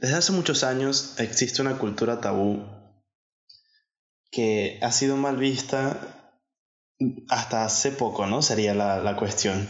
Desde 0.00 0.14
hace 0.14 0.32
muchos 0.32 0.62
años 0.62 1.14
existe 1.18 1.60
una 1.60 1.76
cultura 1.76 2.20
tabú 2.20 2.64
que 4.30 4.78
ha 4.80 4.92
sido 4.92 5.16
mal 5.16 5.36
vista 5.36 6.32
hasta 7.28 7.64
hace 7.64 7.90
poco, 7.90 8.26
¿no? 8.26 8.40
Sería 8.40 8.74
la, 8.74 9.02
la 9.02 9.16
cuestión. 9.16 9.68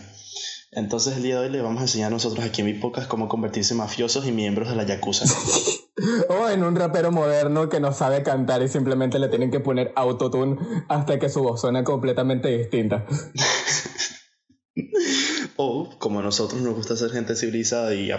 Entonces 0.70 1.16
el 1.16 1.22
día 1.22 1.40
de 1.40 1.46
hoy 1.46 1.50
le 1.50 1.62
vamos 1.62 1.80
a 1.80 1.84
enseñar 1.84 2.12
nosotros 2.12 2.44
aquí 2.44 2.60
en 2.60 2.66
mi 2.66 2.74
podcast 2.74 3.08
cómo 3.08 3.26
convertirse 3.26 3.72
en 3.72 3.78
mafiosos 3.78 4.26
y 4.26 4.32
miembros 4.32 4.68
de 4.68 4.76
la 4.76 4.84
Yakuza. 4.84 5.24
o 6.28 6.50
en 6.50 6.62
un 6.62 6.76
rapero 6.76 7.10
moderno 7.10 7.70
que 7.70 7.80
no 7.80 7.94
sabe 7.94 8.22
cantar 8.22 8.62
y 8.62 8.68
simplemente 8.68 9.18
le 9.18 9.28
tienen 9.28 9.50
que 9.50 9.60
poner 9.60 9.94
autotune 9.96 10.58
hasta 10.90 11.18
que 11.18 11.30
su 11.30 11.42
voz 11.42 11.62
suene 11.62 11.84
completamente 11.84 12.48
distinta. 12.48 13.06
o 15.56 15.88
como 15.98 16.20
a 16.20 16.22
nosotros 16.22 16.60
nos 16.60 16.74
gusta 16.74 16.98
ser 16.98 17.12
gente 17.12 17.34
civilizada 17.34 17.94
y, 17.94 18.10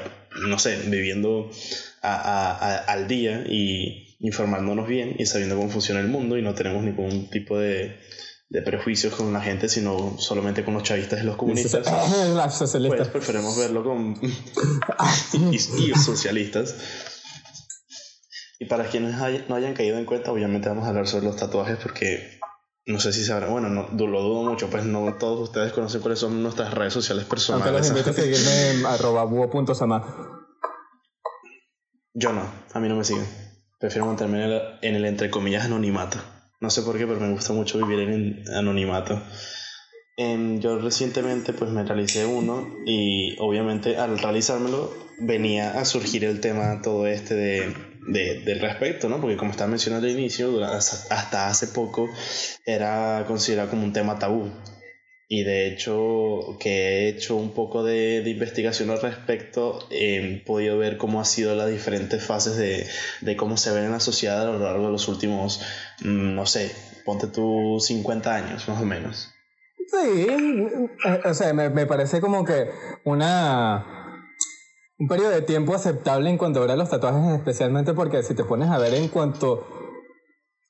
no 0.48 0.58
sé, 0.58 0.76
viviendo 0.88 1.52
al 2.02 3.08
día 3.08 3.44
y 3.48 4.18
informándonos 4.20 4.88
bien 4.88 5.16
y 5.18 5.26
sabiendo 5.26 5.56
cómo 5.56 5.70
funciona 5.70 6.02
el 6.02 6.08
mundo 6.08 6.38
y 6.38 6.42
no 6.42 6.54
tenemos 6.54 6.84
ningún 6.84 7.30
tipo 7.30 7.58
de, 7.58 7.98
de 8.50 8.62
prejuicios 8.64 9.14
con 9.14 9.32
la 9.32 9.42
gente, 9.42 9.70
sino 9.70 10.16
solamente 10.18 10.66
con 10.66 10.74
los 10.74 10.84
chavistas 10.84 11.22
y 11.22 11.26
los 11.26 11.38
comunistas. 11.38 11.88
pues 12.90 13.10
preferimos 13.10 13.58
verlo 13.58 13.84
con 13.84 14.20
y, 15.52 15.60
socialistas. 15.60 16.76
Y 18.60 18.66
para 18.66 18.90
quienes 18.90 19.16
no 19.48 19.56
hayan 19.56 19.74
caído 19.74 19.98
en 19.98 20.06
cuenta, 20.06 20.32
obviamente 20.32 20.68
vamos 20.68 20.86
a 20.86 20.90
hablar 20.90 21.08
sobre 21.08 21.26
los 21.26 21.38
tatuajes 21.38 21.78
porque 21.82 22.40
no 22.86 23.00
sé 23.00 23.14
si 23.14 23.24
sabrán, 23.24 23.52
bueno, 23.52 23.70
no, 23.70 23.88
lo 23.92 24.22
dudo 24.22 24.44
mucho, 24.44 24.70
pues 24.70 24.84
no 24.84 25.14
todos 25.18 25.50
ustedes 25.50 25.72
conocen 25.72 26.02
cuáles 26.02 26.20
son 26.20 26.42
nuestras 26.42 26.74
redes 26.74 26.92
sociales 26.92 27.26
personales. 27.26 27.68
Aunque 27.68 27.80
los 27.80 27.90
invito 27.90 28.10
a 28.10 28.14
seguirme 28.14 28.72
en 28.72 28.86
arroba 28.86 29.26
Yo 32.14 32.34
no, 32.34 32.44
a 32.74 32.80
mí 32.80 32.90
no 32.90 32.96
me 32.96 33.04
siguen. 33.04 33.26
Prefiero 33.80 34.06
mantenerme 34.06 34.44
en 34.44 34.52
el, 34.52 34.62
en 34.82 34.96
el 34.96 35.06
entre 35.06 35.30
comillas 35.30 35.66
anonimato. 35.66 36.20
No 36.60 36.70
sé 36.70 36.82
por 36.82 36.98
qué, 36.98 37.08
pero 37.08 37.20
me 37.20 37.32
gusta 37.32 37.54
mucho 37.54 37.78
vivir 37.78 38.00
en 38.00 38.44
anonimato. 38.54 39.22
Em, 40.18 40.60
yo 40.60 40.78
recientemente 40.80 41.54
pues 41.54 41.72
me 41.72 41.82
realicé 41.84 42.26
uno 42.26 42.76
y 42.86 43.38
obviamente 43.40 43.96
al 43.96 44.20
realizármelo 44.20 44.92
venía 45.22 45.80
a 45.80 45.86
surgir 45.86 46.26
el 46.26 46.42
tema 46.42 46.82
todo 46.82 47.08
este 47.08 47.36
de, 47.36 47.74
de, 48.08 48.42
del 48.42 48.60
respecto, 48.60 49.08
¿no? 49.08 49.22
Porque 49.22 49.38
como 49.38 49.52
estaba 49.52 49.70
mencionando 49.70 50.08
al 50.08 50.14
inicio, 50.14 50.62
hasta 50.66 51.48
hace 51.48 51.68
poco 51.68 52.10
era 52.66 53.24
considerado 53.28 53.70
como 53.70 53.86
un 53.86 53.94
tema 53.94 54.20
tabú. 54.20 54.52
Y 55.32 55.44
de 55.44 55.68
hecho, 55.68 56.58
que 56.60 56.70
he 56.70 57.10
hecho 57.10 57.36
un 57.36 57.52
poco 57.52 57.84
de, 57.84 58.24
de 58.24 58.32
investigación 58.32 58.90
al 58.90 59.00
respecto, 59.00 59.88
he 59.92 60.42
podido 60.44 60.80
ver 60.80 60.98
cómo 60.98 61.22
ha 61.22 61.26
sido 61.26 61.54
las 61.54 61.70
diferentes 61.70 62.26
fases 62.26 62.58
de, 62.58 62.88
de 63.22 63.38
cómo 63.38 63.56
se 63.56 63.72
ven 63.72 63.84
en 63.86 63.92
la 63.92 64.00
sociedad 64.00 64.42
a 64.42 64.52
lo 64.52 64.58
largo 64.58 64.88
de 64.88 64.92
los 64.92 65.08
últimos, 65.08 65.62
mm, 66.02 66.34
no 66.34 66.48
sé, 66.48 66.72
ponte 67.06 67.28
tú 67.28 67.78
50 67.80 68.34
años 68.34 68.68
más 68.68 68.82
o 68.82 68.86
menos. 68.86 69.32
Sí, 69.88 70.28
o 71.24 71.34
sea, 71.36 71.54
me, 71.54 71.70
me 71.70 71.86
parece 71.86 72.22
como 72.22 72.44
que 72.44 72.68
una 73.04 73.86
un 74.98 75.08
periodo 75.08 75.30
de 75.30 75.44
tiempo 75.44 75.76
aceptable 75.76 76.30
en 76.30 76.38
cuanto 76.38 76.64
a 76.64 76.76
los 76.76 76.90
tatuajes, 76.90 77.38
especialmente 77.38 77.94
porque 77.94 78.24
si 78.24 78.34
te 78.34 78.44
pones 78.44 78.70
a 78.70 78.80
ver 78.80 78.96
en 78.96 79.08
cuanto 79.08 79.79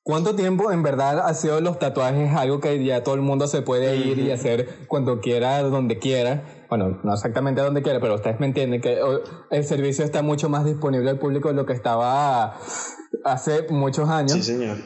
cuánto 0.09 0.35
tiempo 0.35 0.71
en 0.71 0.81
verdad 0.81 1.19
ha 1.19 1.35
sido 1.35 1.61
los 1.61 1.77
tatuajes 1.77 2.35
algo 2.35 2.59
que 2.59 2.83
ya 2.83 3.03
todo 3.03 3.13
el 3.13 3.21
mundo 3.21 3.45
se 3.45 3.61
puede 3.61 3.95
ir 3.95 4.17
y 4.17 4.31
hacer 4.31 4.87
cuando 4.87 5.21
quiera, 5.21 5.61
donde 5.61 5.99
quiera. 5.99 6.65
Bueno, 6.67 6.99
no 7.03 7.13
exactamente 7.13 7.61
donde 7.61 7.83
quiera, 7.83 7.99
pero 7.99 8.15
ustedes 8.15 8.39
me 8.39 8.47
entienden 8.47 8.81
que 8.81 8.99
el 9.51 9.63
servicio 9.63 10.03
está 10.03 10.23
mucho 10.23 10.49
más 10.49 10.65
disponible 10.65 11.11
al 11.11 11.19
público 11.19 11.49
de 11.49 11.53
lo 11.53 11.67
que 11.67 11.73
estaba 11.73 12.57
hace 13.23 13.67
muchos 13.69 14.09
años. 14.09 14.31
Sí, 14.31 14.41
señor. 14.41 14.77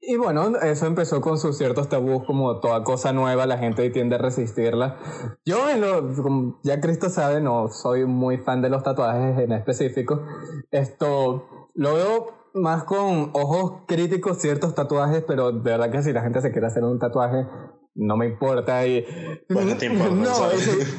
Y 0.00 0.16
bueno, 0.16 0.58
eso 0.58 0.86
empezó 0.86 1.20
con 1.20 1.36
sus 1.36 1.58
ciertos 1.58 1.88
tabús, 1.88 2.22
como 2.24 2.60
toda 2.60 2.84
cosa 2.84 3.12
nueva, 3.12 3.46
la 3.46 3.58
gente 3.58 3.90
tiende 3.90 4.14
a 4.14 4.18
resistirla. 4.18 4.96
Yo, 5.44 5.68
en 5.68 5.80
lo, 5.80 6.14
como 6.22 6.60
ya 6.62 6.80
Cristo 6.80 7.08
sabe, 7.08 7.40
no 7.40 7.66
soy 7.68 8.04
muy 8.04 8.38
fan 8.38 8.62
de 8.62 8.68
los 8.68 8.84
tatuajes 8.84 9.40
en 9.40 9.50
específico. 9.50 10.22
Esto 10.70 11.68
lo 11.74 11.94
veo 11.94 12.43
más 12.54 12.84
con 12.84 13.30
ojos 13.32 13.82
críticos 13.86 14.38
ciertos 14.38 14.74
tatuajes, 14.74 15.24
pero 15.26 15.52
de 15.52 15.70
verdad 15.70 15.90
que 15.90 16.02
si 16.02 16.12
la 16.12 16.22
gente 16.22 16.40
se 16.40 16.52
quiere 16.52 16.68
hacer 16.68 16.84
un 16.84 16.98
tatuaje, 16.98 17.46
no 17.94 18.16
me 18.16 18.26
importa. 18.26 18.86
Y, 18.86 19.04
no, 19.48 19.60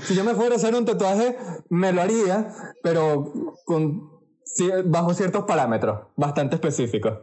si, 0.03 0.15
yo 0.15 0.23
me 0.23 0.35
fuera 0.35 0.55
a 0.55 0.57
hacer 0.57 0.75
un 0.75 0.85
tatuaje, 0.85 1.38
me 1.69 1.94
lo 1.94 2.01
haría, 2.01 2.53
pero 2.83 3.33
con, 3.65 4.11
bajo 4.85 5.13
ciertos 5.13 5.45
parámetros 5.45 6.07
bastante 6.15 6.55
específicos. 6.55 7.19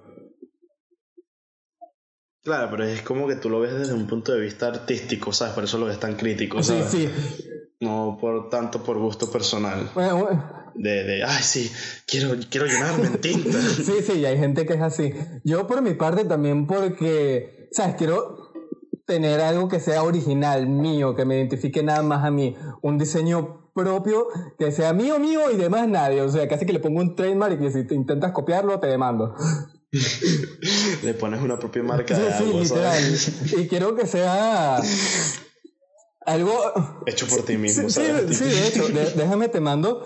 Claro, 2.42 2.68
pero 2.70 2.84
es 2.84 3.02
como 3.02 3.28
que 3.28 3.36
tú 3.36 3.48
lo 3.48 3.60
ves 3.60 3.72
desde 3.74 3.94
un 3.94 4.08
punto 4.08 4.32
de 4.32 4.40
vista 4.40 4.66
artístico, 4.66 5.32
¿sabes? 5.32 5.54
Por 5.54 5.64
eso 5.64 5.78
lo 5.78 5.86
ves 5.86 6.00
tan 6.00 6.16
crítico, 6.16 6.60
¿sabes? 6.62 6.86
Sí, 6.86 7.06
sí. 7.06 7.48
No 7.80 8.18
por 8.20 8.48
tanto 8.48 8.82
por 8.82 8.98
gusto 8.98 9.30
personal. 9.30 9.90
Bueno, 9.94 10.61
De, 10.74 11.04
de, 11.04 11.24
ay, 11.24 11.42
sí, 11.42 11.70
quiero, 12.06 12.34
quiero 12.50 12.66
llenarme 12.66 13.06
en 13.06 13.20
tinta. 13.20 13.60
sí, 13.60 13.94
sí, 14.04 14.24
hay 14.24 14.38
gente 14.38 14.66
que 14.66 14.74
es 14.74 14.80
así. 14.80 15.12
Yo 15.44 15.66
por 15.66 15.82
mi 15.82 15.94
parte 15.94 16.24
también 16.24 16.66
porque, 16.66 17.68
¿sabes? 17.72 17.96
Quiero 17.96 18.52
tener 19.06 19.40
algo 19.40 19.68
que 19.68 19.80
sea 19.80 20.02
original, 20.02 20.66
mío, 20.66 21.14
que 21.14 21.24
me 21.24 21.36
identifique 21.36 21.82
nada 21.82 22.02
más 22.02 22.24
a 22.24 22.30
mí. 22.30 22.56
Un 22.80 22.98
diseño 22.98 23.70
propio 23.74 24.28
que 24.58 24.70
sea 24.72 24.92
mío, 24.92 25.18
mío 25.18 25.50
y 25.50 25.56
demás 25.56 25.88
nadie. 25.88 26.22
O 26.22 26.28
sea, 26.28 26.48
casi 26.48 26.66
que 26.66 26.72
le 26.72 26.80
pongo 26.80 27.00
un 27.00 27.16
trademark 27.16 27.60
y 27.60 27.70
si 27.72 27.86
te 27.86 27.94
intentas 27.94 28.32
copiarlo, 28.32 28.78
te 28.80 28.86
demando. 28.86 29.34
Le 31.02 31.14
pones 31.14 31.42
una 31.42 31.58
propia 31.58 31.82
marca 31.82 32.18
de 32.18 32.32
algo, 32.32 32.62
Y 33.58 33.68
quiero 33.68 33.94
que 33.94 34.06
sea 34.06 34.80
algo 36.24 37.02
hecho 37.06 37.26
por 37.26 37.42
ti 37.44 37.58
mismo. 37.58 37.90
Sí, 37.90 38.02
sí, 38.30 38.44
de 38.44 38.68
hecho, 38.68 38.88
déjame 38.88 39.48
te 39.48 39.60
mando 39.60 40.02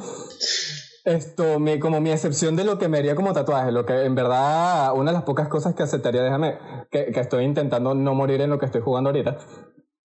esto, 1.06 1.58
mi, 1.58 1.78
como 1.78 2.00
mi 2.00 2.10
excepción 2.10 2.56
de 2.56 2.64
lo 2.64 2.78
que 2.78 2.88
me 2.88 2.98
haría 2.98 3.14
como 3.14 3.32
tatuaje, 3.32 3.72
lo 3.72 3.86
que 3.86 4.04
en 4.04 4.14
verdad 4.14 4.92
una 4.94 5.12
de 5.12 5.14
las 5.14 5.24
pocas 5.24 5.48
cosas 5.48 5.74
que 5.74 5.82
aceptaría, 5.82 6.22
déjame, 6.22 6.58
que, 6.90 7.12
que 7.12 7.20
estoy 7.20 7.44
intentando 7.44 7.94
no 7.94 8.14
morir 8.14 8.40
en 8.42 8.50
lo 8.50 8.58
que 8.58 8.66
estoy 8.66 8.82
jugando 8.82 9.10
ahorita. 9.10 9.38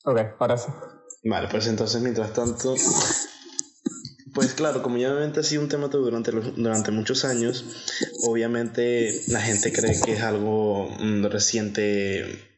Ok, 0.05 0.19
ahora 0.39 0.57
sí. 0.57 0.71
Vale, 1.23 1.47
pues 1.49 1.67
entonces 1.67 2.01
mientras 2.01 2.31
tanto 2.33 2.75
pues 4.33 4.53
claro, 4.53 4.81
como 4.81 4.97
ya 4.97 5.11
obviamente 5.11 5.41
ha 5.41 5.43
sido 5.43 5.61
un 5.61 5.67
tema 5.67 5.87
durante, 5.87 6.31
durante 6.31 6.91
muchos 6.91 7.25
años, 7.25 7.65
obviamente 8.23 9.23
la 9.27 9.41
gente 9.41 9.73
cree 9.73 9.99
que 9.99 10.13
es 10.13 10.21
algo 10.21 10.89
mm, 10.99 11.25
reciente 11.25 12.50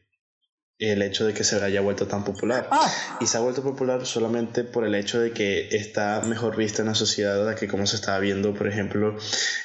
el 0.78 1.02
hecho 1.02 1.26
de 1.26 1.34
que 1.34 1.44
se 1.44 1.62
haya 1.62 1.80
vuelto 1.80 2.06
tan 2.06 2.24
popular. 2.24 2.68
Ah. 2.70 3.18
Y 3.20 3.26
se 3.26 3.36
ha 3.36 3.40
vuelto 3.40 3.62
popular 3.62 4.04
solamente 4.06 4.64
por 4.64 4.84
el 4.84 4.94
hecho 4.94 5.20
de 5.20 5.32
que 5.32 5.68
está 5.70 6.20
mejor 6.22 6.56
vista 6.56 6.82
en 6.82 6.88
la 6.88 6.94
sociedad 6.94 7.54
que 7.54 7.68
como 7.68 7.86
se 7.86 7.96
estaba 7.96 8.18
viendo, 8.18 8.54
por 8.54 8.68
ejemplo, 8.68 9.16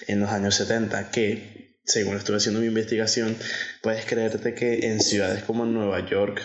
en 0.08 0.20
los 0.20 0.30
años 0.30 0.56
70, 0.56 1.12
que, 1.12 1.80
según 1.86 2.18
estuve 2.18 2.38
haciendo 2.38 2.62
mi 2.62 2.68
investigación, 2.68 3.36
puedes 3.82 4.06
creerte 4.06 4.54
que 4.54 4.88
en 4.88 5.02
ciudades 5.02 5.44
como 5.44 5.66
Nueva 5.66 6.08
York, 6.08 6.42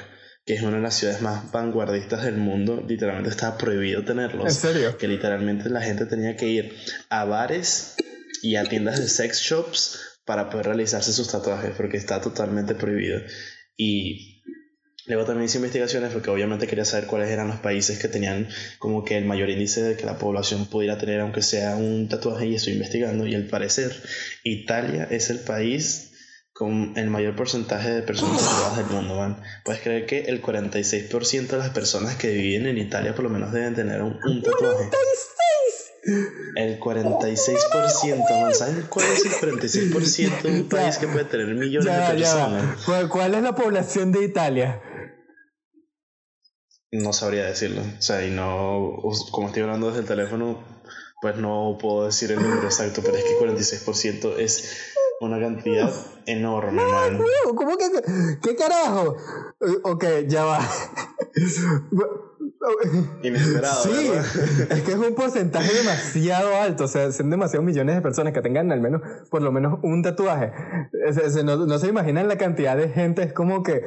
que 0.47 0.55
es 0.55 0.63
una 0.63 0.77
de 0.77 0.83
las 0.83 0.95
ciudades 0.95 1.21
más 1.21 1.51
vanguardistas 1.53 2.25
del 2.25 2.37
mundo, 2.37 2.83
literalmente 2.87 3.31
estaba 3.31 3.59
prohibido 3.59 4.05
tenerlos. 4.05 4.47
¿En 4.47 4.55
serio? 4.55 4.99
Que 4.99 5.09
literalmente 5.09 5.69
la 5.69 5.83
gente 5.83 6.07
tenía 6.07 6.37
que 6.37 6.49
ir 6.49 6.75
a 7.11 7.25
bares 7.25 7.97
y 8.43 8.57
a 8.57 8.65
tiendas 8.65 8.99
de 8.99 9.09
sex 9.09 9.41
shops 9.41 10.01
para 10.25 10.49
poder 10.49 10.67
realizarse 10.67 11.13
sus 11.13 11.29
tatuajes, 11.29 11.73
porque 11.77 11.99
está 11.99 12.21
totalmente 12.21 12.75
prohibido. 12.75 13.21
Y 13.77 14.34
luego 15.07 15.25
también 15.25 15.47
hice 15.47 15.59
investigaciones 15.59 16.13
porque 16.13 16.31
obviamente 16.31 16.67
quería 16.67 16.85
saber 16.85 17.07
cuáles 17.07 17.31
eran 17.31 17.49
los 17.49 17.59
países 17.59 17.99
que 17.99 18.09
tenían 18.09 18.49
como 18.79 19.05
que 19.05 19.19
el 19.19 19.25
mayor 19.25 19.51
índice 19.51 19.83
de 19.83 19.97
que 19.97 20.07
la 20.07 20.19
población 20.19 20.67
pudiera 20.67 20.99
tener 20.99 21.21
aunque 21.21 21.43
sea 21.43 21.77
un 21.77 22.09
tatuaje 22.09 22.47
y 22.47 22.55
estoy 22.55 22.73
investigando 22.75 23.27
y 23.27 23.35
al 23.35 23.47
parecer 23.47 23.93
Italia 24.45 25.07
es 25.11 25.31
el 25.31 25.41
país 25.41 26.11
con 26.55 26.93
el 26.97 27.11
mayor 27.11 27.35
porcentaje 27.35 27.91
de 27.91 28.03
personas 28.03 28.41
tatuadas 28.41 28.77
del 28.77 28.87
mundo, 28.87 29.17
man. 29.17 29.43
Puedes 29.65 29.83
creer 29.83 30.07
que 30.07 30.21
el 30.21 30.41
46% 30.41 31.49
de 31.49 31.59
las 31.59 31.71
personas 31.71 32.15
que 32.15 32.31
viven 32.31 32.67
en 32.69 32.79
Italia 32.79 33.13
por 33.13 33.25
lo 33.25 33.31
menos 33.31 33.53
deben 33.53 33.75
tener 33.75 34.01
un, 34.01 34.21
tatuaje. 34.41 34.89
El 36.55 36.79
46%, 36.79 38.41
man. 38.41 38.55
¿Sabes 38.55 38.85
cuál 38.89 39.07
es 39.07 39.27
el 39.27 39.33
46% 39.33 40.43
de 40.43 40.61
un 40.61 40.69
país 40.69 40.99
que 40.99 41.09
puede 41.09 41.25
tener 41.25 41.49
millones 41.49 41.93
de 41.93 42.15
personas? 42.15 42.85
¿Cuál 43.09 43.35
es 43.35 43.43
la 43.43 43.57
población 43.57 44.13
de 44.13 44.25
Italia? 44.25 44.81
No 46.95 47.13
sabría 47.13 47.47
decirlo. 47.47 47.83
O 47.83 48.03
sea, 48.03 48.25
y 48.25 48.31
no. 48.31 49.03
Como 49.33 49.49
estoy 49.49 49.63
hablando 49.63 49.89
desde 49.89 50.01
el 50.01 50.07
teléfono, 50.07 50.63
pues 51.21 51.37
no 51.37 51.77
puedo 51.81 52.07
decir 52.07 52.31
el 52.31 52.41
número 52.41 52.63
exacto, 52.63 53.03
pero 53.05 53.17
es 53.17 53.25
que 53.25 53.39
46% 53.39 54.39
es 54.39 54.93
una 55.21 55.41
cantidad 55.41 55.93
enorme, 56.27 56.83
man. 56.85 57.21
¿Cómo 57.57 57.77
que? 57.77 57.91
¿Qué 58.41 58.55
carajo? 58.55 59.17
Ok, 59.83 60.05
ya 60.29 60.45
va. 60.45 60.61
Inesperado. 63.23 63.83
Sí, 63.83 64.13
es 64.71 64.83
que 64.83 64.93
es 64.93 64.97
un 64.97 65.15
porcentaje 65.17 65.73
demasiado 65.75 66.55
alto. 66.55 66.85
O 66.85 66.89
sea, 66.89 67.11
son 67.11 67.29
demasiados 67.29 67.67
millones 67.67 67.97
de 67.97 68.03
personas 68.03 68.33
que 68.33 68.41
tengan 68.41 68.71
al 68.71 68.81
menos, 68.81 69.03
por 69.31 69.43
lo 69.43 69.51
menos, 69.51 69.81
un 69.83 70.03
tatuaje. 70.03 70.53
no, 71.45 71.79
se 71.79 71.89
imaginan 71.89 72.29
la 72.29 72.39
cantidad 72.39 72.77
de 72.77 72.89
gente. 72.89 73.25
Es 73.25 73.33
como 73.33 73.65
que. 73.65 73.83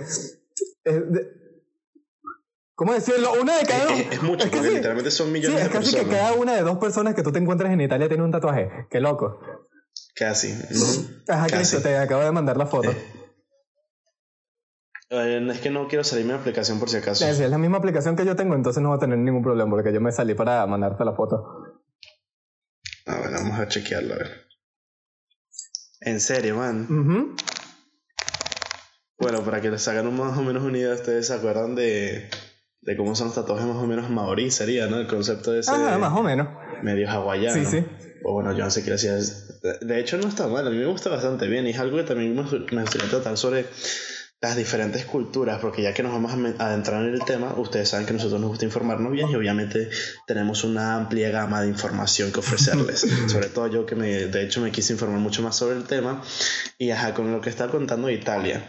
¿Cómo 2.77 2.93
decirlo? 2.93 3.33
Una 3.41 3.57
de 3.57 3.65
cada. 3.65 3.91
Es, 3.91 4.11
es 4.11 4.21
mucho, 4.21 4.47
porque 4.51 4.69
literalmente 4.69 5.09
son 5.09 5.31
millones 5.31 5.57
de 5.57 5.63
personas. 5.67 5.87
Es 5.87 5.95
casi 5.95 6.05
que 6.05 6.15
cada 6.15 6.33
una 6.33 6.53
de 6.53 6.61
dos 6.61 6.77
personas 6.77 7.15
que 7.15 7.23
tú 7.23 7.31
te 7.31 7.39
encuentras 7.39 7.73
en 7.73 7.81
Italia 7.81 8.07
tiene 8.07 8.23
un 8.23 8.31
tatuaje. 8.31 8.69
Qué 8.91 8.99
loco. 8.99 9.39
Casi. 10.13 10.53
Ajá, 11.27 11.47
Cristo, 11.47 11.81
te 11.81 11.97
acabo 11.97 12.21
de 12.21 12.31
mandar 12.31 12.55
la 12.55 12.67
foto. 12.67 12.91
Eh, 15.09 15.47
es 15.51 15.59
que 15.59 15.71
no 15.71 15.87
quiero 15.87 16.03
salirme 16.03 16.33
de 16.33 16.39
aplicación 16.39 16.79
por 16.79 16.87
si 16.87 16.97
acaso. 16.97 17.25
es 17.25 17.39
la 17.39 17.57
misma 17.57 17.79
aplicación 17.79 18.15
que 18.15 18.25
yo 18.25 18.35
tengo, 18.35 18.53
entonces 18.53 18.83
no 18.83 18.89
va 18.89 18.97
a 18.97 18.99
tener 18.99 19.17
ningún 19.17 19.41
problema 19.41 19.71
porque 19.71 19.91
yo 19.91 19.99
me 19.99 20.11
salí 20.11 20.35
para 20.35 20.63
mandarte 20.67 21.03
la 21.03 21.15
foto. 21.15 21.81
A 23.07 23.19
ver, 23.21 23.31
vamos 23.31 23.59
a 23.59 23.67
chequearlo, 23.67 24.13
a 24.13 24.17
ver. 24.17 24.47
En 26.01 26.19
serio, 26.19 26.57
man. 26.57 27.35
Bueno, 29.17 29.43
para 29.43 29.61
que 29.61 29.71
les 29.71 29.87
hagan 29.87 30.15
más 30.15 30.37
o 30.37 30.43
menos 30.43 30.61
una 30.61 30.77
idea, 30.77 30.93
ustedes 30.93 31.25
se 31.25 31.33
acuerdan 31.33 31.73
de, 31.73 32.29
de 32.87 32.95
cómo 32.95 33.15
son 33.15 33.27
los 33.27 33.35
tatuajes 33.35 33.67
más 33.67 33.75
o 33.75 33.85
menos 33.85 34.09
maorí, 34.09 34.49
sería, 34.49 34.87
¿no? 34.87 34.97
El 34.97 35.07
concepto 35.07 35.51
de 35.51 35.59
ese. 35.59 35.71
Ah, 35.73 35.97
más 35.99 36.13
o 36.13 36.23
menos. 36.23 36.47
Medio 36.81 37.09
hawaiano. 37.09 37.53
Sí, 37.53 37.65
sí. 37.65 37.85
O 38.23 38.31
bueno, 38.31 38.53
yo 38.53 38.63
no 38.63 38.71
sé 38.71 38.81
qué 38.85 38.91
decía. 38.91 39.17
De 39.81 39.99
hecho, 39.99 40.17
no 40.17 40.29
está 40.29 40.47
mal, 40.47 40.65
a 40.65 40.69
mí 40.69 40.77
me 40.77 40.85
gusta 40.85 41.09
bastante 41.09 41.47
bien 41.47 41.67
y 41.67 41.71
es 41.71 41.79
algo 41.79 41.97
que 41.97 42.03
también 42.03 42.33
me 42.33 42.81
gustaría 42.81 43.09
tratar 43.09 43.37
sobre 43.37 43.65
las 44.39 44.55
diferentes 44.55 45.03
culturas, 45.05 45.59
porque 45.59 45.81
ya 45.81 45.93
que 45.95 46.03
nos 46.03 46.11
vamos 46.11 46.31
a 46.31 46.65
adentrar 46.67 47.03
en 47.03 47.13
el 47.13 47.25
tema, 47.25 47.55
ustedes 47.57 47.89
saben 47.89 48.05
que 48.05 48.13
nosotros 48.13 48.39
nos 48.39 48.51
gusta 48.51 48.65
informarnos 48.65 49.11
bien 49.11 49.29
y 49.29 49.35
obviamente 49.35 49.89
tenemos 50.27 50.63
una 50.63 50.95
amplia 50.95 51.31
gama 51.31 51.61
de 51.61 51.69
información 51.69 52.31
que 52.31 52.39
ofrecerles. 52.39 53.07
sobre 53.27 53.47
todo 53.47 53.67
yo 53.67 53.85
que 53.87 53.95
me, 53.95 54.07
de 54.07 54.43
hecho 54.43 54.61
me 54.61 54.71
quise 54.71 54.93
informar 54.93 55.19
mucho 55.19 55.41
más 55.41 55.55
sobre 55.55 55.75
el 55.75 55.85
tema 55.85 56.21
y 56.77 56.91
ajá, 56.91 57.15
con 57.15 57.31
lo 57.31 57.41
que 57.41 57.49
está 57.49 57.67
contando 57.69 58.11
Italia. 58.11 58.63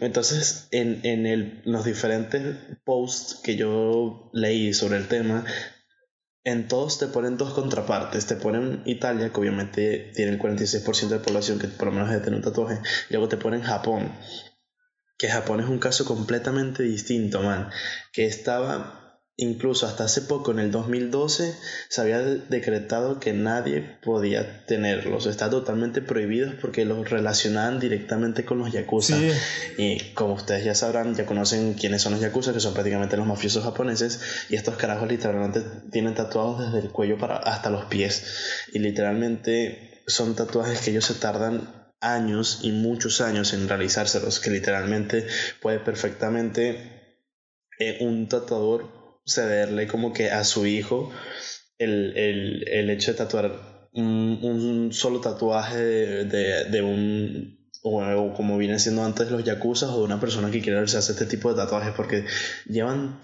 Entonces, 0.00 0.68
en, 0.72 1.00
en 1.04 1.26
el, 1.26 1.62
los 1.64 1.86
diferentes 1.86 2.56
posts 2.84 3.40
que 3.42 3.56
yo 3.56 4.30
leí 4.34 4.74
sobre 4.74 4.98
el 4.98 5.08
tema, 5.08 5.46
en 6.44 6.68
todos 6.68 6.98
te 6.98 7.06
ponen 7.06 7.38
dos 7.38 7.54
contrapartes. 7.54 8.26
Te 8.26 8.36
ponen 8.36 8.82
Italia, 8.84 9.30
que 9.30 9.40
obviamente 9.40 10.12
tiene 10.14 10.32
el 10.32 10.38
46% 10.38 11.08
de 11.08 11.18
población 11.18 11.58
que 11.58 11.68
por 11.68 11.86
lo 11.86 11.92
menos 11.92 12.10
debe 12.10 12.22
tener 12.22 12.36
un 12.36 12.44
tatuaje. 12.44 12.80
Y 13.08 13.14
luego 13.14 13.30
te 13.30 13.38
ponen 13.38 13.62
Japón, 13.62 14.12
que 15.24 15.30
Japón 15.30 15.60
es 15.60 15.70
un 15.70 15.78
caso 15.78 16.04
completamente 16.04 16.82
distinto, 16.82 17.40
man. 17.40 17.70
Que 18.12 18.26
estaba, 18.26 19.22
incluso 19.38 19.86
hasta 19.86 20.04
hace 20.04 20.20
poco, 20.20 20.50
en 20.50 20.58
el 20.58 20.70
2012, 20.70 21.56
se 21.88 22.00
había 22.02 22.20
decretado 22.20 23.20
que 23.20 23.32
nadie 23.32 23.80
podía 24.02 24.66
tenerlos. 24.66 25.24
Está 25.24 25.48
totalmente 25.48 26.02
prohibidos 26.02 26.56
porque 26.60 26.84
los 26.84 27.08
relacionaban 27.08 27.80
directamente 27.80 28.44
con 28.44 28.58
los 28.58 28.70
yakuza. 28.70 29.16
Y 29.78 30.12
como 30.12 30.34
ustedes 30.34 30.62
ya 30.62 30.74
sabrán, 30.74 31.14
ya 31.14 31.24
conocen 31.24 31.72
quiénes 31.72 32.02
son 32.02 32.12
los 32.12 32.20
yakuza, 32.20 32.52
que 32.52 32.60
son 32.60 32.74
prácticamente 32.74 33.16
los 33.16 33.26
mafiosos 33.26 33.64
japoneses. 33.64 34.20
Y 34.50 34.56
estos 34.56 34.76
carajos 34.76 35.08
literalmente 35.08 35.62
tienen 35.90 36.14
tatuados 36.14 36.66
desde 36.66 36.86
el 36.86 36.92
cuello 36.92 37.16
para 37.16 37.38
hasta 37.38 37.70
los 37.70 37.86
pies. 37.86 38.66
Y 38.74 38.78
literalmente 38.78 40.02
son 40.06 40.34
tatuajes 40.36 40.82
que 40.82 40.90
ellos 40.90 41.06
se 41.06 41.14
tardan 41.14 41.83
años 42.04 42.60
y 42.62 42.72
muchos 42.72 43.20
años 43.20 43.52
en 43.52 43.68
realizárselos, 43.68 44.40
que 44.40 44.50
literalmente 44.50 45.26
puede 45.60 45.78
perfectamente 45.80 47.20
eh, 47.78 47.98
un 48.00 48.28
tatuador 48.28 49.20
cederle 49.26 49.86
como 49.86 50.12
que 50.12 50.30
a 50.30 50.44
su 50.44 50.66
hijo 50.66 51.10
el, 51.78 52.16
el, 52.16 52.68
el 52.68 52.90
hecho 52.90 53.12
de 53.12 53.18
tatuar 53.18 53.88
un, 53.92 54.90
solo 54.92 55.20
tatuaje 55.20 55.78
de, 55.78 56.64
de 56.64 56.82
un 56.82 57.64
o, 57.86 58.32
como 58.34 58.56
viene 58.56 58.78
siendo 58.78 59.04
antes 59.04 59.30
los 59.30 59.44
yakuza 59.44 59.94
o 59.94 59.98
de 59.98 60.04
una 60.04 60.18
persona 60.18 60.50
que 60.50 60.62
quiere 60.62 60.78
hacerse 60.78 61.12
este 61.12 61.26
tipo 61.26 61.50
de 61.50 61.56
tatuajes 61.56 61.92
porque 61.94 62.24
llevan 62.66 63.20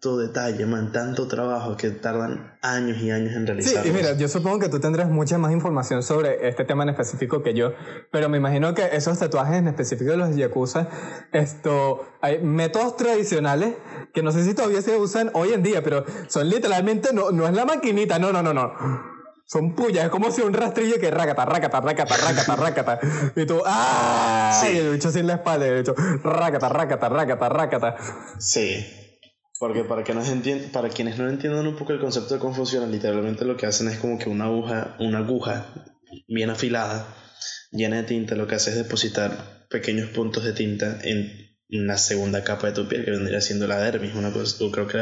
tanto 0.00 0.16
detalle, 0.16 0.64
man, 0.64 0.92
tanto 0.92 1.26
trabajo 1.26 1.76
que 1.76 1.90
tardan 1.90 2.56
años 2.62 2.98
y 2.98 3.10
años 3.10 3.34
en 3.34 3.48
realizarlos. 3.48 3.82
Sí, 3.82 3.88
y 3.88 3.92
mira, 3.92 4.16
yo 4.16 4.28
supongo 4.28 4.60
que 4.60 4.68
tú 4.68 4.78
tendrás 4.78 5.10
mucha 5.10 5.38
más 5.38 5.50
información 5.50 6.04
sobre 6.04 6.48
este 6.48 6.64
tema 6.64 6.84
en 6.84 6.90
específico 6.90 7.42
que 7.42 7.52
yo, 7.52 7.72
pero 8.12 8.28
me 8.28 8.38
imagino 8.38 8.74
que 8.74 8.88
esos 8.92 9.18
tatuajes 9.18 9.56
en 9.56 9.66
específico 9.66 10.12
de 10.12 10.16
los 10.16 10.36
yakuza, 10.36 10.88
esto, 11.32 12.06
hay 12.20 12.40
métodos 12.40 12.96
tradicionales 12.96 13.74
que 14.14 14.22
no 14.22 14.30
sé 14.30 14.44
si 14.44 14.54
todavía 14.54 14.82
se 14.82 14.96
usan 14.96 15.32
hoy 15.34 15.52
en 15.52 15.64
día, 15.64 15.82
pero 15.82 16.04
son 16.28 16.48
literalmente, 16.48 17.12
no, 17.12 17.32
no 17.32 17.48
es 17.48 17.54
la 17.54 17.64
maquinita, 17.64 18.20
no, 18.20 18.32
no, 18.32 18.40
no, 18.40 18.54
no 18.54 19.18
son 19.46 19.74
puyas, 19.74 20.04
es 20.04 20.10
como 20.10 20.30
si 20.30 20.42
un 20.42 20.52
rastrillo 20.52 21.00
que 21.00 21.10
racata, 21.10 21.46
racata, 21.46 21.80
racata, 21.80 22.16
racata, 22.18 22.54
racata. 22.54 23.00
Y 23.34 23.46
tú, 23.46 23.62
¡ah! 23.64 24.60
Sí. 24.62 24.74
Y 24.74 24.76
el 24.76 24.92
bicho 24.92 25.10
sin 25.10 25.26
la 25.26 25.36
espalda, 25.36 25.66
y 25.66 25.70
el 25.70 25.78
bicho, 25.78 25.94
racata, 26.22 26.68
racata, 26.68 27.08
racata, 27.08 27.48
racata. 27.48 27.96
Sí. 28.38 29.07
Porque 29.58 29.84
para, 29.84 30.04
que 30.04 30.14
no 30.14 30.22
para 30.72 30.88
quienes 30.88 31.18
no 31.18 31.28
entiendan 31.28 31.66
un 31.66 31.76
poco 31.76 31.92
el 31.92 31.98
concepto 31.98 32.38
de 32.38 32.54
funciona, 32.54 32.86
literalmente 32.86 33.44
lo 33.44 33.56
que 33.56 33.66
hacen 33.66 33.88
es 33.88 33.98
como 33.98 34.18
que 34.18 34.28
una 34.28 34.44
aguja, 34.44 34.96
una 35.00 35.18
aguja 35.18 35.66
bien 36.28 36.50
afilada, 36.50 37.14
llena 37.72 37.96
de 37.96 38.02
tinta, 38.04 38.36
lo 38.36 38.46
que 38.46 38.54
hace 38.54 38.70
es 38.70 38.76
depositar 38.76 39.66
pequeños 39.68 40.10
puntos 40.10 40.44
de 40.44 40.52
tinta 40.52 40.98
en 41.02 41.48
la 41.68 41.98
segunda 41.98 42.44
capa 42.44 42.68
de 42.68 42.72
tu 42.72 42.88
piel, 42.88 43.04
que 43.04 43.10
vendría 43.10 43.40
siendo 43.40 43.66
la 43.66 43.78
dermis, 43.78 44.14
una 44.14 44.32
cosa, 44.32 44.64
creo 44.72 44.86
que 44.86 44.98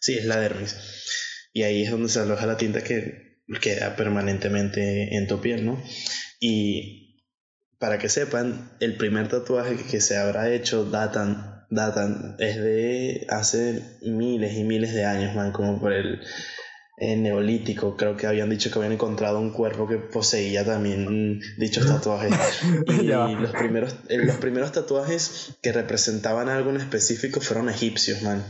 sí, 0.00 0.16
es 0.16 0.24
la 0.24 0.38
dermis. 0.38 0.76
Y 1.52 1.64
ahí 1.64 1.82
es 1.82 1.90
donde 1.90 2.08
se 2.08 2.20
aloja 2.20 2.46
la 2.46 2.56
tinta 2.56 2.82
que 2.82 3.42
queda 3.60 3.96
permanentemente 3.96 5.16
en 5.16 5.26
tu 5.26 5.40
piel, 5.40 5.66
¿no? 5.66 5.82
Y 6.40 7.24
para 7.78 7.98
que 7.98 8.08
sepan, 8.08 8.76
el 8.80 8.96
primer 8.96 9.28
tatuaje 9.28 9.76
que 9.90 10.00
se 10.00 10.16
habrá 10.16 10.52
hecho 10.52 10.84
datan, 10.84 11.57
datan, 11.70 12.36
es 12.38 12.56
de 12.56 13.26
hace 13.30 13.82
miles 14.02 14.56
y 14.56 14.64
miles 14.64 14.94
de 14.94 15.04
años, 15.04 15.34
man, 15.34 15.52
como 15.52 15.80
por 15.80 15.92
el 15.92 16.20
neolítico, 17.00 17.96
creo 17.96 18.16
que 18.16 18.26
habían 18.26 18.50
dicho 18.50 18.70
que 18.70 18.78
habían 18.78 18.92
encontrado 18.92 19.38
un 19.38 19.52
cuerpo 19.52 19.86
que 19.86 19.96
poseía 19.98 20.64
también 20.64 21.40
dichos 21.56 21.86
tatuajes. 21.86 22.34
y 22.88 23.06
los 23.06 23.52
primeros, 23.52 23.96
eh, 24.08 24.18
los 24.18 24.36
primeros 24.36 24.72
tatuajes 24.72 25.58
que 25.62 25.72
representaban 25.72 26.48
algo 26.48 26.70
en 26.70 26.76
específico 26.76 27.40
fueron 27.40 27.68
egipcios, 27.68 28.22
man. 28.22 28.44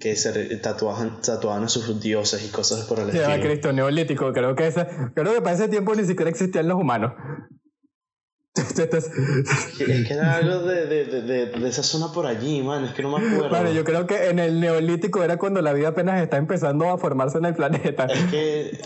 Que 0.00 0.16
se 0.16 0.56
tatuaban, 0.56 1.20
tatuaban 1.22 1.64
a 1.64 1.68
sus 1.68 2.00
dioses 2.00 2.44
y 2.46 2.48
cosas 2.50 2.84
por 2.84 2.98
el 3.00 3.08
estilo. 3.08 3.40
Cristo, 3.40 3.72
neolítico, 3.72 4.32
creo 4.32 4.54
que, 4.54 4.66
ese, 4.66 4.86
creo 5.14 5.34
que 5.34 5.40
para 5.40 5.56
ese 5.56 5.68
tiempo 5.68 5.94
ni 5.94 6.04
siquiera 6.04 6.30
existían 6.30 6.68
los 6.68 6.78
humanos. 6.78 7.12
Es 8.54 10.06
que 10.06 10.12
era 10.12 10.36
algo 10.36 10.58
de, 10.62 10.86
de, 10.86 11.04
de, 11.22 11.46
de, 11.46 11.68
esa 11.68 11.82
zona 11.82 12.12
por 12.12 12.26
allí, 12.26 12.62
man. 12.62 12.84
Es 12.84 12.92
que 12.92 13.02
no 13.02 13.16
me 13.16 13.26
acuerdo. 13.26 13.48
Vale, 13.48 13.74
yo 13.74 13.82
creo 13.82 14.06
que 14.06 14.28
en 14.28 14.38
el 14.38 14.60
neolítico 14.60 15.22
era 15.22 15.38
cuando 15.38 15.62
la 15.62 15.72
vida 15.72 15.88
apenas 15.88 16.22
está 16.22 16.36
empezando 16.36 16.90
a 16.90 16.98
formarse 16.98 17.38
en 17.38 17.46
el 17.46 17.54
planeta. 17.54 18.04
Es 18.06 18.24
que. 18.24 18.78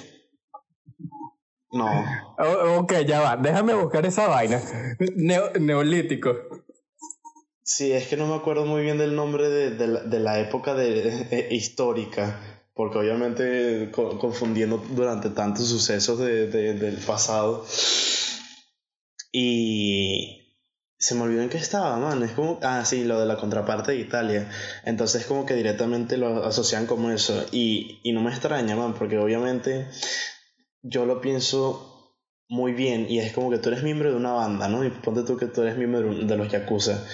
No. 1.73 1.89
ok, 2.79 2.93
ya 3.07 3.21
va. 3.21 3.37
Déjame 3.37 3.75
buscar 3.75 4.07
esa 4.07 4.29
vaina. 4.29 4.63
neolítico. 5.59 6.33
Sí, 7.63 7.91
es 7.91 8.07
que 8.07 8.17
no 8.17 8.29
me 8.29 8.37
acuerdo 8.37 8.65
muy 8.65 8.83
bien 8.83 8.99
del 8.99 9.17
nombre 9.17 9.49
de, 9.49 9.87
la, 9.89 10.01
de 10.05 10.21
la, 10.21 10.39
época 10.39 10.75
de, 10.75 11.27
eh, 11.33 11.49
histórica. 11.51 12.41
Porque 12.73 12.99
obviamente 12.99 13.91
confundiendo 13.91 14.79
durante 14.91 15.31
tantos 15.31 15.67
sucesos 15.67 16.19
del 16.21 16.99
pasado. 17.05 17.65
Y 19.39 20.57
se 20.97 21.15
me 21.15 21.21
olvidó 21.21 21.43
en 21.43 21.51
qué 21.51 21.59
estaba, 21.59 21.99
man. 21.99 22.23
Es 22.23 22.31
como, 22.31 22.59
ah, 22.63 22.83
sí, 22.87 23.05
lo 23.05 23.21
de 23.21 23.27
la 23.27 23.37
contraparte 23.37 23.93
de 23.93 23.99
Italia. 23.99 24.51
Entonces 24.83 25.27
como 25.27 25.45
que 25.45 25.53
directamente 25.53 26.17
lo 26.17 26.47
asocian 26.47 26.87
como 26.87 27.11
eso. 27.11 27.45
Y, 27.53 28.01
y 28.03 28.13
no 28.13 28.23
me 28.23 28.31
extraña, 28.31 28.77
man, 28.77 28.95
porque 28.95 29.19
obviamente 29.19 29.89
yo 30.81 31.05
lo 31.05 31.21
pienso 31.21 32.15
muy 32.49 32.73
bien 32.73 33.11
y 33.11 33.19
es 33.19 33.35
como 33.35 33.51
que 33.51 33.59
tú 33.59 33.69
eres 33.69 33.83
miembro 33.83 34.11
de 34.11 34.17
una 34.17 34.33
banda, 34.33 34.69
¿no? 34.69 34.85
Y 34.85 34.89
ponte 34.91 35.23
tú 35.23 35.37
que 35.37 35.45
tú 35.45 35.61
eres 35.61 35.77
miembro 35.77 36.15
de 36.15 36.37
los 36.39 36.51
Yakuza 36.51 37.05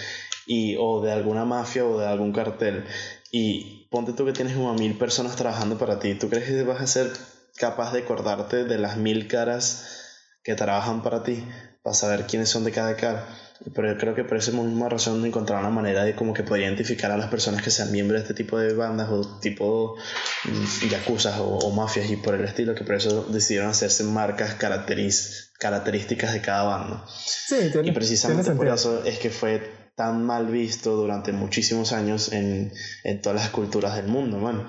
y, 0.46 0.76
o 0.78 1.02
de 1.02 1.10
alguna 1.10 1.44
mafia 1.44 1.84
o 1.84 1.98
de 1.98 2.06
algún 2.06 2.32
cartel 2.32 2.84
y 3.32 3.88
ponte 3.90 4.12
tú 4.12 4.24
que 4.24 4.32
tienes 4.32 4.54
como 4.54 4.70
a 4.70 4.74
mil 4.74 4.96
personas 4.96 5.34
trabajando 5.34 5.76
para 5.76 5.98
ti. 5.98 6.14
¿Tú 6.14 6.28
crees 6.28 6.44
que 6.44 6.62
vas 6.62 6.80
a 6.80 6.86
ser 6.86 7.10
capaz 7.56 7.92
de 7.92 8.02
acordarte 8.02 8.62
de 8.62 8.78
las 8.78 8.96
mil 8.96 9.26
caras 9.26 10.38
que 10.44 10.54
trabajan 10.54 11.02
para 11.02 11.24
ti? 11.24 11.42
Para 11.82 11.94
saber 11.94 12.26
quiénes 12.26 12.48
son 12.48 12.64
de 12.64 12.72
cada 12.72 12.96
cara. 12.96 13.26
Pero 13.74 13.92
yo 13.92 13.98
creo 13.98 14.14
que 14.14 14.24
por 14.24 14.36
esa 14.36 14.50
misma 14.50 14.88
razón 14.88 15.24
encontrar 15.24 15.60
una 15.60 15.70
manera 15.70 16.04
de 16.04 16.14
como 16.14 16.34
que 16.34 16.42
poder 16.42 16.64
identificar 16.64 17.10
a 17.12 17.16
las 17.16 17.28
personas 17.28 17.62
que 17.62 17.70
sean 17.70 17.92
miembros 17.92 18.20
de 18.20 18.28
este 18.28 18.34
tipo 18.34 18.58
de 18.58 18.74
bandas 18.74 19.08
o 19.08 19.38
tipo 19.40 19.96
mm, 20.44 20.88
yacuzas 20.88 21.38
o, 21.38 21.46
o, 21.46 21.70
mafias 21.72 22.10
y 22.10 22.16
por 22.16 22.34
el 22.34 22.44
estilo, 22.44 22.74
que 22.74 22.84
por 22.84 22.96
eso 22.96 23.24
decidieron 23.30 23.70
hacerse 23.70 24.02
marcas 24.04 24.54
características 24.54 26.32
de 26.32 26.40
cada 26.40 26.64
banda. 26.64 27.04
Sí, 27.08 27.70
y 27.84 27.92
precisamente 27.92 28.50
por 28.52 28.68
eso 28.68 29.04
es 29.04 29.18
que 29.18 29.30
fue 29.30 29.82
tan 29.94 30.24
mal 30.24 30.46
visto 30.46 30.96
durante 30.96 31.32
muchísimos 31.32 31.92
años 31.92 32.32
en, 32.32 32.72
en 33.04 33.22
todas 33.22 33.40
las 33.40 33.50
culturas 33.50 33.94
del 33.94 34.06
mundo, 34.06 34.38
bueno, 34.38 34.66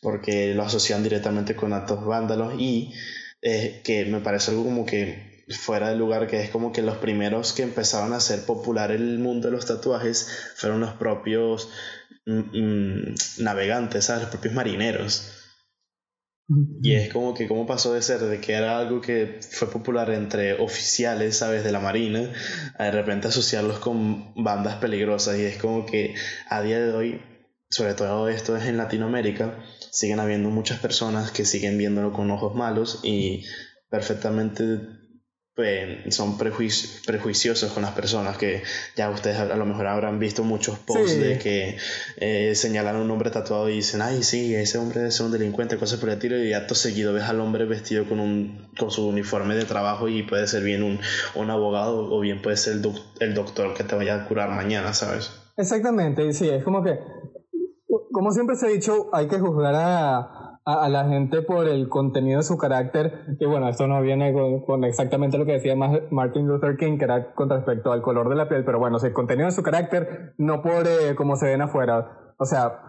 porque 0.00 0.54
lo 0.54 0.62
asocian 0.62 1.02
directamente 1.02 1.54
con 1.54 1.72
actos 1.72 2.04
vándalos 2.04 2.54
y 2.58 2.94
eh, 3.42 3.80
que 3.84 4.04
me 4.04 4.20
parece 4.20 4.50
algo 4.50 4.64
como 4.64 4.86
que 4.86 5.29
fuera 5.50 5.90
de 5.90 5.96
lugar, 5.96 6.26
que 6.26 6.42
es 6.42 6.50
como 6.50 6.72
que 6.72 6.82
los 6.82 6.98
primeros 6.98 7.52
que 7.52 7.62
empezaron 7.62 8.12
a 8.12 8.16
hacer 8.16 8.44
popular 8.44 8.92
el 8.92 9.18
mundo 9.18 9.48
de 9.48 9.52
los 9.52 9.66
tatuajes 9.66 10.28
fueron 10.56 10.80
los 10.80 10.92
propios 10.94 11.70
mm, 12.26 12.38
mm, 12.38 13.14
navegantes, 13.38 14.04
¿sabes? 14.04 14.22
Los 14.22 14.30
propios 14.30 14.54
marineros. 14.54 15.36
Y 16.82 16.94
es 16.94 17.12
como 17.12 17.32
que 17.32 17.46
cómo 17.46 17.64
pasó 17.64 17.94
de 17.94 18.02
ser 18.02 18.20
de 18.20 18.40
que 18.40 18.54
era 18.54 18.78
algo 18.78 19.00
que 19.00 19.38
fue 19.40 19.70
popular 19.70 20.10
entre 20.10 20.54
oficiales, 20.54 21.36
¿sabes? 21.36 21.62
De 21.62 21.70
la 21.70 21.78
Marina, 21.78 22.32
a 22.76 22.86
de 22.86 22.90
repente 22.90 23.28
asociarlos 23.28 23.78
con 23.78 24.34
bandas 24.34 24.76
peligrosas. 24.76 25.38
Y 25.38 25.44
es 25.44 25.58
como 25.58 25.86
que 25.86 26.16
a 26.48 26.60
día 26.62 26.80
de 26.80 26.92
hoy, 26.92 27.22
sobre 27.70 27.94
todo 27.94 28.28
esto 28.28 28.56
es 28.56 28.64
en 28.64 28.78
Latinoamérica, 28.78 29.62
siguen 29.92 30.18
habiendo 30.18 30.50
muchas 30.50 30.80
personas 30.80 31.30
que 31.30 31.44
siguen 31.44 31.78
viéndolo 31.78 32.12
con 32.12 32.28
ojos 32.32 32.56
malos 32.56 32.98
y 33.04 33.44
perfectamente 33.88 34.99
pues, 35.60 36.14
son 36.14 36.38
prejuiciosos 36.38 37.70
con 37.72 37.82
las 37.82 37.92
personas 37.92 38.38
que 38.38 38.62
ya 38.96 39.10
ustedes 39.10 39.36
a, 39.36 39.56
lo 39.56 39.66
mejor 39.66 39.88
habrán 39.88 40.18
visto 40.18 40.42
muchos 40.42 40.78
posts 40.78 41.20
de 41.20 41.38
que 41.38 41.76
eh, 42.16 42.54
señalan 42.54 42.96
a 42.96 43.00
un 43.00 43.10
hombre 43.10 43.30
tatuado 43.30 43.68
y 43.68 43.74
dicen, 43.74 44.00
ay, 44.00 44.22
sí, 44.22 44.54
ese 44.54 44.78
hombre 44.78 45.08
es 45.08 45.20
un 45.20 45.30
delincuente, 45.30 45.76
cosas 45.76 46.00
por 46.00 46.08
el 46.08 46.18
tiro, 46.18 46.42
y 46.42 46.54
acto 46.54 46.74
seguido 46.74 47.12
ves 47.12 47.24
al 47.24 47.40
hombre 47.40 47.66
vestido 47.66 48.08
con, 48.08 48.20
un, 48.20 48.70
con 48.78 48.90
su 48.90 49.06
uniforme 49.06 49.54
de 49.54 49.66
trabajo 49.66 50.08
y 50.08 50.22
puede 50.22 50.46
ser 50.46 50.62
bien 50.62 50.82
un, 50.82 50.98
un 51.34 51.50
abogado 51.50 52.10
o 52.10 52.20
bien 52.20 52.40
puede 52.40 52.56
ser 52.56 52.78
el, 52.78 52.92
el 53.20 53.34
doctor 53.34 53.74
que 53.74 53.84
te 53.84 53.94
vaya 53.94 54.14
a 54.14 54.26
curar 54.26 54.48
mañana, 54.48 54.94
¿sabes? 54.94 55.30
Exactamente, 55.58 56.32
sí, 56.32 56.48
es 56.48 56.64
como 56.64 56.82
que, 56.82 56.98
como 58.12 58.30
siempre 58.32 58.56
se 58.56 58.66
ha 58.66 58.70
dicho, 58.70 59.10
hay 59.12 59.28
que 59.28 59.38
juzgar 59.38 59.74
a 59.76 60.49
a, 60.64 60.88
la 60.88 61.08
gente 61.08 61.42
por 61.42 61.68
el 61.68 61.88
contenido 61.88 62.38
de 62.38 62.44
su 62.44 62.56
carácter. 62.56 63.36
Y 63.38 63.46
bueno, 63.46 63.68
esto 63.68 63.86
no 63.86 64.00
viene 64.02 64.32
con, 64.32 64.84
exactamente 64.84 65.38
lo 65.38 65.46
que 65.46 65.52
decía 65.52 65.74
Martin 65.76 66.46
Luther 66.46 66.76
King, 66.76 66.98
que 66.98 67.04
era 67.04 67.32
con 67.34 67.48
respecto 67.48 67.92
al 67.92 68.02
color 68.02 68.28
de 68.28 68.36
la 68.36 68.48
piel, 68.48 68.64
pero 68.64 68.78
bueno, 68.78 68.98
el 69.02 69.12
contenido 69.12 69.46
de 69.46 69.52
su 69.52 69.62
carácter, 69.62 70.34
no 70.38 70.62
por 70.62 70.86
eh, 70.86 71.14
cómo 71.16 71.36
se 71.36 71.46
ven 71.46 71.62
afuera. 71.62 72.34
O 72.38 72.44
sea, 72.44 72.80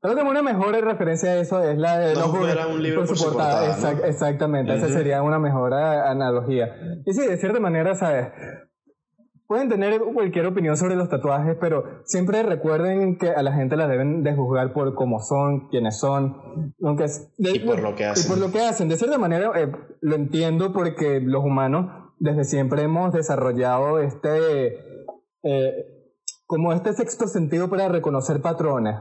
creo 0.00 0.16
que 0.16 0.22
una 0.22 0.42
mejor 0.42 0.72
referencia 0.72 1.30
a 1.30 1.36
eso 1.36 1.62
es 1.62 1.78
la 1.78 1.98
de 1.98 2.14
no, 2.14 2.32
un 2.32 2.82
libro 2.82 3.04
por, 3.04 3.16
su 3.16 3.24
portada. 3.24 3.76
Exactamente, 4.06 4.74
esa 4.74 4.88
sería 4.88 5.22
una 5.22 5.38
mejor 5.38 5.74
analogía. 5.74 6.74
Y 7.06 7.12
sí, 7.12 7.26
de 7.26 7.36
cierta 7.36 7.60
manera, 7.60 7.94
¿sabes? 7.94 8.28
Pueden 9.46 9.68
tener 9.68 10.00
cualquier 10.00 10.46
opinión 10.46 10.76
sobre 10.76 10.96
los 10.96 11.10
tatuajes, 11.10 11.56
pero 11.60 11.84
siempre 12.04 12.42
recuerden 12.42 13.18
que 13.18 13.28
a 13.28 13.42
la 13.42 13.52
gente 13.52 13.76
la 13.76 13.86
deben 13.86 14.22
de 14.22 14.34
juzgar 14.34 14.72
por 14.72 14.94
cómo 14.94 15.20
son, 15.20 15.68
quiénes 15.68 15.98
son, 15.98 16.74
aunque 16.82 17.06
y 17.36 17.58
por 17.58 17.82
lo 17.82 17.94
que 17.94 18.06
hacen. 18.06 18.24
Y 18.24 18.28
por 18.28 18.38
lo 18.38 18.50
que 18.50 18.60
hacen. 18.60 18.88
De 18.88 18.96
cierta 18.96 19.18
manera 19.18 19.52
eh, 19.54 19.70
lo 20.00 20.14
entiendo 20.14 20.72
porque 20.72 21.20
los 21.20 21.44
humanos 21.44 22.10
desde 22.18 22.44
siempre 22.44 22.82
hemos 22.82 23.12
desarrollado 23.12 23.98
este 23.98 24.78
eh, 25.42 25.94
como 26.46 26.72
este 26.72 26.92
sexto 26.94 27.26
sentido 27.26 27.68
para 27.68 27.88
reconocer 27.88 28.40
patrones. 28.40 28.96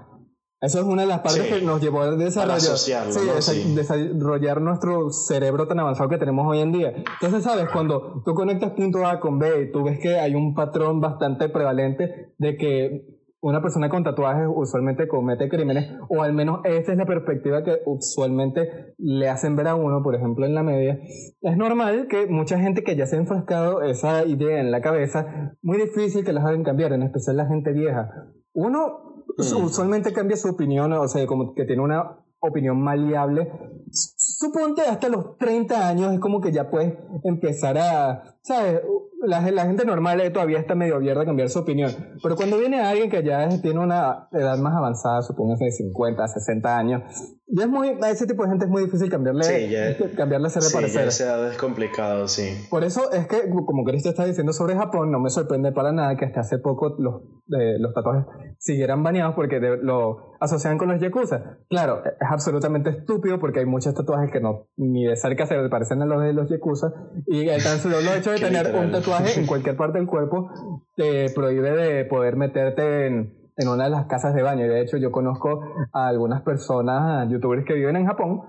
Eso 0.64 0.80
es 0.80 0.86
una 0.86 1.02
de 1.02 1.10
las 1.10 1.20
partes 1.20 1.42
que 1.42 1.62
nos 1.62 1.82
llevó 1.82 2.04
a 2.04 2.16
desarrollar, 2.16 2.62
sí, 2.62 3.76
desarrollar 3.76 4.62
nuestro 4.62 5.10
cerebro 5.10 5.68
tan 5.68 5.78
avanzado 5.82 6.08
que 6.08 6.18
tenemos 6.18 6.48
hoy 6.48 6.60
en 6.60 6.72
día. 6.72 6.94
Entonces, 6.96 7.44
sabes, 7.44 7.68
cuando 7.70 8.22
tú 8.24 8.34
conectas 8.34 8.72
punto 8.72 9.06
A 9.06 9.20
con 9.20 9.40
B 9.40 9.64
y 9.64 9.72
tú 9.74 9.84
ves 9.84 10.00
que 10.00 10.18
hay 10.18 10.36
un 10.36 10.56
patrón 10.56 11.02
bastante 11.02 11.50
prevalente 11.50 12.34
de 12.38 12.56
que 12.56 13.06
una 13.42 13.62
persona 13.62 13.90
con 13.90 14.06
tatuajes 14.06 14.48
usualmente 14.56 15.06
comete 15.10 15.50
crímenes, 15.50 15.98
o 16.08 16.24
al 16.24 16.32
menos 16.32 16.62
esa 16.64 16.94
es 16.94 16.98
la 16.98 17.06
perspectiva 17.06 17.62
que 17.66 17.80
usualmente 17.86 18.94
le 18.98 19.28
hacen 19.28 19.58
ver 19.58 19.68
a 19.68 19.76
uno, 19.76 20.02
por 20.02 20.16
ejemplo, 20.16 20.46
en 20.46 20.56
la 20.56 20.64
media. 20.64 20.98
Es 21.42 21.58
normal 21.58 22.08
que 22.10 22.28
mucha 22.28 22.58
gente 22.58 22.86
que 22.86 22.96
ya 22.96 23.06
se 23.06 23.18
ha 23.18 23.20
enfrascado 23.20 23.82
esa 23.82 24.24
idea 24.26 24.62
en 24.62 24.72
la 24.72 24.80
cabeza, 24.80 25.58
muy 25.62 25.78
difícil 25.78 26.24
que 26.24 26.32
las 26.32 26.46
hagan 26.46 26.64
cambiar, 26.64 26.94
en 26.94 27.04
especial 27.04 27.36
la 27.36 27.48
gente 27.48 27.74
vieja. 27.74 28.08
Uno. 28.54 29.12
Usualmente 29.38 30.14
cambia 30.14 30.38
su 30.38 30.50
opinión, 30.50 30.94
o 30.94 31.08
sea, 31.08 31.26
como 31.28 31.54
que 31.54 31.66
tiene 31.66 31.82
una 31.82 32.20
opinión 32.40 32.82
maleable. 32.82 33.52
Suponte 33.92 34.82
hasta 34.82 35.10
los 35.10 35.38
30 35.38 35.88
años 35.88 36.14
es 36.14 36.20
como 36.20 36.42
que 36.42 36.52
ya 36.52 36.70
puedes 36.70 36.94
empezar 37.24 37.78
a, 37.78 38.38
¿sabes? 38.42 38.82
La, 39.26 39.40
la, 39.52 39.66
gente 39.66 39.86
normal 39.86 40.22
todavía 40.34 40.60
está 40.60 40.76
medio 40.76 40.96
abierta 40.96 41.22
a 41.22 41.26
cambiar 41.26 41.50
su 41.50 41.60
opinión. 41.60 41.92
Pero 42.22 42.36
cuando 42.36 42.58
viene 42.58 42.82
alguien 42.82 43.10
que 43.10 43.24
ya 43.24 43.48
tiene 43.62 43.80
una 43.80 44.28
edad 44.34 44.58
más 44.58 44.76
avanzada, 44.76 45.22
supongo 45.22 45.56
de 45.56 45.72
50, 45.72 46.28
60 46.28 46.78
años, 46.78 47.02
ya 47.48 47.66
es 47.66 47.70
muy, 47.70 47.90
a 48.02 48.10
ese 48.10 48.26
tipo 48.26 48.44
de 48.44 48.50
gente 48.50 48.66
es 48.66 48.72
muy 48.72 48.86
difícil 48.86 49.10
cambiarle, 49.10 49.44
sí, 49.44 49.70
ya, 49.70 49.96
cambiarle 50.16 50.48
ese 50.48 50.62
sí, 50.62 50.74
parecer. 50.74 51.10
Ya 51.10 51.48
es 51.50 51.58
complicado, 51.58 52.28
sí. 52.28 52.66
Por 52.70 52.84
eso 52.84 53.12
es 53.12 53.28
que, 53.28 53.50
como 53.50 53.84
Cristo 53.84 54.10
está 54.10 54.26
diciendo 54.26 54.54
sobre 54.54 54.76
Japón, 54.76 55.12
no 55.12 55.20
me 55.20 55.30
sorprende 55.30 55.72
para 55.72 55.92
nada 55.92 56.18
que 56.18 56.26
hasta 56.26 56.42
hace 56.42 56.58
poco 56.58 56.96
los, 56.98 57.22
eh, 57.60 57.78
los 57.80 57.94
tatuajes 57.94 58.26
siguieran 58.58 59.04
baneados 59.04 59.36
porque 59.36 59.60
lo 59.60 60.34
asocian 60.40 60.78
con 60.78 60.90
los 60.90 61.00
yakuza. 61.00 61.60
Claro, 61.70 62.04
es 62.04 62.28
absolutamente 62.30 62.90
estúpido 62.90 63.40
porque 63.40 63.60
hay 63.60 63.66
muchos 63.66 63.94
tatuajes 63.94 64.32
que 64.32 64.42
no 64.42 64.68
ni 64.76 65.06
de 65.06 65.16
cerca 65.16 65.46
se 65.46 65.56
parecen 65.70 66.02
a 66.02 66.06
los 66.06 66.22
de 66.22 66.34
los 66.34 66.50
yakuza 66.50 66.88
y 67.28 67.48
el 67.48 67.64
tan 67.64 67.78
solo 67.78 67.98
hecho 68.18 68.32
de 68.32 68.40
tener 68.40 68.74
un 68.74 68.92
tatuaje 68.92 69.13
en 69.20 69.46
cualquier 69.46 69.76
parte 69.76 69.98
del 69.98 70.08
cuerpo 70.08 70.50
te 70.96 71.30
prohíbe 71.34 71.72
de 71.72 72.06
poder 72.06 72.36
meterte 72.36 73.08
en 73.08 73.44
en 73.58 73.68
una 73.68 73.86
de 73.86 73.90
las 73.90 74.08
casas 74.08 74.34
de 74.34 74.42
baño. 74.42 74.66
Y 74.66 74.70
de 74.70 74.82
hecho, 74.82 74.98
yo 74.98 75.12
conozco 75.12 75.62
a 75.92 76.08
algunas 76.08 76.42
personas, 76.42 77.30
youtubers 77.30 77.66
que 77.66 77.74
viven 77.74 77.96
en 77.96 78.06
Japón, 78.06 78.42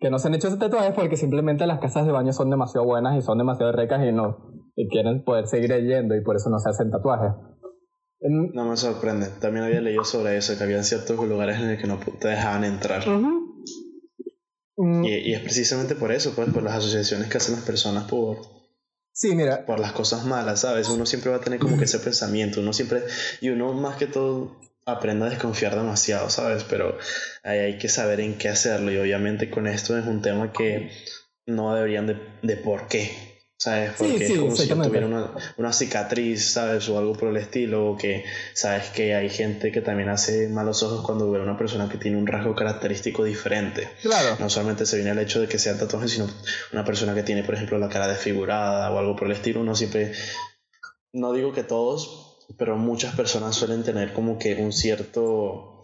que 0.00 0.10
no 0.10 0.18
se 0.18 0.28
han 0.28 0.34
hecho 0.34 0.48
ese 0.48 0.56
tatuaje 0.56 0.92
porque 0.92 1.16
simplemente 1.16 1.66
las 1.66 1.80
casas 1.80 2.06
de 2.06 2.12
baño 2.12 2.32
son 2.32 2.50
demasiado 2.50 2.86
buenas 2.86 3.16
y 3.16 3.22
son 3.22 3.38
demasiado 3.38 3.72
ricas 3.72 4.04
y 4.06 4.12
no 4.12 4.52
y 4.76 4.88
quieren 4.88 5.22
poder 5.22 5.46
seguir 5.46 5.72
yendo 5.84 6.16
y 6.16 6.20
por 6.22 6.34
eso 6.34 6.50
no 6.50 6.58
se 6.58 6.68
hacen 6.68 6.90
tatuajes. 6.90 7.32
No 8.20 8.64
me 8.64 8.76
sorprende. 8.76 9.26
También 9.40 9.66
había 9.66 9.80
leído 9.80 10.02
sobre 10.04 10.36
eso, 10.36 10.56
que 10.56 10.64
había 10.64 10.82
ciertos 10.82 11.16
lugares 11.28 11.58
en 11.58 11.70
los 11.70 11.80
que 11.80 11.86
no 11.86 11.98
te 12.18 12.28
dejaban 12.28 12.64
entrar. 12.64 13.06
Mm. 14.76 15.04
y, 15.04 15.30
y, 15.30 15.34
es 15.34 15.40
precisamente 15.40 15.94
por 15.94 16.10
eso, 16.10 16.32
pues, 16.34 16.50
por 16.50 16.62
las 16.64 16.74
asociaciones 16.74 17.28
que 17.28 17.36
hacen 17.36 17.54
las 17.54 17.64
personas 17.64 18.10
por, 18.10 18.38
Sí, 19.14 19.36
mira. 19.36 19.64
Por 19.64 19.78
las 19.78 19.92
cosas 19.92 20.24
malas, 20.24 20.62
¿sabes? 20.62 20.88
Uno 20.88 21.06
siempre 21.06 21.30
va 21.30 21.36
a 21.36 21.40
tener 21.40 21.60
como 21.60 21.78
que 21.78 21.84
ese 21.84 22.00
pensamiento, 22.00 22.60
uno 22.60 22.72
siempre, 22.72 23.04
y 23.40 23.48
uno 23.48 23.72
más 23.72 23.96
que 23.96 24.08
todo 24.08 24.56
aprende 24.86 25.26
a 25.26 25.30
desconfiar 25.30 25.76
demasiado, 25.76 26.28
¿sabes? 26.30 26.64
Pero 26.64 26.98
ahí 27.44 27.60
hay 27.60 27.78
que 27.78 27.88
saber 27.88 28.18
en 28.18 28.36
qué 28.36 28.48
hacerlo 28.48 28.92
y 28.92 28.98
obviamente 28.98 29.50
con 29.50 29.68
esto 29.68 29.96
es 29.96 30.04
un 30.04 30.20
tema 30.20 30.52
que 30.52 30.90
no 31.46 31.72
deberían 31.76 32.08
de, 32.08 32.18
de 32.42 32.56
por 32.56 32.88
qué, 32.88 33.33
¿sabes? 33.56 33.92
Porque 33.96 34.26
es 34.26 34.38
como 34.38 34.56
si 34.56 34.68
tuviera 34.68 35.06
una, 35.06 35.30
una, 35.56 35.72
cicatriz, 35.72 36.52
¿sabes? 36.52 36.88
O 36.88 36.98
algo 36.98 37.14
por 37.14 37.28
el 37.28 37.36
estilo, 37.36 37.90
o 37.90 37.96
que, 37.96 38.24
¿sabes? 38.52 38.90
Que 38.90 39.14
hay 39.14 39.30
gente 39.30 39.72
que 39.72 39.80
también 39.80 40.08
hace 40.08 40.48
malos 40.48 40.82
ojos 40.82 41.04
cuando 41.04 41.30
ve 41.30 41.40
a 41.40 41.42
una 41.42 41.56
persona 41.56 41.88
que 41.88 41.98
tiene 41.98 42.16
un 42.16 42.26
rasgo 42.26 42.54
característico 42.54 43.24
diferente. 43.24 43.88
Claro. 44.02 44.36
No 44.38 44.50
solamente 44.50 44.86
se 44.86 44.96
viene 44.96 45.12
el 45.12 45.18
hecho 45.18 45.40
de 45.40 45.48
que 45.48 45.58
sean 45.58 45.78
tatuajes, 45.78 46.10
sino 46.10 46.28
una 46.72 46.84
persona 46.84 47.14
que 47.14 47.22
tiene, 47.22 47.44
por 47.44 47.54
ejemplo, 47.54 47.78
la 47.78 47.88
cara 47.88 48.08
desfigurada 48.08 48.90
o 48.90 48.98
algo 48.98 49.16
por 49.16 49.28
el 49.28 49.32
estilo, 49.34 49.60
uno 49.60 49.74
siempre, 49.74 50.12
no 51.12 51.32
digo 51.32 51.52
que 51.52 51.62
todos, 51.62 52.44
pero 52.58 52.76
muchas 52.76 53.14
personas 53.14 53.54
suelen 53.54 53.84
tener 53.84 54.12
como 54.12 54.38
que 54.38 54.54
un 54.56 54.72
cierto... 54.72 55.82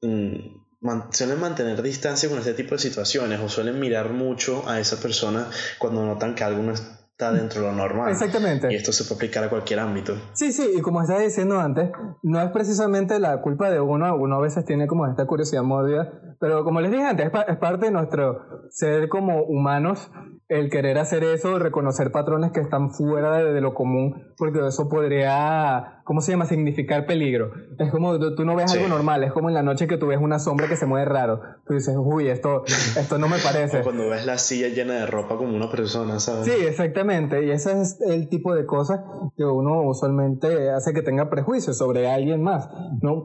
Mm, 0.00 0.61
suelen 1.10 1.40
mantener 1.40 1.82
distancia 1.82 2.28
con 2.28 2.38
este 2.38 2.54
tipo 2.54 2.74
de 2.74 2.80
situaciones 2.80 3.40
o 3.40 3.48
suelen 3.48 3.78
mirar 3.78 4.10
mucho 4.10 4.68
a 4.68 4.80
esa 4.80 5.00
persona 5.00 5.48
cuando 5.78 6.04
notan 6.04 6.34
que 6.34 6.44
algo 6.44 6.62
no 6.62 6.74
está 7.12 7.32
dentro 7.32 7.60
de 7.60 7.68
lo 7.68 7.72
normal. 7.74 8.10
Exactamente. 8.10 8.72
Y 8.72 8.76
esto 8.76 8.92
se 8.92 9.04
puede 9.04 9.16
aplicar 9.16 9.44
a 9.44 9.50
cualquier 9.50 9.80
ámbito. 9.80 10.14
Sí, 10.32 10.52
sí, 10.52 10.68
y 10.76 10.80
como 10.80 11.02
estaba 11.02 11.20
diciendo 11.20 11.60
antes, 11.60 11.90
no 12.22 12.40
es 12.40 12.50
precisamente 12.50 13.18
la 13.18 13.40
culpa 13.40 13.70
de 13.70 13.80
uno, 13.80 14.14
uno 14.16 14.36
a 14.36 14.40
veces 14.40 14.64
tiene 14.64 14.86
como 14.86 15.06
esta 15.06 15.26
curiosidad 15.26 15.62
mórbida, 15.62 16.10
pero 16.40 16.64
como 16.64 16.80
les 16.80 16.90
dije 16.90 17.04
antes, 17.04 17.30
es 17.48 17.56
parte 17.58 17.86
de 17.86 17.92
nuestro 17.92 18.66
ser 18.70 19.08
como 19.08 19.42
humanos 19.44 20.10
el 20.48 20.68
querer 20.68 20.98
hacer 20.98 21.24
eso, 21.24 21.58
reconocer 21.58 22.10
patrones 22.12 22.52
que 22.52 22.60
están 22.60 22.90
fuera 22.90 23.38
de, 23.38 23.60
lo 23.62 23.72
común, 23.72 24.34
porque 24.36 24.66
eso 24.66 24.88
podría, 24.88 26.02
¿cómo 26.04 26.20
se 26.20 26.32
llama?, 26.32 26.44
significar 26.44 27.06
peligro. 27.06 27.52
Es 27.78 27.90
como 27.90 28.18
tú, 28.18 28.44
no 28.44 28.54
ves 28.54 28.70
algo 28.74 28.88
normal, 28.88 29.24
es 29.24 29.32
como 29.32 29.48
en 29.48 29.54
la 29.54 29.62
noche 29.62 29.86
que 29.86 29.96
tú 29.96 30.08
ves 30.08 30.18
una 30.20 30.38
sombra 30.38 30.68
que 30.68 30.76
se 30.76 30.84
mueve 30.84 31.06
raro. 31.06 31.40
Tú 31.66 31.74
dices, 31.74 31.94
uy, 31.96 32.28
esto, 32.28 32.64
esto 32.66 33.18
no 33.18 33.28
me 33.28 33.38
parece. 33.42 33.80
o 33.80 33.82
cuando 33.82 34.10
ves 34.10 34.26
la 34.26 34.36
silla 34.36 34.68
llena 34.68 34.94
de 34.94 35.06
ropa 35.06 35.36
como 35.36 35.56
una 35.56 35.70
persona, 35.70 36.20
¿sabes? 36.20 36.44
Sí, 36.44 36.66
exactamente. 36.66 37.01
Y 37.42 37.50
ese 37.50 37.80
es 37.80 38.00
el 38.00 38.28
tipo 38.28 38.54
de 38.54 38.66
cosas 38.66 39.00
que 39.36 39.44
uno 39.44 39.82
usualmente 39.82 40.70
hace 40.70 40.92
que 40.92 41.02
tenga 41.02 41.30
prejuicios 41.30 41.78
sobre 41.78 42.10
alguien 42.10 42.42
más. 42.42 42.68
No, 43.00 43.24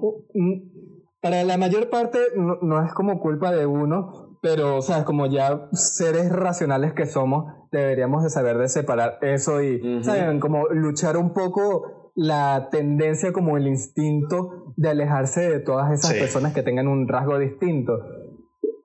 para 1.22 1.44
la 1.44 1.58
mayor 1.58 1.90
parte 1.90 2.20
no, 2.36 2.58
no 2.62 2.86
es 2.86 2.94
como 2.94 3.20
culpa 3.20 3.52
de 3.52 3.66
uno, 3.66 4.38
pero, 4.42 4.78
o 4.78 4.82
sea, 4.82 5.04
como 5.04 5.26
ya 5.26 5.68
seres 5.74 6.32
racionales 6.32 6.94
que 6.94 7.06
somos, 7.06 7.54
deberíamos 7.72 8.24
de 8.24 8.30
saber 8.30 8.58
de 8.58 8.70
separar 8.70 9.18
eso 9.22 9.62
y, 9.62 10.04
¿saben? 10.04 10.40
Como 10.40 10.68
luchar 10.70 11.18
un 11.18 11.34
poco 11.34 12.12
la 12.16 12.70
tendencia, 12.72 13.34
como 13.34 13.58
el 13.58 13.68
instinto 13.68 14.74
de 14.76 14.90
alejarse 14.90 15.50
de 15.50 15.60
todas 15.60 15.92
esas 15.92 16.14
personas 16.14 16.54
que 16.54 16.64
tengan 16.64 16.88
un 16.88 17.08
rasgo 17.08 17.38
distinto. 17.40 17.94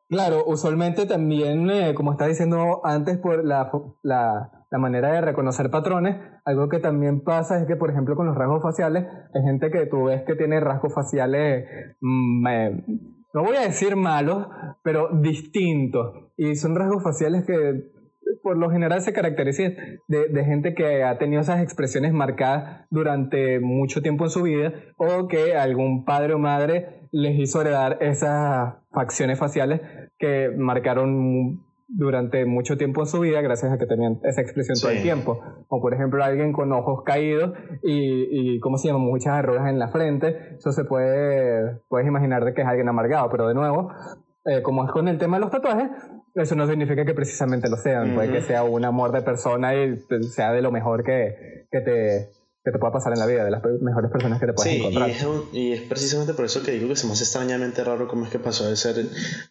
Claro, 0.08 0.44
usualmente 0.46 1.06
también, 1.06 1.70
eh, 1.70 1.94
como 1.94 2.12
estaba 2.12 2.28
diciendo 2.28 2.82
antes, 2.84 3.18
por 3.18 3.44
la, 3.44 3.70
la, 4.02 4.62
la, 4.73 4.79
manera 4.79 5.12
de 5.12 5.21
reconocer 5.21 5.71
patrones, 5.71 6.17
algo 6.45 6.69
que 6.69 6.79
también 6.79 7.21
pasa 7.21 7.61
es 7.61 7.67
que, 7.67 7.76
por 7.76 7.91
ejemplo, 7.91 8.17
con 8.17 8.26
los 8.26 8.37
rasgos 8.37 8.62
faciales, 8.62 9.07
hay 9.35 9.43
gente 9.43 9.71
que 9.71 9.87
tú 9.87 10.05
ves 10.05 10.23
que 10.26 10.35
tiene 10.35 10.61
rasgos 10.61 10.95
faciales, 10.95 11.67
mm, 12.00 12.47
eh, 12.47 12.85
no 13.35 13.45
voy 13.45 13.57
a 13.57 13.62
decir 13.62 13.97
malos, 13.97 14.47
pero 14.83 15.09
distintos. 15.21 16.31
Y 16.37 16.57
son 16.57 16.75
rasgos 16.75 17.02
faciales 17.02 17.45
que 17.47 17.91
por 18.43 18.57
lo 18.57 18.71
general 18.71 19.00
se 19.02 19.12
caracterizan 19.12 19.75
de, 20.09 20.29
de, 20.29 20.45
gente 20.45 20.75
que 20.75 21.05
ha 21.05 21.19
tenido 21.19 21.43
esas 21.43 21.62
expresiones 21.62 22.12
marcadas 22.12 22.87
durante 22.91 23.61
mucho 23.61 24.02
tiempo 24.02 24.25
en 24.25 24.31
su 24.31 24.43
vida 24.43 24.73
o 24.97 25.29
que 25.29 25.57
algún 25.57 26.05
padre 26.05 26.35
o 26.35 26.38
madre 26.38 27.02
les 27.12 27.38
hizo 27.38 27.61
heredar 27.61 27.99
esas 28.00 28.75
facciones 28.91 29.38
faciales 29.38 29.81
que 30.19 30.50
marcaron 30.57 31.62
durante 31.94 32.46
mucho 32.46 32.76
tiempo 32.76 33.02
en 33.02 33.06
su 33.06 33.20
vida 33.20 33.40
gracias 33.42 33.72
a 33.72 33.78
que 33.78 33.87
tenían 33.87 34.18
esa 34.25 34.40
expresión 34.40 34.78
todo 34.80 34.90
el 34.90 35.02
tiempo. 35.02 35.40
O 35.68 35.80
por 35.80 35.94
ejemplo 35.94 36.25
alguien 36.25 36.52
con 36.52 36.72
ojos 36.72 37.02
caídos 37.04 37.52
y, 37.82 38.54
y 38.54 38.61
¿cómo 38.61 38.78
se 38.78 38.88
llama? 38.88 39.00
Muchas 39.00 39.34
arrugas 39.34 39.68
en 39.68 39.78
la 39.78 39.88
frente. 39.88 40.56
Eso 40.56 40.72
se 40.72 40.84
puede, 40.84 41.80
puedes 41.88 42.06
imaginar 42.06 42.44
de 42.44 42.54
que 42.54 42.62
es 42.62 42.66
alguien 42.66 42.88
amargado, 42.88 43.28
pero 43.30 43.46
de 43.49 43.54
nuevo, 43.54 43.90
eh, 44.44 44.62
como 44.62 44.84
es 44.84 44.90
con 44.90 45.08
el 45.08 45.18
tema 45.18 45.37
de 45.37 45.42
los 45.42 45.50
tatuajes, 45.50 45.90
eso 46.34 46.54
no 46.54 46.66
significa 46.66 47.04
que 47.04 47.14
precisamente 47.14 47.68
lo 47.68 47.76
sean. 47.76 48.14
Puede 48.14 48.32
que 48.32 48.40
sea 48.40 48.64
un 48.64 48.84
amor 48.84 49.12
de 49.12 49.22
persona 49.22 49.75
y 49.75 49.99
sea 50.30 50.52
de 50.52 50.62
lo 50.62 50.72
mejor 50.72 51.04
que, 51.04 51.66
que 51.70 51.80
te 51.80 52.30
que 52.64 52.70
te 52.70 52.78
pueda 52.78 52.92
pasar 52.92 53.12
en 53.12 53.18
la 53.18 53.26
vida, 53.26 53.44
de 53.44 53.50
las 53.50 53.61
mejores 53.80 54.11
personas 54.11 54.38
que 54.38 54.46
te 54.46 54.52
puedas 54.52 54.72
encontrar. 54.72 55.08
Y 55.08 55.12
es, 55.12 55.26
y 55.52 55.72
es 55.72 55.80
precisamente 55.80 56.32
por 56.32 56.44
eso 56.44 56.62
que 56.62 56.70
digo 56.70 56.88
que 56.88 56.96
se 56.96 57.08
me 57.08 57.12
hace 57.12 57.25
extrañamente 57.25 57.82
raro 57.82 58.06
cómo 58.06 58.25
es 58.25 58.30
que 58.30 58.38
pasó 58.38 58.68
de 58.68 58.76
ser 58.76 59.04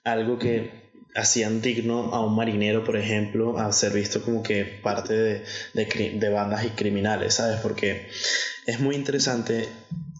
algo 0.05 0.39
que 0.39 0.90
hacían 1.15 1.61
digno 1.61 2.13
a 2.13 2.25
un 2.25 2.35
marinero, 2.35 2.83
por 2.83 2.97
ejemplo, 2.97 3.57
a 3.57 3.71
ser 3.71 3.93
visto 3.93 4.21
como 4.21 4.43
que 4.43 4.63
parte 4.65 5.13
de, 5.13 5.43
de, 5.73 6.29
bandas 6.29 6.65
y 6.65 6.69
criminales, 6.69 7.35
¿sabes? 7.35 7.59
Porque 7.61 8.07
es 8.65 8.79
muy 8.79 8.95
interesante 8.95 9.67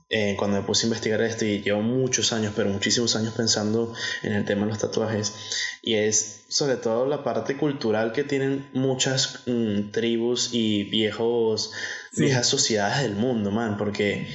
eh, 0.09 0.35
cuando 0.37 0.57
me 0.57 0.67
puse 0.67 0.85
a 0.85 0.87
investigar 0.87 1.21
esto 1.21 1.45
y 1.45 1.61
llevo 1.61 1.81
muchos 1.81 2.33
años, 2.33 2.53
pero 2.55 2.69
muchísimos 2.69 3.15
años 3.15 3.33
pensando 3.33 3.93
en 4.23 4.33
el 4.33 4.43
tema 4.43 4.65
de 4.65 4.71
los 4.71 4.79
tatuajes, 4.79 5.33
y 5.81 5.93
es 5.93 6.43
sobre 6.49 6.75
todo 6.75 7.05
la 7.05 7.23
parte 7.23 7.55
cultural 7.55 8.11
que 8.11 8.25
tienen 8.25 8.67
muchas 8.73 9.43
mm, 9.45 9.91
tribus 9.91 10.49
y 10.51 10.83
viejos, 10.83 11.71
viejas 12.17 12.47
sociedades 12.47 13.03
del 13.03 13.15
mundo, 13.15 13.51
man, 13.51 13.77
porque 13.77 14.27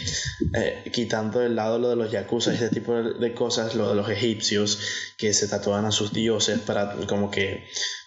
eh, 0.54 0.90
quitando 0.92 1.40
del 1.40 1.56
lado 1.56 1.78
lo 1.78 1.90
de 1.90 1.96
los 1.96 2.10
yakuza 2.10 2.52
y 2.52 2.54
este 2.54 2.70
tipo 2.70 2.94
de 2.94 3.34
cosas, 3.34 3.74
lo 3.74 3.88
de 3.88 3.94
los 3.94 4.08
egipcios 4.08 4.78
que 5.18 5.32
se 5.32 5.48
tatuaban 5.48 5.84
a 5.84 5.92
sus 5.92 6.12
dioses 6.12 6.58
para 6.60 6.96
como 7.06 7.30
que 7.30 7.64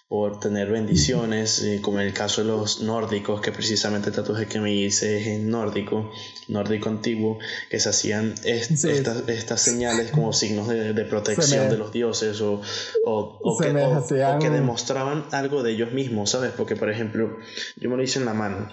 por 0.09 0.39
tener 0.39 0.71
bendiciones, 0.71 1.61
eh, 1.61 1.81
como 1.83 1.99
en 1.99 2.07
el 2.07 2.13
caso 2.13 2.41
de 2.41 2.47
los 2.47 2.81
nórdicos, 2.81 3.41
que 3.41 3.51
precisamente 3.51 4.09
el 4.09 4.15
tatuaje 4.15 4.47
que 4.47 4.59
me 4.59 4.73
hice 4.73 5.21
es 5.21 5.27
en 5.27 5.51
nórdico, 5.51 6.11
nórdico 6.47 6.89
antiguo, 6.89 7.37
que 7.69 7.79
se 7.79 7.89
hacían 7.89 8.33
estas, 8.43 8.85
estas 9.27 9.61
señales 9.61 10.09
como 10.09 10.33
signos 10.33 10.67
de, 10.67 10.93
de 10.93 11.05
protección 11.05 11.69
de 11.69 11.77
los 11.77 11.91
dioses 11.91 12.41
o, 12.41 12.59
o, 13.05 13.39
o, 13.39 13.57
que, 13.59 13.69
o, 13.69 14.39
que, 14.39 14.49
demostraban 14.49 15.25
algo 15.29 15.61
de 15.61 15.73
ellos 15.73 15.91
mismos, 15.91 16.31
¿sabes? 16.31 16.53
Porque, 16.57 16.75
por 16.75 16.89
ejemplo, 16.89 17.37
yo 17.75 17.89
me 17.91 17.95
lo 17.95 18.01
hice 18.01 18.17
en 18.17 18.25
la 18.25 18.33
mano. 18.33 18.67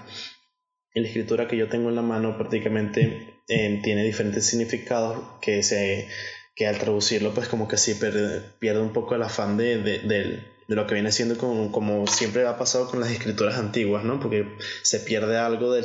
La 1.00 1.06
escritura 1.06 1.46
que 1.46 1.56
yo 1.56 1.68
tengo 1.68 1.88
en 1.88 1.96
la 1.96 2.02
mano 2.02 2.36
prácticamente 2.36 3.40
eh, 3.48 3.80
tiene 3.82 4.04
diferentes 4.04 4.46
significados 4.46 5.22
que 5.40 5.62
se 5.62 6.08
que 6.54 6.66
al 6.66 6.78
traducirlo 6.78 7.34
pues 7.34 7.48
como 7.48 7.68
que 7.68 7.76
sí 7.76 7.94
pierde, 7.94 8.40
pierde 8.58 8.80
un 8.80 8.94
poco 8.94 9.14
el 9.14 9.22
afán 9.22 9.58
de, 9.58 9.76
de, 9.76 9.98
del 9.98 10.42
de 10.68 10.74
lo 10.74 10.86
que 10.86 10.94
viene 10.94 11.12
siendo 11.12 11.38
como, 11.38 11.70
como, 11.70 12.06
siempre 12.06 12.44
ha 12.46 12.58
pasado 12.58 12.88
con 12.88 12.98
las 12.98 13.10
escrituras 13.10 13.56
antiguas, 13.56 14.04
¿no? 14.04 14.18
Porque 14.18 14.48
se 14.82 14.98
pierde 14.98 15.38
algo 15.38 15.72
del, 15.72 15.84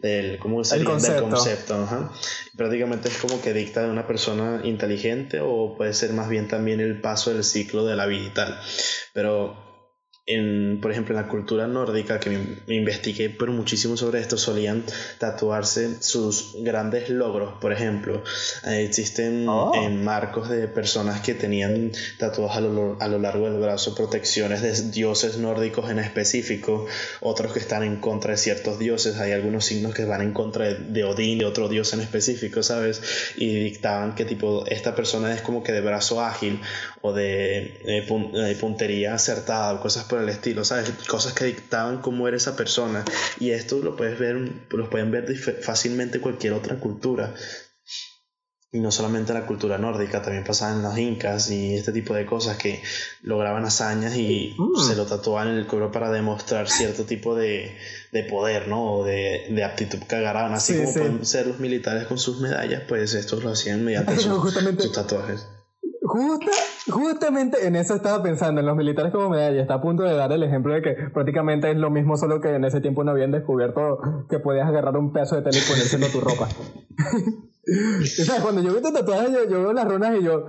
del, 0.00 0.38
¿cómo 0.38 0.62
del 0.62 0.84
concepto. 0.84 2.10
Prácticamente 2.56 3.08
es 3.08 3.16
como 3.18 3.40
que 3.42 3.52
dicta 3.52 3.82
de 3.82 3.90
una 3.90 4.06
persona 4.06 4.60
inteligente 4.62 5.40
o 5.40 5.74
puede 5.76 5.94
ser 5.94 6.12
más 6.12 6.28
bien 6.28 6.46
también 6.46 6.78
el 6.78 7.00
paso 7.00 7.32
del 7.34 7.42
ciclo 7.42 7.84
de 7.84 7.96
la 7.96 8.06
vida 8.06 8.26
y 8.26 8.30
tal. 8.30 8.60
Pero 9.12 9.71
en, 10.24 10.78
por 10.80 10.92
ejemplo, 10.92 11.16
en 11.16 11.22
la 11.22 11.28
cultura 11.28 11.66
nórdica, 11.66 12.20
que 12.20 12.30
me, 12.30 12.76
investigué 12.76 13.28
por 13.28 13.50
muchísimo 13.50 13.96
sobre 13.96 14.20
esto, 14.20 14.36
solían 14.36 14.84
tatuarse 15.18 16.00
sus 16.00 16.54
grandes 16.60 17.10
logros. 17.10 17.54
Por 17.60 17.72
ejemplo, 17.72 18.22
eh, 18.64 18.84
existen 18.84 19.48
oh. 19.48 19.72
en 19.74 20.04
marcos 20.04 20.48
de 20.48 20.68
personas 20.68 21.22
que 21.22 21.34
tenían 21.34 21.90
tatuados 22.18 22.56
a 22.56 22.60
lo, 22.60 22.96
a 23.00 23.08
lo, 23.08 23.18
largo 23.18 23.50
del 23.50 23.60
brazo 23.60 23.96
protecciones 23.96 24.62
de 24.62 24.90
dioses 24.90 25.38
nórdicos 25.38 25.90
en 25.90 25.98
específico, 25.98 26.86
otros 27.20 27.52
que 27.52 27.58
están 27.58 27.82
en 27.82 27.96
contra 27.96 28.32
de 28.32 28.36
ciertos 28.36 28.78
dioses. 28.78 29.18
Hay 29.18 29.32
algunos 29.32 29.64
signos 29.64 29.92
que 29.92 30.04
van 30.04 30.22
en 30.22 30.32
contra 30.32 30.66
de, 30.66 30.74
de 30.74 31.02
Odín, 31.02 31.40
de 31.40 31.46
otro 31.46 31.68
dios 31.68 31.92
en 31.94 32.00
específico, 32.00 32.62
¿sabes? 32.62 33.02
Y 33.36 33.52
dictaban 33.54 34.14
que 34.14 34.24
tipo, 34.24 34.64
esta 34.68 34.94
persona 34.94 35.34
es 35.34 35.42
como 35.42 35.64
que 35.64 35.72
de 35.72 35.80
brazo 35.80 36.20
ágil 36.20 36.60
o 37.00 37.12
de, 37.12 37.80
de 37.84 38.56
puntería 38.60 39.14
acertada 39.14 39.74
o 39.74 39.80
cosas 39.80 40.04
por 40.12 40.20
el 40.20 40.28
estilo, 40.28 40.62
¿sabes? 40.62 40.92
Cosas 41.08 41.32
que 41.32 41.46
dictaban 41.46 42.02
cómo 42.02 42.28
era 42.28 42.36
esa 42.36 42.54
persona. 42.54 43.02
Y 43.40 43.52
esto 43.52 43.78
lo 43.78 43.96
puedes 43.96 44.18
ver, 44.18 44.36
lo 44.70 44.90
pueden 44.90 45.10
ver 45.10 45.34
fácilmente 45.62 46.20
cualquier 46.20 46.52
otra 46.52 46.78
cultura. 46.78 47.34
Y 48.70 48.80
no 48.80 48.92
solamente 48.92 49.32
la 49.32 49.46
cultura 49.46 49.78
nórdica, 49.78 50.20
también 50.20 50.44
pasaba 50.44 50.74
en 50.74 50.82
los 50.82 50.98
incas 50.98 51.50
y 51.50 51.76
este 51.76 51.92
tipo 51.92 52.12
de 52.12 52.26
cosas 52.26 52.58
que 52.58 52.82
lograban 53.22 53.64
hazañas 53.64 54.14
y 54.14 54.54
mm. 54.58 54.86
se 54.86 54.96
lo 54.96 55.06
tatuaban 55.06 55.48
en 55.48 55.56
el 55.56 55.66
cuerpo 55.66 55.90
para 55.90 56.10
demostrar 56.10 56.68
cierto 56.68 57.04
tipo 57.04 57.34
de, 57.34 57.74
de 58.12 58.24
poder, 58.24 58.68
¿no? 58.68 58.96
O 58.96 59.04
de, 59.04 59.46
de 59.48 59.64
aptitud 59.64 60.00
que 60.00 60.16
agarraban. 60.16 60.52
Así 60.52 60.76
como 60.76 60.92
pueden 60.92 61.24
ser 61.24 61.46
los 61.46 61.58
militares 61.58 62.06
con 62.06 62.18
sus 62.18 62.38
medallas, 62.40 62.82
pues 62.86 63.14
estos 63.14 63.42
lo 63.42 63.52
hacían 63.52 63.82
mediante 63.82 64.14
sus 64.18 64.92
tatuajes. 64.92 65.46
Justa, 66.12 66.50
justamente 66.90 67.66
en 67.66 67.74
eso 67.74 67.94
estaba 67.94 68.22
pensando, 68.22 68.60
en 68.60 68.66
los 68.66 68.76
militares 68.76 69.12
como 69.12 69.30
medalla. 69.30 69.62
Está 69.62 69.74
a 69.74 69.80
punto 69.80 70.02
de 70.02 70.14
dar 70.14 70.30
el 70.30 70.42
ejemplo 70.42 70.74
de 70.74 70.82
que 70.82 70.94
prácticamente 71.14 71.70
es 71.70 71.78
lo 71.78 71.88
mismo, 71.88 72.18
solo 72.18 72.38
que 72.42 72.54
en 72.54 72.66
ese 72.66 72.82
tiempo 72.82 73.02
no 73.02 73.12
habían 73.12 73.30
descubierto 73.30 73.98
que 74.28 74.38
podías 74.38 74.68
agarrar 74.68 74.94
un 74.98 75.14
pedazo 75.14 75.36
de 75.36 75.42
tela 75.42 75.56
y 75.56 75.66
ponérselo 75.66 76.04
a 76.04 76.10
tu 76.10 76.20
ropa. 76.20 76.48
Cuando 78.42 78.60
yo 78.60 78.72
veo 78.72 78.82
tu 78.82 78.92
tatuaje, 78.92 79.32
yo, 79.48 79.62
veo 79.62 79.72
las 79.72 79.88
runas 79.88 80.14
y 80.20 80.22
yo. 80.22 80.44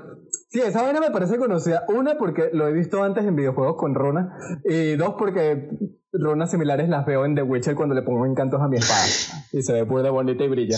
Sí, 0.49 0.59
esa 0.59 0.81
vaina 0.81 0.99
me 0.99 1.11
parece 1.11 1.37
conocida. 1.37 1.85
Una, 1.87 2.17
porque 2.17 2.49
lo 2.51 2.67
he 2.67 2.73
visto 2.73 3.01
antes 3.01 3.23
en 3.23 3.37
videojuegos 3.37 3.77
con 3.77 3.95
runas. 3.95 4.33
Y 4.65 4.97
dos, 4.97 5.15
porque 5.17 5.69
runas 6.11 6.51
similares 6.51 6.89
las 6.89 7.05
veo 7.05 7.23
en 7.23 7.35
The 7.35 7.43
Witcher 7.43 7.75
cuando 7.75 7.95
le 7.95 8.01
pongo 8.01 8.25
encantos 8.25 8.59
a 8.59 8.67
mi 8.67 8.75
espada. 8.75 9.05
Y 9.53 9.61
se 9.61 9.71
ve 9.71 9.85
pura 9.85 10.11
bonita 10.11 10.43
y 10.43 10.49
brilla. 10.49 10.77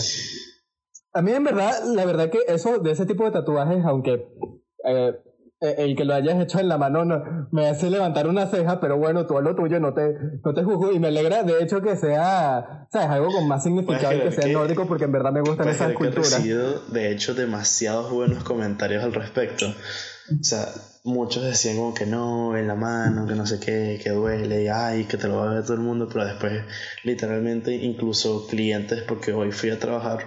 A 1.12 1.22
mí, 1.22 1.32
en 1.32 1.42
verdad, 1.42 1.72
la 1.86 2.04
verdad 2.04 2.30
que 2.30 2.38
eso, 2.46 2.78
de 2.78 2.92
ese 2.92 3.04
tipo 3.04 3.24
de 3.24 3.32
tatuajes, 3.32 3.84
aunque 3.84 4.28
eh, 4.86 5.20
eh, 5.58 5.74
el 5.78 5.96
que 5.96 6.04
lo 6.04 6.14
hayas 6.14 6.38
hecho 6.38 6.60
en 6.60 6.68
la 6.68 6.76
mano 6.76 7.06
no, 7.06 7.48
me 7.50 7.66
hace 7.66 7.88
levantar 7.88 8.28
una 8.28 8.46
ceja, 8.46 8.78
pero 8.78 8.98
bueno, 8.98 9.26
tú 9.26 9.38
a 9.38 9.40
lo 9.40 9.56
tuyo 9.56 9.80
no 9.80 9.94
te, 9.94 10.14
no 10.44 10.52
te 10.52 10.62
juzgo 10.62 10.92
y 10.92 10.98
me 10.98 11.08
alegra 11.08 11.44
de 11.44 11.62
hecho 11.62 11.80
que 11.80 11.96
sea, 11.96 12.86
¿sabes? 12.92 13.08
Algo 13.08 13.32
con 13.32 13.48
más 13.48 13.62
significado 13.62 14.14
y 14.14 14.20
que 14.20 14.32
sea 14.32 14.52
nórdico 14.52 14.86
porque 14.86 15.04
en 15.04 15.12
verdad 15.12 15.32
me 15.32 15.40
gustan 15.40 15.68
esas 15.68 15.94
culturas. 15.94 16.30
He 16.32 16.36
recibido, 16.36 16.80
de 16.88 17.10
hecho, 17.10 17.34
demasiados 17.34 18.10
buenos 18.10 18.44
comentarios 18.44 19.02
al 19.02 19.14
respecto. 19.14 19.66
O 19.68 20.44
sea, 20.44 20.66
muchos 21.04 21.44
decían 21.44 21.76
como 21.76 21.94
que 21.94 22.04
no, 22.04 22.54
en 22.54 22.68
la 22.68 22.74
mano, 22.74 23.26
que 23.26 23.34
no 23.34 23.46
sé 23.46 23.58
qué, 23.58 23.98
que 24.02 24.10
duele, 24.10 24.64
y 24.64 24.68
ay, 24.68 25.04
que 25.04 25.16
te 25.16 25.26
lo 25.26 25.36
va 25.36 25.50
a 25.50 25.54
ver 25.54 25.62
todo 25.62 25.74
el 25.74 25.80
mundo, 25.80 26.06
pero 26.12 26.26
después, 26.26 26.64
literalmente, 27.02 27.72
incluso 27.74 28.46
clientes, 28.46 29.04
porque 29.08 29.32
hoy 29.32 29.52
fui 29.52 29.70
a 29.70 29.78
trabajar, 29.78 30.26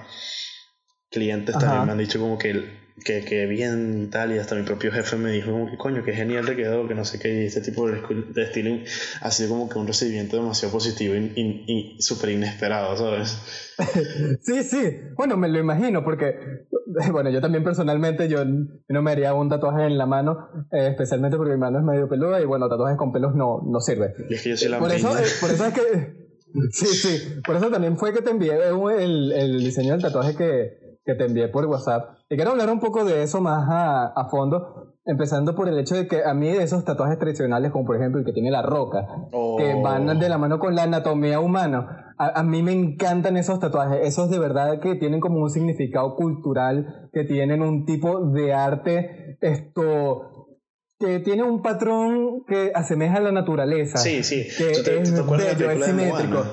clientes 1.11 1.55
también 1.55 1.85
me 1.85 1.91
han 1.91 1.97
dicho 1.99 2.19
como 2.19 2.39
que 2.39 2.78
que, 3.03 3.23
que 3.23 3.45
bien 3.45 4.03
y 4.03 4.07
tal, 4.07 4.33
y 4.33 4.37
hasta 4.37 4.55
mi 4.55 4.63
propio 4.63 4.91
jefe 4.91 5.15
me 5.15 5.31
dijo 5.31 5.51
como 5.51 5.69
que 5.69 5.77
coño, 5.77 6.03
que 6.03 6.13
genial 6.13 6.45
te 6.45 6.55
quedó, 6.55 6.87
que 6.87 6.95
no 6.95 7.05
sé 7.05 7.19
qué, 7.19 7.43
y 7.43 7.45
este 7.45 7.61
tipo 7.61 7.89
de, 7.89 8.01
de 8.33 8.43
estilo 8.43 8.75
ha 9.21 9.31
sido 9.31 9.49
como 9.49 9.69
que 9.69 9.79
un 9.79 9.87
recibimiento 9.87 10.37
demasiado 10.37 10.73
positivo 10.73 11.15
y, 11.15 11.33
y, 11.67 12.01
súper 12.01 12.31
inesperado, 12.31 12.95
¿sabes? 12.97 13.37
sí, 14.41 14.63
sí, 14.63 14.99
bueno, 15.15 15.37
me 15.37 15.47
lo 15.47 15.59
imagino, 15.59 16.03
porque, 16.03 16.67
bueno, 17.11 17.29
yo 17.29 17.41
también 17.41 17.63
personalmente, 17.63 18.27
yo 18.27 18.43
no 18.45 19.01
me 19.01 19.11
haría 19.11 19.33
un 19.33 19.49
tatuaje 19.49 19.85
en 19.85 19.97
la 19.97 20.05
mano, 20.05 20.49
eh, 20.71 20.87
especialmente 20.89 21.37
porque 21.37 21.53
mi 21.53 21.59
mano 21.59 21.79
es 21.79 21.85
medio 21.85 22.09
peluda, 22.09 22.41
y 22.41 22.45
bueno, 22.45 22.69
tatuajes 22.69 22.97
con 22.97 23.11
pelos 23.11 23.35
no, 23.35 23.61
no 23.65 23.79
sirve. 23.79 24.13
Y 24.29 24.33
es 24.33 24.41
que 24.41 24.49
yo 24.49 24.57
soy 24.57 24.69
la 24.69 24.79
por 24.79 24.91
eso, 24.91 25.17
eh, 25.17 25.23
por 25.41 25.51
eso 25.51 25.65
es 25.65 25.73
que... 25.73 26.19
Sí, 26.71 26.87
sí, 26.87 27.41
por 27.45 27.57
eso 27.57 27.69
también 27.69 27.95
fue 27.95 28.11
que 28.11 28.23
te 28.23 28.31
envié 28.31 28.53
el, 28.55 29.31
el 29.33 29.59
diseño 29.59 29.91
del 29.91 30.01
tatuaje 30.01 30.35
que, 30.35 30.78
que 31.05 31.15
te 31.15 31.25
envié 31.25 31.47
por 31.47 31.65
WhatsApp. 31.65 32.17
Y 32.29 32.35
quiero 32.35 32.51
hablar 32.51 32.69
un 32.69 32.79
poco 32.79 33.03
de 33.03 33.23
eso 33.23 33.41
más 33.41 33.67
a, 33.69 34.07
a, 34.07 34.29
fondo, 34.29 34.93
empezando 35.05 35.55
por 35.55 35.67
el 35.67 35.79
hecho 35.79 35.95
de 35.95 36.07
que 36.07 36.23
a 36.23 36.33
mí 36.33 36.49
esos 36.49 36.85
tatuajes 36.85 37.17
tradicionales, 37.17 37.71
como 37.71 37.85
por 37.85 37.95
ejemplo 37.95 38.19
el 38.19 38.25
que 38.25 38.33
tiene 38.33 38.51
la 38.51 38.61
roca, 38.61 39.07
que 39.31 39.73
oh. 39.73 39.81
van 39.81 40.19
de 40.19 40.29
la 40.29 40.37
mano 40.37 40.59
con 40.59 40.75
la 40.75 40.83
anatomía 40.83 41.39
humana, 41.39 42.13
a, 42.17 42.43
mí 42.43 42.61
me 42.61 42.73
encantan 42.73 43.37
esos 43.37 43.59
tatuajes, 43.59 44.05
esos 44.05 44.29
de 44.29 44.39
verdad 44.39 44.81
que 44.81 44.95
tienen 44.95 45.21
como 45.21 45.39
un 45.39 45.49
significado 45.49 46.15
cultural, 46.15 47.09
que 47.13 47.23
tienen 47.23 47.61
un 47.61 47.85
tipo 47.85 48.31
de 48.31 48.53
arte, 48.53 49.37
esto, 49.39 50.57
que 50.99 51.19
tiene 51.19 51.43
un 51.43 51.61
patrón 51.61 52.43
que 52.45 52.71
asemeja 52.75 53.17
a 53.17 53.21
la 53.21 53.31
naturaleza. 53.31 53.97
Sí, 53.99 54.21
sí. 54.23 54.45
Que 54.57 54.71
es 54.71 54.83
bello, 54.83 55.71
es 55.71 55.85
simétrico. 55.85 56.45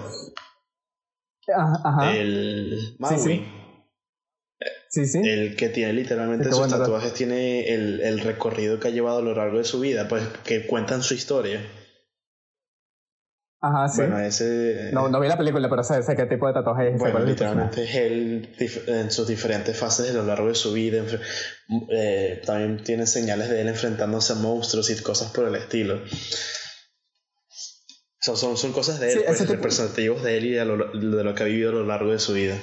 Ajá, 1.55 2.17
El 2.17 2.97
Maui. 3.01 3.19
Sí, 3.19 3.25
sí. 3.25 3.45
El 4.95 5.57
que 5.57 5.69
tiene 5.69 5.93
literalmente 5.93 6.51
sus 6.51 6.69
tatuajes, 6.69 7.13
tiene 7.13 7.69
el, 7.75 8.01
el, 8.01 8.21
recorrido 8.21 8.79
que 8.79 8.89
ha 8.89 8.91
llevado 8.91 9.19
a 9.19 9.23
lo 9.23 9.35
largo 9.35 9.59
de 9.59 9.65
su 9.65 9.81
vida, 9.81 10.09
pues 10.09 10.23
que 10.45 10.67
cuentan 10.67 11.03
su 11.03 11.15
historia. 11.15 11.61
Ajá, 13.61 13.89
sí. 13.89 14.03
Bueno, 14.03 14.21
ese. 14.21 14.91
No, 14.93 15.09
no 15.09 15.19
vi 15.19 15.29
la 15.29 15.37
película, 15.37 15.69
pero 15.69 15.83
sé, 15.83 16.03
sé 16.03 16.15
qué 16.15 16.27
tipo 16.27 16.47
de 16.47 16.53
tatuaje 16.53 16.91
es. 16.91 16.99
Bueno, 16.99 17.21
literalmente 17.21 17.85
es 17.85 17.95
él 17.95 18.55
en 18.87 19.11
sus 19.11 19.27
diferentes 19.27 19.77
fases 19.77 20.11
a 20.11 20.15
lo 20.15 20.25
largo 20.25 20.49
de 20.49 20.55
su 20.55 20.73
vida. 20.73 21.03
Eh, 21.91 22.43
también 22.45 22.83
tiene 22.85 23.07
señales 23.07 23.49
de 23.49 23.63
él 23.63 23.69
enfrentándose 23.69 24.35
a 24.35 24.37
monstruos 24.37 24.91
y 24.91 25.03
cosas 25.03 25.33
por 25.33 25.49
el 25.49 25.55
estilo. 25.57 26.01
Son, 28.21 28.37
son, 28.37 28.57
son 28.57 28.73
cosas 28.73 29.01
de 29.01 29.13
él, 29.13 29.23
pues, 29.27 29.49
representativos 29.49 30.23
de 30.23 30.37
él 30.37 30.45
y 30.47 30.51
de 30.53 30.65
lo 30.65 31.35
que 31.35 31.43
ha 31.43 31.47
vivido 31.47 31.71
a 31.71 31.75
lo 31.75 31.85
largo 31.85 32.13
de 32.13 32.19
su 32.19 32.35
vida. 32.35 32.57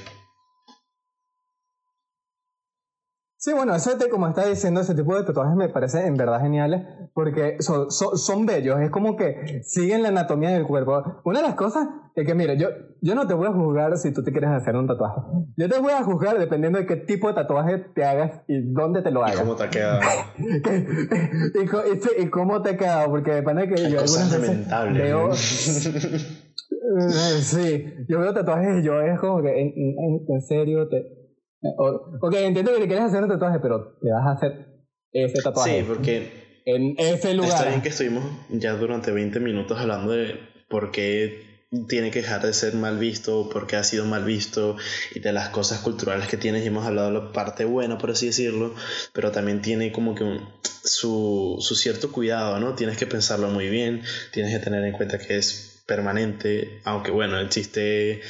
Sí, 3.43 3.51
bueno, 3.51 3.75
eso 3.75 3.97
te, 3.97 4.07
como 4.07 4.29
está 4.29 4.47
diciendo, 4.47 4.79
ese 4.79 4.95
tipo 4.95 5.17
de 5.17 5.23
tatuajes 5.23 5.57
me 5.57 5.67
parece 5.67 6.07
en 6.07 6.15
verdad 6.15 6.39
geniales 6.39 6.87
porque 7.13 7.57
son, 7.59 7.91
son, 7.91 8.45
bellos, 8.45 8.79
es 8.79 8.89
como 8.89 9.17
que 9.17 9.61
siguen 9.65 10.01
la 10.01 10.07
anatomía 10.07 10.51
del 10.51 10.65
cuerpo. 10.65 11.19
Una 11.25 11.41
de 11.41 11.47
las 11.47 11.55
cosas 11.55 11.89
es 12.15 12.25
que, 12.25 12.35
mire, 12.35 12.57
yo, 12.57 12.69
yo 13.01 13.15
no 13.15 13.27
te 13.27 13.33
voy 13.33 13.47
a 13.47 13.51
juzgar 13.51 13.97
si 13.97 14.13
tú 14.13 14.23
te 14.23 14.31
quieres 14.31 14.49
hacer 14.49 14.77
un 14.77 14.87
tatuaje. 14.87 15.19
Yo 15.57 15.67
te 15.67 15.77
voy 15.77 15.91
a 15.91 16.03
juzgar 16.03 16.39
dependiendo 16.39 16.79
de 16.79 16.85
qué 16.85 16.95
tipo 16.95 17.27
de 17.27 17.33
tatuaje 17.33 17.79
te 17.93 18.05
hagas 18.05 18.43
y 18.47 18.61
dónde 18.61 19.01
te 19.01 19.11
lo 19.11 19.25
hagas. 19.25 19.35
Y 19.35 19.39
cómo 19.39 19.57
te 19.57 19.63
ha 19.63 19.69
quedado. 19.69 19.99
y, 22.19 22.29
cómo 22.29 22.61
te 22.61 22.69
ha 22.69 22.77
quedado, 22.77 23.09
porque 23.09 23.31
depende 23.31 23.67
de 23.67 23.75
que 23.75 23.91
yo 23.91 23.99
algunas 23.99 24.39
veces 24.39 24.67
veo... 24.93 25.31
Eh, 26.83 27.41
sí, 27.41 27.85
yo 28.09 28.19
veo 28.19 28.33
tatuajes 28.33 28.79
y 28.79 28.83
yo 28.83 28.99
es 28.99 29.17
como 29.19 29.41
que, 29.41 29.49
en, 29.57 30.25
en 30.27 30.41
serio, 30.41 30.89
te 30.89 31.22
ok, 31.63 32.33
entiendo 32.35 32.73
que 32.73 32.79
le 32.79 32.87
quieres 32.87 33.05
hacer 33.05 33.23
un 33.23 33.29
tatuaje, 33.29 33.59
pero 33.61 33.97
le 34.01 34.11
vas 34.11 34.27
a 34.27 34.31
hacer 34.31 34.67
ese 35.11 35.41
tatuaje. 35.41 35.79
Sí, 35.79 35.85
porque. 35.87 36.43
En 36.65 36.95
ese 36.97 37.33
lugar. 37.33 37.51
Está 37.51 37.69
bien 37.69 37.81
que 37.81 37.89
estuvimos 37.89 38.23
ya 38.49 38.73
durante 38.73 39.11
20 39.11 39.39
minutos 39.41 39.77
hablando 39.79 40.13
de 40.13 40.39
por 40.69 40.91
qué 40.91 41.53
tiene 41.87 42.11
que 42.11 42.21
dejar 42.21 42.41
de 42.41 42.53
ser 42.53 42.75
mal 42.75 42.97
visto, 42.97 43.49
por 43.49 43.67
qué 43.67 43.75
ha 43.75 43.83
sido 43.83 44.05
mal 44.05 44.23
visto 44.23 44.77
y 45.13 45.19
de 45.19 45.33
las 45.33 45.49
cosas 45.49 45.79
culturales 45.79 46.27
que 46.27 46.37
tienes. 46.37 46.63
Y 46.63 46.67
hemos 46.67 46.85
hablado 46.85 47.11
de 47.11 47.19
la 47.19 47.31
parte 47.31 47.65
buena, 47.65 47.97
por 47.97 48.11
así 48.11 48.27
decirlo, 48.27 48.73
pero 49.11 49.31
también 49.31 49.61
tiene 49.61 49.91
como 49.91 50.15
que 50.15 50.39
su, 50.83 51.57
su 51.59 51.75
cierto 51.75 52.11
cuidado, 52.11 52.59
¿no? 52.59 52.75
Tienes 52.75 52.97
que 52.97 53.07
pensarlo 53.07 53.49
muy 53.49 53.69
bien, 53.69 54.03
tienes 54.31 54.53
que 54.53 54.63
tener 54.63 54.83
en 54.83 54.93
cuenta 54.93 55.17
que 55.17 55.37
es 55.37 55.83
permanente, 55.85 56.79
aunque 56.85 57.11
bueno, 57.11 57.39
el 57.39 57.49
chiste 57.49 58.21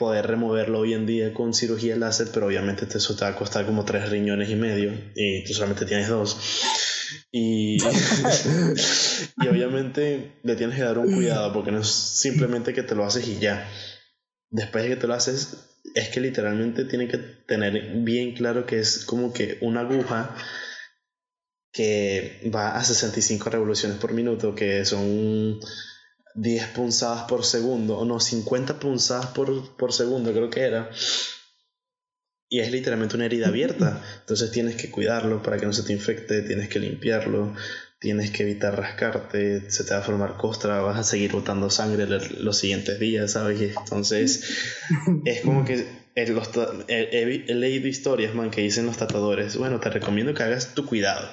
poder 0.00 0.26
removerlo 0.26 0.78
hoy 0.78 0.94
en 0.94 1.04
día 1.04 1.34
con 1.34 1.52
cirugía 1.52 1.94
láser, 1.94 2.28
pero 2.32 2.46
obviamente 2.46 2.86
eso 2.90 3.14
te 3.14 3.20
va 3.20 3.32
a 3.32 3.36
costar 3.36 3.66
como 3.66 3.84
tres 3.84 4.08
riñones 4.08 4.48
y 4.48 4.56
medio 4.56 4.94
y 5.14 5.44
tú 5.44 5.52
solamente 5.52 5.84
tienes 5.84 6.08
dos. 6.08 6.38
Y, 7.30 7.76
y 9.36 9.46
obviamente 9.46 10.32
le 10.42 10.56
tienes 10.56 10.76
que 10.76 10.84
dar 10.84 10.96
un 10.96 11.12
cuidado 11.14 11.52
porque 11.52 11.70
no 11.70 11.80
es 11.80 11.88
simplemente 11.88 12.72
que 12.72 12.82
te 12.82 12.94
lo 12.94 13.04
haces 13.04 13.28
y 13.28 13.38
ya. 13.38 13.70
Después 14.48 14.84
de 14.84 14.90
que 14.90 14.96
te 14.96 15.06
lo 15.06 15.12
haces, 15.12 15.68
es 15.94 16.08
que 16.08 16.20
literalmente 16.20 16.86
tiene 16.86 17.06
que 17.06 17.18
tener 17.18 17.92
bien 17.96 18.32
claro 18.32 18.64
que 18.64 18.78
es 18.78 19.04
como 19.04 19.34
que 19.34 19.58
una 19.60 19.80
aguja 19.80 20.34
que 21.74 22.50
va 22.54 22.74
a 22.74 22.82
65 22.82 23.50
revoluciones 23.50 23.98
por 23.98 24.14
minuto, 24.14 24.54
que 24.54 24.86
son 24.86 25.60
10 26.34 26.68
punzadas 26.68 27.24
por 27.24 27.44
segundo, 27.44 27.98
o 27.98 28.04
no, 28.04 28.20
50 28.20 28.78
punzadas 28.78 29.26
por, 29.26 29.76
por 29.76 29.92
segundo 29.92 30.32
creo 30.32 30.50
que 30.50 30.60
era. 30.60 30.90
Y 32.48 32.60
es 32.60 32.72
literalmente 32.72 33.16
una 33.16 33.26
herida 33.26 33.48
abierta. 33.48 34.02
Entonces 34.20 34.50
tienes 34.50 34.74
que 34.74 34.90
cuidarlo 34.90 35.42
para 35.42 35.58
que 35.58 35.66
no 35.66 35.72
se 35.72 35.84
te 35.84 35.92
infecte, 35.92 36.42
tienes 36.42 36.68
que 36.68 36.80
limpiarlo, 36.80 37.54
tienes 38.00 38.30
que 38.30 38.42
evitar 38.42 38.76
rascarte, 38.76 39.70
se 39.70 39.84
te 39.84 39.94
va 39.94 40.00
a 40.00 40.02
formar 40.02 40.36
costra, 40.36 40.80
vas 40.80 40.98
a 40.98 41.04
seguir 41.04 41.32
botando 41.32 41.70
sangre 41.70 42.06
los 42.06 42.58
siguientes 42.58 42.98
días, 42.98 43.32
¿sabes? 43.32 43.60
Entonces 43.76 44.42
es 45.24 45.42
como 45.42 45.64
que 45.64 45.86
he, 46.16 47.54
leído 47.54 47.88
historias, 47.88 48.34
man, 48.34 48.50
que 48.50 48.62
dicen 48.62 48.86
los 48.86 48.96
tatuadores, 48.96 49.56
bueno, 49.56 49.80
te 49.80 49.90
recomiendo 49.90 50.34
que 50.34 50.42
hagas 50.42 50.74
tu 50.74 50.86
cuidado. 50.86 51.28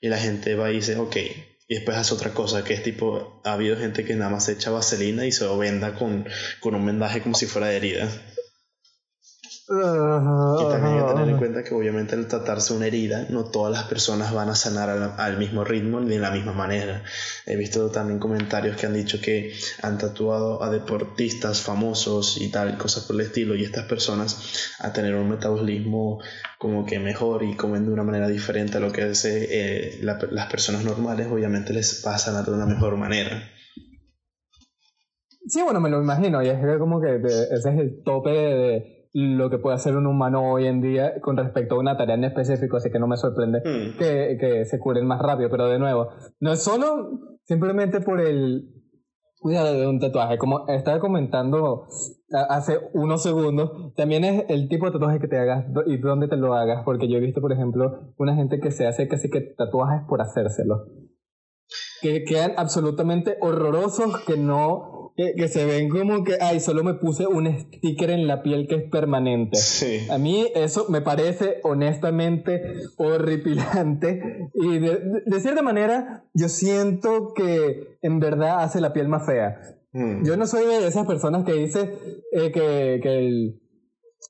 Y 0.00 0.08
la 0.08 0.18
gente 0.18 0.54
va 0.54 0.70
y 0.70 0.76
dice, 0.76 0.96
ok, 0.96 1.16
y 1.68 1.74
después 1.74 1.96
hace 1.96 2.14
otra 2.14 2.32
cosa, 2.32 2.62
que 2.62 2.74
es 2.74 2.82
tipo, 2.82 3.40
ha 3.44 3.52
habido 3.52 3.76
gente 3.76 4.04
que 4.04 4.14
nada 4.14 4.30
más 4.30 4.48
echa 4.48 4.70
vaselina 4.70 5.26
y 5.26 5.32
se 5.32 5.44
lo 5.44 5.58
venda 5.58 5.94
con, 5.94 6.28
con 6.60 6.74
un 6.74 6.86
vendaje 6.86 7.22
como 7.22 7.34
si 7.34 7.46
fuera 7.46 7.68
de 7.68 7.76
herida. 7.76 8.08
Y 9.68 10.68
también 10.70 10.94
hay 10.94 11.00
que 11.00 11.12
tener 11.12 11.28
en 11.28 11.38
cuenta 11.38 11.64
que 11.64 11.74
obviamente 11.74 12.14
al 12.14 12.28
tratarse 12.28 12.72
una 12.72 12.86
herida, 12.86 13.26
no 13.30 13.46
todas 13.46 13.72
las 13.72 13.84
personas 13.84 14.32
van 14.32 14.48
a 14.48 14.54
sanar 14.54 14.88
al, 15.18 15.38
mismo 15.38 15.64
ritmo 15.64 15.98
ni 16.00 16.10
de 16.10 16.20
la 16.20 16.30
misma 16.30 16.52
manera. 16.52 17.02
He 17.46 17.56
visto 17.56 17.90
también 17.90 18.20
comentarios 18.20 18.76
que 18.76 18.86
han 18.86 18.94
dicho 18.94 19.18
que 19.20 19.52
han 19.82 19.98
tatuado 19.98 20.62
a 20.62 20.70
deportistas 20.70 21.62
famosos 21.62 22.40
y 22.40 22.48
tal, 22.48 22.78
cosas 22.78 23.04
por 23.04 23.16
el 23.16 23.22
estilo, 23.22 23.56
y 23.56 23.64
estas 23.64 23.86
personas 23.86 24.76
a 24.78 24.92
tener 24.92 25.16
un 25.16 25.28
metabolismo 25.28 26.20
como 26.58 26.86
que 26.86 27.00
mejor 27.00 27.42
y 27.42 27.56
comen 27.56 27.86
de 27.86 27.92
una 27.92 28.04
manera 28.04 28.28
diferente 28.28 28.76
a 28.76 28.80
lo 28.80 28.92
que 28.92 29.02
hace 29.02 29.48
eh, 29.50 29.98
las 30.00 30.46
personas 30.48 30.84
normales, 30.84 31.26
obviamente 31.28 31.72
les 31.72 32.04
va 32.06 32.14
a 32.14 32.18
sanar 32.18 32.44
de 32.44 32.52
una 32.52 32.66
mejor 32.66 32.96
manera. 32.96 33.50
Sí, 35.48 35.60
bueno, 35.62 35.80
me 35.80 35.90
lo 35.90 36.00
imagino, 36.00 36.40
y 36.42 36.48
es 36.48 36.58
como 36.78 37.00
que 37.00 37.16
ese 37.16 37.52
es 37.52 37.78
el 37.78 38.02
tope 38.04 38.30
de 38.30 38.95
lo 39.18 39.48
que 39.48 39.56
puede 39.56 39.76
hacer 39.76 39.96
un 39.96 40.06
humano 40.06 40.52
hoy 40.52 40.66
en 40.66 40.82
día 40.82 41.22
con 41.22 41.38
respecto 41.38 41.74
a 41.74 41.78
una 41.78 41.96
tarea 41.96 42.16
en 42.16 42.24
específico, 42.24 42.76
así 42.76 42.90
que 42.90 42.98
no 42.98 43.06
me 43.06 43.16
sorprende 43.16 43.60
hmm. 43.60 43.96
que, 43.98 44.36
que, 44.38 44.66
se 44.66 44.78
curen 44.78 45.06
más 45.06 45.22
rápido, 45.22 45.48
pero 45.48 45.68
de 45.68 45.78
nuevo, 45.78 46.08
no 46.38 46.52
es 46.52 46.62
solo 46.62 47.38
simplemente 47.44 48.02
por 48.02 48.20
el 48.20 48.68
cuidado 49.38 49.72
de 49.72 49.86
un 49.86 50.00
tatuaje, 50.00 50.36
como 50.36 50.68
estaba 50.68 51.00
comentando 51.00 51.88
hace 52.30 52.78
unos 52.92 53.22
segundos, 53.22 53.94
también 53.94 54.22
es 54.22 54.44
el 54.50 54.68
tipo 54.68 54.84
de 54.84 54.92
tatuaje 54.92 55.18
que 55.18 55.28
te 55.28 55.38
hagas 55.38 55.64
y 55.86 55.96
dónde 55.96 56.28
te 56.28 56.36
lo 56.36 56.52
hagas, 56.52 56.82
porque 56.84 57.08
yo 57.08 57.16
he 57.16 57.20
visto, 57.20 57.40
por 57.40 57.52
ejemplo, 57.52 58.12
una 58.18 58.34
gente 58.34 58.60
que 58.60 58.70
se 58.70 58.86
hace 58.86 59.08
casi 59.08 59.30
que 59.30 59.40
tatuajes 59.40 60.02
por 60.06 60.20
hacérselo, 60.20 60.88
que 62.02 62.24
quedan 62.24 62.52
absolutamente 62.58 63.38
horrorosos, 63.40 64.18
que 64.26 64.36
no 64.36 64.95
que, 65.16 65.48
se 65.48 65.64
ven 65.64 65.88
como 65.88 66.24
que, 66.24 66.36
ay, 66.40 66.60
solo 66.60 66.84
me 66.84 66.94
puse 66.94 67.26
un 67.26 67.46
sticker 67.46 68.10
en 68.10 68.26
la 68.26 68.42
piel 68.42 68.66
que 68.68 68.74
es 68.74 68.90
permanente. 68.90 69.58
A 70.10 70.18
mí 70.18 70.46
eso 70.54 70.86
me 70.90 71.00
parece 71.00 71.60
honestamente 71.62 72.62
horripilante 72.96 74.50
y 74.54 74.78
de, 74.78 75.40
cierta 75.40 75.62
manera 75.62 76.24
yo 76.34 76.48
siento 76.48 77.32
que 77.34 77.96
en 78.02 78.20
verdad 78.20 78.62
hace 78.62 78.80
la 78.80 78.92
piel 78.92 79.08
más 79.08 79.24
fea. 79.24 79.76
Mm. 79.92 80.26
Yo 80.26 80.36
no 80.36 80.46
soy 80.46 80.66
de 80.66 80.86
esas 80.86 81.06
personas 81.06 81.44
que 81.44 81.54
dice 81.54 81.94
eh, 82.32 82.52
que, 82.52 83.00
que 83.02 83.18
el 83.18 83.60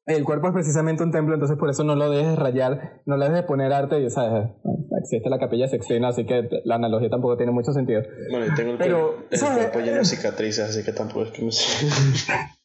el 0.05 0.25
cuerpo 0.25 0.49
es 0.49 0.55
precisamente 0.55 1.03
un 1.03 1.11
templo, 1.11 1.35
entonces 1.35 1.57
por 1.59 1.71
eso 1.71 1.83
no 1.85 1.97
lo 1.97 2.11
dejes 2.11 2.37
rayar, 2.37 3.03
no 3.07 3.17
le 3.17 3.29
dejes 3.29 3.45
poner 3.45 3.73
arte, 3.73 4.01
y 4.01 4.11
sabes, 4.11 4.51
existe 5.01 5.31
la 5.31 5.39
capilla 5.39 5.67
sextina, 5.69 6.09
así 6.09 6.27
que 6.27 6.49
la 6.65 6.75
analogía 6.77 7.09
tampoco 7.09 7.37
tiene 7.37 7.53
mucho 7.53 7.73
sentido. 7.73 8.03
Bueno, 8.31 8.47
y 8.47 8.55
tengo 8.55 8.73
el, 8.73 8.79
Pero, 8.79 9.25
el 9.31 9.41
cuerpo 9.41 9.81
lleno 9.81 9.99
de 9.99 10.05
cicatrices, 10.05 10.71
así 10.71 10.85
que 10.85 10.93
tampoco 10.93 11.23
es 11.23 11.31
que 11.31 11.43
me... 11.43 11.51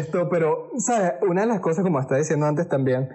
Esto, 0.00 0.28
pero, 0.30 0.70
¿sabes? 0.78 1.12
Una 1.22 1.42
de 1.42 1.46
las 1.46 1.60
cosas, 1.60 1.84
como 1.84 2.00
estaba 2.00 2.18
diciendo 2.18 2.46
antes 2.46 2.68
también, 2.68 3.08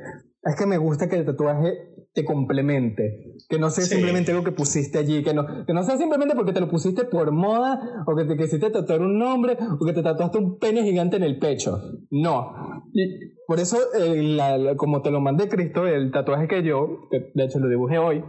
es 0.43 0.55
que 0.55 0.65
me 0.65 0.77
gusta 0.77 1.09
que 1.09 1.15
el 1.15 1.25
tatuaje 1.25 1.92
te 2.13 2.23
complemente. 2.23 3.35
Que 3.49 3.57
no 3.57 3.69
sea 3.69 3.85
simplemente 3.85 4.31
algo 4.31 4.43
que 4.43 4.51
pusiste 4.51 4.99
allí, 4.99 5.23
que 5.23 5.33
no, 5.33 5.65
que 5.65 5.73
no 5.73 5.83
sea 5.83 5.97
simplemente 5.97 6.35
porque 6.35 6.53
te 6.53 6.59
lo 6.59 6.69
pusiste 6.69 7.05
por 7.05 7.31
moda, 7.31 8.03
o 8.05 8.15
que 8.15 8.25
te 8.25 8.37
quisiste 8.37 8.69
tatuar 8.69 9.01
un 9.01 9.17
nombre, 9.17 9.57
o 9.79 9.85
que 9.85 9.93
te 9.93 10.03
tatuaste 10.03 10.37
un 10.37 10.59
pene 10.59 10.83
gigante 10.83 11.17
en 11.17 11.23
el 11.23 11.39
pecho. 11.39 11.79
No. 12.11 12.53
Y 12.93 13.33
por 13.47 13.59
eso, 13.59 13.77
eh, 13.99 14.75
como 14.77 15.01
te 15.01 15.11
lo 15.11 15.21
mandé 15.21 15.49
Cristo, 15.49 15.87
el 15.87 16.11
tatuaje 16.11 16.47
que 16.47 16.63
yo, 16.63 17.09
de 17.11 17.43
hecho 17.43 17.59
lo 17.59 17.67
dibujé 17.67 17.97
hoy, 17.97 18.23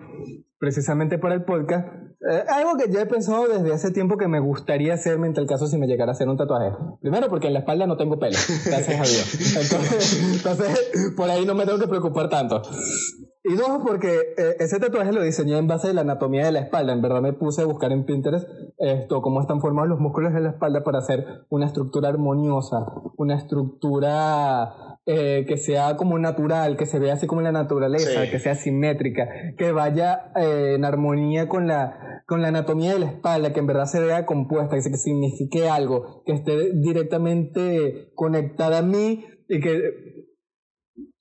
precisamente 0.59 1.19
para 1.19 1.35
el 1.35 1.45
podcast, 1.45 1.87
eh, 2.31 2.43
algo 2.49 2.79
que 2.79 2.91
ya 2.91 3.03
he 3.03 3.07
pensado 3.07 3.47
desde 3.47 3.71
hace 3.75 3.91
tiempo 3.91 4.17
que 4.17 4.29
me 4.29 4.41
gustaría 4.41 4.95
hacerme 4.95 5.27
en 5.27 5.35
tal 5.35 5.47
caso 5.47 5.67
si 5.67 5.77
me 5.77 5.87
llegara 5.87 6.13
a 6.13 6.15
hacer 6.15 6.27
un 6.27 6.39
tatuaje. 6.39 6.75
Primero 7.03 7.29
porque 7.29 7.49
en 7.49 7.53
la 7.53 7.59
espalda 7.59 7.87
no 7.87 7.99
tengo 7.99 8.19
pelo, 8.19 8.39
gracias 8.65 8.89
a 8.89 9.03
Dios. 9.03 9.57
Entonces, 9.63 10.37
entonces 10.37 11.13
por 11.17 11.29
ahí 11.29 11.45
no 11.45 11.55
me 11.55 11.67
tengo 11.67 11.79
que 11.79 11.87
preocupar 11.87 12.31
tanto. 12.31 12.63
Y 13.47 13.57
dos, 13.57 13.83
porque 13.87 14.09
eh, 14.39 14.57
ese 14.59 14.81
tatuaje 14.81 15.13
lo 15.13 15.23
diseñé 15.23 15.59
en 15.59 15.67
base 15.67 15.89
de 15.89 15.95
la 15.95 16.01
anatomía 16.01 16.47
de 16.47 16.53
la 16.53 16.61
espalda. 16.61 16.95
En 16.95 17.03
verdad 17.03 17.21
me 17.21 17.35
puse 17.35 17.61
a 17.61 17.67
buscar 17.67 17.93
en 17.93 18.07
Pinterest 18.07 18.49
esto, 18.79 19.21
cómo 19.21 19.43
están 19.43 19.61
formados 19.61 19.91
los 19.91 20.01
músculos 20.01 20.33
de 20.33 20.41
la 20.41 20.51
espalda 20.51 20.83
para 20.83 21.01
hacer 21.01 21.27
una 21.51 21.67
estructura 21.67 22.09
armoniosa, 22.09 22.87
una 23.19 23.37
estructura 23.37 24.99
eh, 25.05 25.45
que 25.47 25.59
sea 25.59 25.99
como 25.99 26.19
natural, 26.19 26.79
que 26.79 26.87
se 26.87 26.99
vea 26.99 27.13
así 27.13 27.27
como 27.27 27.43
la 27.43 27.53
naturaleza, 27.53 28.31
que 28.31 28.39
sea 28.39 28.55
simétrica, 28.55 29.29
que 29.59 29.73
vaya 29.73 30.33
eh, 30.37 30.77
en 30.77 30.87
armonía 30.87 31.47
con 31.47 31.67
la, 31.67 32.23
con 32.27 32.41
la 32.41 32.49
anatomía 32.49 32.95
de 32.95 33.01
la 33.01 33.07
espalda, 33.11 33.53
que 33.53 33.61
en 33.61 33.67
verdad 33.67 33.85
se 33.85 34.01
vea 34.01 34.25
compuesta, 34.25 34.77
que 34.77 34.97
signifique 34.97 35.69
algo, 35.69 36.23
que 36.25 36.33
esté 36.33 36.73
directamente 36.73 38.11
conectada 38.15 38.79
a 38.79 38.83
mí 38.83 39.27
y 39.51 39.61
que 39.61 40.24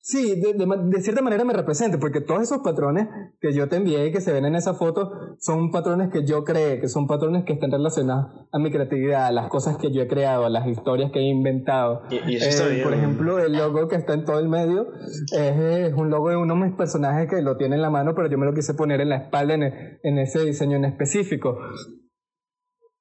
Sí, 0.05 0.35
de, 0.35 0.53
de, 0.53 1.01
cierta 1.01 1.21
manera 1.21 1.45
me 1.45 1.53
representa, 1.53 1.97
porque 1.97 2.19
todos 2.19 2.41
esos 2.41 2.57
patrones 2.57 3.07
que 3.39 3.53
yo 3.53 3.69
te 3.69 3.77
envié 3.77 4.07
y 4.07 4.11
que 4.11 4.19
se 4.19 4.33
ven 4.33 4.43
en 4.43 4.55
esa 4.55 4.73
foto 4.73 5.37
son 5.39 5.71
patrones 5.71 6.11
que 6.11 6.25
yo 6.25 6.43
creé, 6.43 6.81
que 6.81 6.89
son 6.89 7.07
patrones 7.07 7.45
que 7.45 7.53
están 7.53 7.71
relacionados 7.71 8.49
a 8.51 8.59
mi 8.59 8.69
creatividad, 8.69 9.27
a 9.27 9.31
las 9.31 9.47
cosas 9.47 9.77
que 9.77 9.93
yo 9.93 10.01
he 10.01 10.07
creado, 10.09 10.43
a 10.43 10.49
las 10.49 10.67
historias 10.67 11.09
que 11.13 11.19
he 11.19 11.29
inventado. 11.29 12.01
Y, 12.09 12.35
eso 12.35 12.49
está 12.49 12.75
eh. 12.75 12.83
Por 12.83 12.93
ejemplo, 12.93 13.39
el 13.39 13.53
logo 13.53 13.87
que 13.87 13.95
está 13.95 14.13
en 14.13 14.25
todo 14.25 14.39
el 14.39 14.49
medio 14.49 14.87
es, 15.31 15.93
un 15.93 16.09
logo 16.09 16.31
de 16.31 16.35
uno 16.35 16.53
de 16.55 16.59
mis 16.59 16.75
personajes 16.75 17.29
que 17.29 17.41
lo 17.41 17.55
tiene 17.55 17.77
en 17.77 17.81
la 17.81 17.89
mano, 17.89 18.13
pero 18.13 18.29
yo 18.29 18.37
me 18.37 18.45
lo 18.45 18.53
quise 18.53 18.73
poner 18.73 18.99
en 18.99 19.07
la 19.07 19.15
espalda 19.15 19.53
en, 19.53 19.63
en 20.03 20.19
ese 20.19 20.43
diseño 20.43 20.75
en 20.75 20.83
específico. 20.83 21.59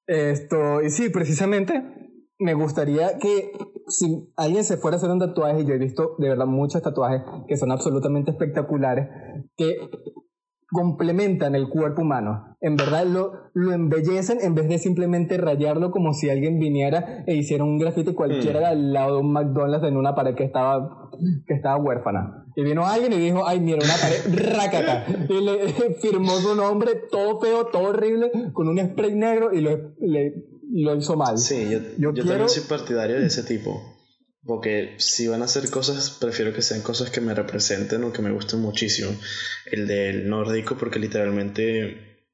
Esto, 0.06 0.80
y 0.80 0.90
sí, 0.90 1.08
precisamente 1.08 2.01
me 2.42 2.54
gustaría 2.54 3.18
que 3.18 3.52
si 3.88 4.28
alguien 4.36 4.64
se 4.64 4.76
fuera 4.76 4.96
a 4.96 4.98
hacer 4.98 5.10
un 5.10 5.18
tatuaje, 5.18 5.62
y 5.62 5.64
yo 5.64 5.74
he 5.74 5.78
visto 5.78 6.16
de 6.18 6.28
verdad 6.28 6.46
muchos 6.46 6.82
tatuajes 6.82 7.22
que 7.46 7.56
son 7.56 7.70
absolutamente 7.70 8.30
espectaculares, 8.30 9.08
que 9.56 9.76
complementan 10.72 11.54
el 11.54 11.68
cuerpo 11.68 12.00
humano. 12.02 12.56
En 12.60 12.76
verdad 12.76 13.04
lo, 13.04 13.32
lo 13.52 13.72
embellecen 13.72 14.38
en 14.40 14.54
vez 14.54 14.68
de 14.68 14.78
simplemente 14.78 15.36
rayarlo 15.36 15.90
como 15.90 16.14
si 16.14 16.30
alguien 16.30 16.58
viniera 16.58 17.24
e 17.26 17.34
hiciera 17.36 17.62
un 17.62 17.78
grafite 17.78 18.14
cualquiera 18.14 18.60
mm. 18.60 18.64
al 18.64 18.92
lado 18.92 19.16
de 19.16 19.20
un 19.20 19.32
McDonald's 19.32 19.86
en 19.86 19.96
una 19.98 20.14
pared 20.14 20.34
que 20.34 20.44
estaba, 20.44 21.10
que 21.46 21.54
estaba 21.54 21.76
huérfana. 21.76 22.46
Y 22.56 22.64
vino 22.64 22.86
alguien 22.86 23.12
y 23.12 23.16
dijo, 23.16 23.46
ay, 23.46 23.60
mira, 23.60 23.78
una 23.84 23.94
pared 23.94 24.54
rácata. 24.54 25.04
Y 25.28 25.40
le 25.44 25.68
firmó 26.00 26.32
su 26.32 26.54
nombre 26.54 26.92
todo 27.10 27.38
feo, 27.38 27.66
todo 27.66 27.90
horrible, 27.90 28.30
con 28.54 28.68
un 28.68 28.78
spray 28.78 29.14
negro 29.14 29.52
y 29.52 29.60
lo, 29.60 29.92
le 30.00 30.51
lo 30.72 30.96
hizo 30.96 31.16
mal. 31.16 31.38
Sí, 31.38 31.68
yo, 31.98 32.12
yo, 32.14 32.24
también 32.24 32.48
soy 32.48 32.62
partidario 32.64 33.18
de 33.18 33.26
ese 33.26 33.42
tipo. 33.42 33.92
Porque 34.44 34.96
si 34.98 35.28
van 35.28 35.42
a 35.42 35.44
hacer 35.44 35.70
cosas, 35.70 36.10
prefiero 36.10 36.52
que 36.52 36.62
sean 36.62 36.82
cosas 36.82 37.10
que 37.10 37.20
me 37.20 37.34
representen 37.34 38.02
o 38.02 38.12
que 38.12 38.22
me 38.22 38.32
gusten 38.32 38.60
muchísimo. 38.60 39.10
El 39.70 39.86
del 39.86 40.28
nórdico, 40.28 40.76
porque 40.76 40.98
literalmente 40.98 42.26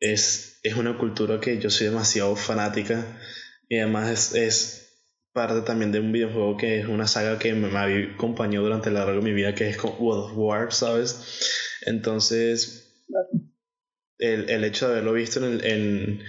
es, 0.00 0.58
es 0.64 0.74
una 0.74 0.98
cultura 0.98 1.38
que 1.38 1.58
yo 1.60 1.70
soy 1.70 1.88
demasiado 1.88 2.34
fanática. 2.34 3.20
Y 3.68 3.78
además 3.78 4.10
es, 4.10 4.34
es 4.34 4.80
parte 5.32 5.60
también 5.60 5.92
de 5.92 6.00
un 6.00 6.10
videojuego 6.10 6.56
que 6.56 6.80
es 6.80 6.88
una 6.88 7.06
saga 7.06 7.38
que 7.38 7.52
me, 7.52 7.68
me 7.68 8.14
acompañado 8.14 8.64
durante 8.64 8.90
la 8.90 9.00
larga 9.00 9.20
de 9.20 9.22
mi 9.22 9.32
vida, 9.32 9.54
que 9.54 9.68
es 9.68 9.78
World 9.84 10.24
of 10.24 10.32
War, 10.34 10.72
¿sabes? 10.72 11.38
Entonces, 11.82 13.04
el, 14.18 14.50
el 14.50 14.64
hecho 14.64 14.86
de 14.86 14.94
haberlo 14.94 15.12
visto 15.12 15.38
en, 15.38 15.52
el, 15.52 15.64
en 15.64 16.22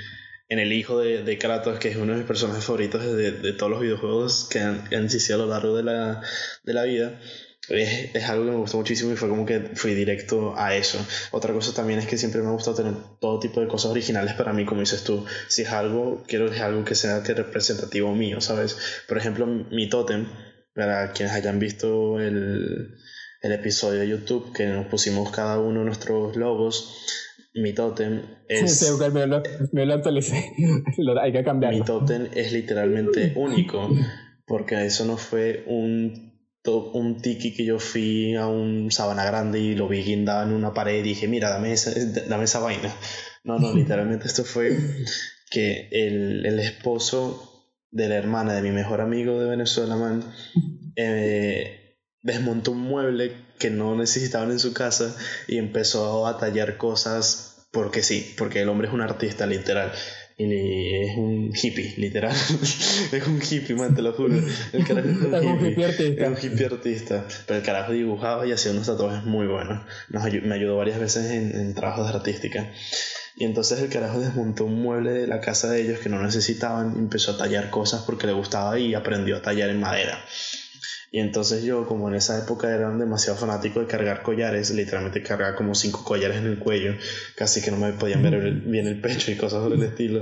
en 0.51 0.59
el 0.59 0.73
hijo 0.73 0.99
de, 0.99 1.23
de, 1.23 1.37
Kratos, 1.37 1.79
que 1.79 1.87
es 1.87 1.95
uno 1.95 2.11
de 2.11 2.17
mis 2.17 2.27
personajes 2.27 2.65
favoritos 2.65 3.01
de, 3.01 3.31
de 3.31 3.53
todos 3.53 3.71
los 3.71 3.79
videojuegos 3.79 4.49
que 4.51 4.59
han, 4.59 4.83
han 4.93 5.05
existido 5.05 5.41
a 5.41 5.45
lo 5.45 5.47
largo 5.47 5.77
de 5.77 5.83
la, 5.83 6.21
de 6.65 6.73
la 6.73 6.83
vida. 6.83 7.21
Es, 7.69 8.13
es, 8.13 8.25
algo 8.25 8.43
que 8.43 8.51
me 8.51 8.57
gustó 8.57 8.75
muchísimo 8.75 9.13
y 9.13 9.15
fue 9.15 9.29
como 9.29 9.45
que 9.45 9.71
fui 9.75 9.93
directo 9.93 10.53
a 10.57 10.75
eso. 10.75 10.97
Otra 11.31 11.53
cosa 11.53 11.73
también 11.73 11.99
es 11.99 12.05
que 12.05 12.17
siempre 12.17 12.41
me 12.41 12.49
ha 12.49 12.51
gustado 12.51 12.75
tener 12.75 12.95
todo 13.21 13.39
tipo 13.39 13.61
de 13.61 13.69
cosas 13.69 13.91
originales 13.91 14.33
para 14.33 14.51
mí, 14.51 14.65
como 14.65 14.81
dices 14.81 15.05
tú. 15.05 15.25
Si 15.47 15.61
es 15.61 15.69
algo, 15.69 16.21
quiero 16.27 16.49
que 16.49 16.57
es 16.57 16.61
algo 16.61 16.83
que 16.83 16.95
sea 16.95 17.23
que 17.23 17.33
representativo 17.33 18.13
mío, 18.13 18.41
¿sabes? 18.41 18.75
Por 19.07 19.17
ejemplo, 19.17 19.45
mi 19.45 19.87
tótem, 19.87 20.27
para 20.75 21.13
quienes 21.13 21.33
hayan 21.33 21.59
visto 21.59 22.19
el, 22.19 22.97
el 23.41 23.51
episodio 23.53 24.01
de 24.01 24.09
YouTube, 24.09 24.53
que 24.53 24.67
nos 24.67 24.87
pusimos 24.87 25.31
cada 25.31 25.59
uno 25.59 25.85
nuestros 25.85 26.35
logos, 26.35 27.30
mi 27.53 27.73
tótem 27.73 28.21
es. 28.47 28.79
Sí, 28.79 28.85
me 29.13 29.27
lo, 29.27 29.41
me 29.71 29.85
lo 29.85 29.93
actualicé. 29.93 30.53
Hay 31.21 31.31
que 31.31 31.43
cambiarlo. 31.43 31.79
Mi 31.79 31.85
tótem 31.85 32.27
es 32.33 32.51
literalmente 32.51 33.33
único. 33.35 33.89
Porque 34.45 34.85
eso 34.85 35.05
no 35.05 35.17
fue 35.17 35.63
un, 35.67 36.33
un 36.65 37.21
tiki 37.21 37.53
que 37.53 37.63
yo 37.63 37.79
fui 37.79 38.35
a 38.35 38.47
un 38.47 38.91
sabana 38.91 39.23
grande 39.23 39.59
y 39.59 39.75
lo 39.75 39.87
vi 39.87 40.03
guindado 40.03 40.43
en 40.43 40.53
una 40.53 40.73
pared 40.73 40.99
y 40.99 41.03
dije, 41.03 41.27
mira, 41.27 41.49
dame 41.49 41.71
esa, 41.71 41.91
dame 42.27 42.43
esa 42.45 42.59
vaina. 42.59 42.93
No, 43.43 43.59
no, 43.59 43.73
literalmente 43.75 44.27
esto 44.27 44.43
fue 44.43 44.77
que 45.49 45.87
el, 45.91 46.45
el 46.45 46.59
esposo 46.59 47.47
de 47.91 48.07
la 48.07 48.15
hermana 48.15 48.53
de 48.53 48.61
mi 48.61 48.71
mejor 48.71 49.01
amigo 49.01 49.39
de 49.39 49.49
Venezuela, 49.49 49.95
man, 49.95 50.23
eh, 50.95 51.80
desmontó 52.21 52.71
un 52.71 52.81
mueble 52.81 53.33
que 53.59 53.69
no 53.69 53.95
necesitaban 53.95 54.51
en 54.51 54.59
su 54.59 54.73
casa 54.73 55.15
y 55.47 55.57
empezó 55.57 56.27
a 56.27 56.37
tallar 56.37 56.77
cosas 56.77 57.65
porque 57.71 58.03
sí, 58.03 58.33
porque 58.37 58.61
el 58.61 58.69
hombre 58.69 58.87
es 58.87 58.93
un 58.93 59.01
artista 59.01 59.45
literal. 59.45 59.91
Y 60.37 61.03
es 61.03 61.17
un 61.17 61.51
hippie, 61.53 61.93
literal. 61.97 62.35
es 63.11 63.27
un 63.27 63.39
hippie, 63.41 63.75
man, 63.75 63.93
te 63.93 64.01
lo 64.01 64.13
juro. 64.13 64.41
El 64.73 64.85
carajo 64.85 65.07
es 65.09 65.15
un, 65.15 65.65
hippie, 65.67 65.85
artista. 65.85 66.23
Es 66.23 66.29
un 66.29 66.51
hippie 66.51 66.65
artista. 66.65 67.27
Pero 67.45 67.59
el 67.59 67.65
carajo 67.65 67.91
dibujaba 67.91 68.47
y 68.47 68.51
hacía 68.51 68.71
unos 68.71 68.87
tatuajes 68.87 69.23
muy 69.23 69.45
buenos. 69.45 69.85
me 70.09 70.55
ayudó 70.55 70.77
varias 70.77 70.99
veces 70.99 71.29
en, 71.31 71.55
en 71.55 71.73
trabajos 71.75 72.09
de 72.09 72.17
artística. 72.17 72.71
Y 73.35 73.45
entonces 73.45 73.79
el 73.81 73.89
carajo 73.89 74.19
desmontó 74.19 74.65
un 74.65 74.81
mueble 74.81 75.11
de 75.11 75.27
la 75.27 75.39
casa 75.41 75.69
de 75.69 75.81
ellos 75.81 75.99
que 75.99 76.09
no 76.09 76.21
necesitaban, 76.21 76.95
empezó 76.97 77.31
a 77.31 77.37
tallar 77.37 77.69
cosas 77.69 78.01
porque 78.01 78.27
le 78.27 78.33
gustaba 78.33 78.77
y 78.77 78.93
aprendió 78.93 79.37
a 79.37 79.41
tallar 79.41 79.69
en 79.69 79.79
madera. 79.79 80.23
Y 81.13 81.19
entonces 81.19 81.65
yo, 81.65 81.85
como 81.87 82.07
en 82.07 82.15
esa 82.15 82.39
época 82.39 82.73
era 82.73 82.89
demasiado 82.89 83.37
fanático 83.37 83.81
de 83.81 83.85
cargar 83.85 84.23
collares, 84.23 84.71
literalmente 84.71 85.21
cargaba 85.21 85.57
como 85.57 85.75
cinco 85.75 86.05
collares 86.05 86.37
en 86.37 86.45
el 86.45 86.57
cuello, 86.57 86.93
casi 87.35 87.61
que 87.61 87.69
no 87.69 87.75
me 87.75 87.91
podían 87.91 88.23
ver 88.23 88.51
bien 88.51 88.87
el 88.87 89.01
pecho 89.01 89.29
y 89.29 89.35
cosas 89.35 89.61
por 89.61 89.73
el 89.73 89.83
estilo. 89.83 90.21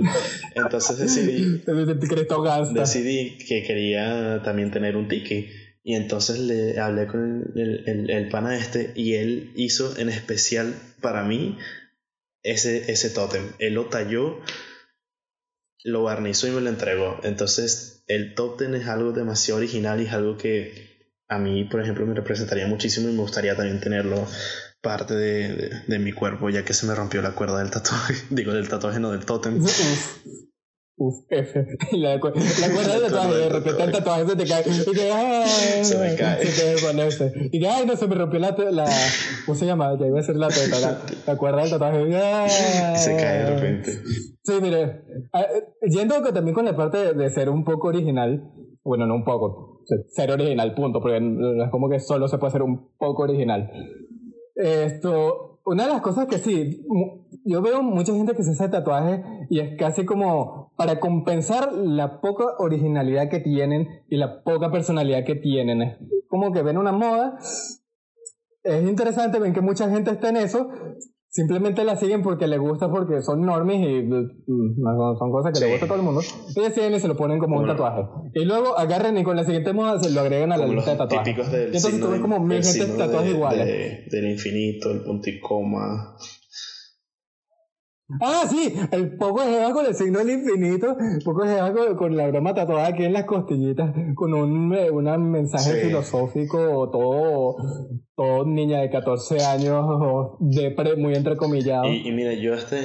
Entonces 0.56 0.98
decidí, 0.98 1.62
decidí 2.74 3.38
que 3.38 3.62
quería 3.62 4.42
también 4.42 4.72
tener 4.72 4.96
un 4.96 5.06
tiki. 5.06 5.48
Y 5.84 5.94
entonces 5.94 6.40
le 6.40 6.78
hablé 6.80 7.06
con 7.06 7.52
el, 7.54 7.84
el, 7.86 8.10
el, 8.10 8.28
pana 8.28 8.56
este 8.56 8.92
y 8.96 9.14
él 9.14 9.52
hizo 9.54 9.96
en 9.96 10.08
especial 10.08 10.74
para 11.00 11.22
mí 11.22 11.56
ese, 12.42 12.90
ese 12.90 13.10
tótem. 13.10 13.52
Él 13.60 13.74
lo 13.74 13.86
talló, 13.86 14.40
lo 15.84 16.02
barnizó 16.02 16.48
y 16.48 16.52
me 16.52 16.60
lo 16.60 16.68
entregó. 16.68 17.20
Entonces 17.22 18.02
el 18.06 18.34
top 18.34 18.62
es 18.62 18.86
algo 18.86 19.12
demasiado 19.12 19.58
original 19.58 20.00
y 20.00 20.06
es 20.06 20.12
algo 20.12 20.36
que 20.36 20.90
a 21.28 21.38
mí, 21.38 21.64
por 21.64 21.80
ejemplo, 21.80 22.06
me 22.06 22.14
representaría 22.14 22.66
muchísimo 22.66 23.08
y 23.08 23.12
me 23.12 23.20
gustaría 23.20 23.54
también 23.54 23.80
tenerlo 23.80 24.26
parte 24.80 25.14
de, 25.14 25.82
de, 25.86 25.98
mi 25.98 26.12
cuerpo, 26.12 26.50
ya 26.50 26.64
que 26.64 26.74
se 26.74 26.86
me 26.86 26.94
rompió 26.94 27.22
la 27.22 27.32
cuerda 27.32 27.58
del 27.58 27.70
tatuaje. 27.70 28.14
Digo, 28.30 28.52
del 28.52 28.68
tatuaje, 28.68 28.98
no 28.98 29.12
del 29.12 29.24
tótem. 29.24 29.64
Uf, 31.02 31.24
F. 31.30 31.66
La, 31.92 32.16
la 32.16 32.20
cuerda 32.20 32.42
del 32.42 33.10
tatuaje, 33.10 33.34
de 33.34 33.48
repente 33.48 33.82
el 33.84 33.90
tatuaje 33.90 34.26
se 34.26 34.36
te 34.36 34.46
cae. 34.46 34.62
Y 34.68 34.94
que, 34.94 35.10
ay, 35.10 35.82
se 35.82 35.98
me 35.98 36.14
cae. 36.14 36.44
Se 36.44 36.62
te 36.62 36.70
desvanece. 36.72 37.32
Y 37.52 37.58
que, 37.58 37.66
ay, 37.66 37.86
no, 37.86 37.96
se 37.96 38.06
me 38.06 38.16
rompió 38.16 38.38
la. 38.38 38.50
la 38.70 38.84
¿Cómo 39.46 39.56
se 39.56 39.64
llama? 39.64 39.96
Ya 39.98 40.06
iba 40.06 40.20
a 40.20 40.22
ser 40.22 40.36
la 40.36 40.48
teta, 40.48 40.78
la, 40.78 41.00
la 41.26 41.38
cuerda 41.38 41.62
del 41.62 41.70
tatuaje. 41.70 42.02
Y 42.02 42.98
se 42.98 43.16
cae 43.16 43.38
de 43.38 43.50
repente. 43.54 43.92
Sí, 44.42 44.52
mire, 44.60 45.04
yendo 45.88 46.20
también 46.34 46.54
con 46.54 46.66
la 46.66 46.76
parte 46.76 47.14
de, 47.14 47.30
ser 47.30 47.48
un 47.48 47.64
poco 47.64 47.88
original, 47.88 48.52
bueno, 48.84 49.06
no 49.06 49.14
un 49.14 49.24
poco, 49.24 49.80
ser 50.10 50.30
original, 50.30 50.74
punto, 50.74 51.00
porque 51.00 51.16
es 51.16 51.70
como 51.70 51.88
que 51.88 51.98
solo 52.00 52.28
se 52.28 52.36
puede 52.36 52.52
ser 52.52 52.62
un 52.62 52.90
poco 52.98 53.22
original. 53.22 53.70
Esto, 54.54 55.60
una 55.64 55.84
de 55.84 55.92
las 55.94 56.02
cosas 56.02 56.26
que 56.26 56.36
sí, 56.36 56.84
yo 57.46 57.62
veo 57.62 57.82
mucha 57.82 58.12
gente 58.12 58.34
que 58.34 58.42
se 58.42 58.50
hace 58.50 58.68
tatuajes 58.68 59.20
y 59.48 59.60
es 59.60 59.78
casi 59.78 60.04
como 60.04 60.59
para 60.80 60.98
compensar 60.98 61.74
la 61.74 62.22
poca 62.22 62.56
originalidad 62.58 63.28
que 63.28 63.40
tienen 63.40 64.02
y 64.08 64.16
la 64.16 64.42
poca 64.42 64.70
personalidad 64.70 65.26
que 65.26 65.34
tienen. 65.34 65.82
Es 65.82 65.98
como 66.26 66.54
que 66.54 66.62
ven 66.62 66.78
una 66.78 66.90
moda, 66.90 67.36
es 68.62 68.82
interesante, 68.88 69.38
ven 69.38 69.52
que 69.52 69.60
mucha 69.60 69.90
gente 69.90 70.10
está 70.10 70.30
en 70.30 70.38
eso, 70.38 70.70
Simplemente 71.32 71.84
la 71.84 71.94
siguen 71.94 72.22
porque 72.22 72.48
les 72.48 72.58
gusta, 72.58 72.90
porque 72.90 73.22
son 73.22 73.42
normies 73.42 73.88
y 73.88 74.02
mm, 74.02 74.82
son 75.16 75.30
cosas 75.30 75.52
que 75.52 75.64
le 75.64 75.70
gusta 75.70 75.84
a 75.84 75.88
todo 75.88 75.98
el 75.98 76.04
mundo. 76.04 76.22
Y 76.56 76.60
deciden 76.60 76.92
y 76.92 76.98
se 76.98 77.06
lo 77.06 77.16
ponen 77.16 77.38
como, 77.38 77.60
un 77.60 77.68
tatuaje. 77.68 78.02
Y 78.34 78.44
luego 78.44 78.76
agarran 78.76 79.16
y 79.16 79.22
con 79.22 79.36
la 79.36 79.44
siguiente 79.44 79.72
moda 79.72 80.00
se 80.00 80.10
lo 80.10 80.22
agregan 80.22 80.50
a 80.50 80.56
la 80.56 80.66
lista 80.66 80.90
de 80.90 80.96
tatuajes. 80.96 81.24
Típicos 81.24 81.52
del 81.52 81.72
y 81.72 81.76
entonces 81.76 82.00
tú 82.00 82.10
ves 82.10 82.20
como 82.20 82.40
mil 82.40 82.64
gente 82.64 82.84
tatuajes 82.98 83.30
iguales. 83.30 84.10
del 84.10 84.28
infinito, 84.28 84.90
el 84.90 85.02
punto 85.02 85.30
y 85.30 85.38
coma. 85.38 86.16
Ah, 88.20 88.44
sí, 88.48 88.74
el 88.90 89.16
poco 89.16 89.42
de 89.44 89.72
con 89.72 89.86
el 89.86 89.94
signo 89.94 90.18
del 90.18 90.30
infinito, 90.30 90.96
el 90.98 91.22
poco 91.22 91.44
de 91.44 91.58
con, 91.72 91.96
con, 91.96 92.16
la 92.16 92.26
broma 92.28 92.54
tatuada 92.54 92.88
aquí 92.88 93.04
en 93.04 93.12
las 93.12 93.24
costillitas, 93.24 93.94
con 94.14 94.34
un 94.34 94.74
eh, 94.74 94.90
una 94.90 95.16
mensaje 95.16 95.82
filosófico, 95.82 96.90
todo, 96.90 97.56
todo 98.16 98.44
niña 98.46 98.80
de 98.80 98.90
14 98.90 99.44
años, 99.44 99.84
de 100.40 100.96
muy 100.96 101.14
entrecomillado. 101.14 101.86
Y, 101.86 102.08
y 102.08 102.12
mira, 102.12 102.32
yo 102.32 102.54
hasta, 102.54 102.76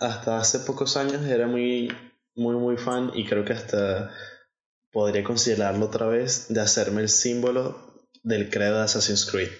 hasta 0.00 0.38
hace 0.38 0.60
pocos 0.60 0.96
años 0.96 1.26
era 1.26 1.46
muy, 1.46 1.88
muy, 2.34 2.56
muy 2.56 2.76
fan 2.76 3.10
y 3.14 3.26
creo 3.26 3.44
que 3.44 3.52
hasta 3.52 4.10
podría 4.90 5.24
considerarlo 5.24 5.86
otra 5.86 6.06
vez 6.06 6.46
de 6.48 6.60
hacerme 6.60 7.02
el 7.02 7.08
símbolo 7.08 7.76
del 8.22 8.48
credo 8.50 8.76
de 8.76 8.84
Assassin's 8.84 9.30
Creed 9.30 9.50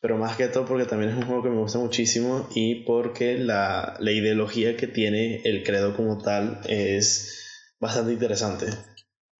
pero 0.00 0.16
más 0.16 0.36
que 0.36 0.48
todo 0.48 0.64
porque 0.64 0.84
también 0.84 1.10
es 1.10 1.16
un 1.16 1.24
juego 1.24 1.42
que 1.42 1.50
me 1.50 1.58
gusta 1.58 1.78
muchísimo 1.78 2.48
y 2.54 2.84
porque 2.84 3.38
la, 3.38 3.96
la 3.98 4.12
ideología 4.12 4.76
que 4.76 4.86
tiene 4.86 5.42
el 5.44 5.64
credo 5.64 5.96
como 5.96 6.18
tal 6.18 6.60
es 6.68 7.74
bastante 7.80 8.12
interesante. 8.12 8.66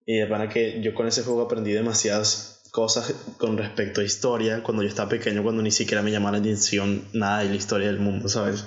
Y 0.05 0.19
de 0.19 0.27
pana 0.27 0.49
que 0.49 0.81
yo 0.81 0.95
con 0.95 1.07
ese 1.07 1.23
juego 1.23 1.43
aprendí 1.43 1.73
demasiadas 1.73 2.63
cosas 2.73 3.15
con 3.39 3.57
respecto 3.57 4.01
a 4.01 4.05
historia 4.05 4.63
cuando 4.63 4.83
yo 4.83 4.89
estaba 4.89 5.09
pequeño, 5.09 5.43
cuando 5.43 5.63
ni 5.63 5.71
siquiera 5.71 6.03
me 6.03 6.11
llamaba 6.11 6.33
la 6.33 6.39
atención 6.39 7.09
nada 7.13 7.41
de 7.41 7.51
la 7.51 7.57
historia 7.57 7.89
del 7.89 7.99
mundo, 7.99 8.29
¿sabes? 8.29 8.65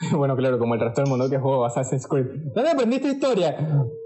Bueno, 0.12 0.36
claro, 0.36 0.58
como 0.58 0.74
el 0.74 0.80
resto 0.80 1.02
del 1.02 1.10
mundo 1.10 1.30
que 1.30 1.38
juega 1.38 1.66
Assassin's 1.66 2.06
Creed. 2.06 2.26
¿Dónde 2.54 2.70
aprendiste 2.70 3.08
historia? 3.08 3.56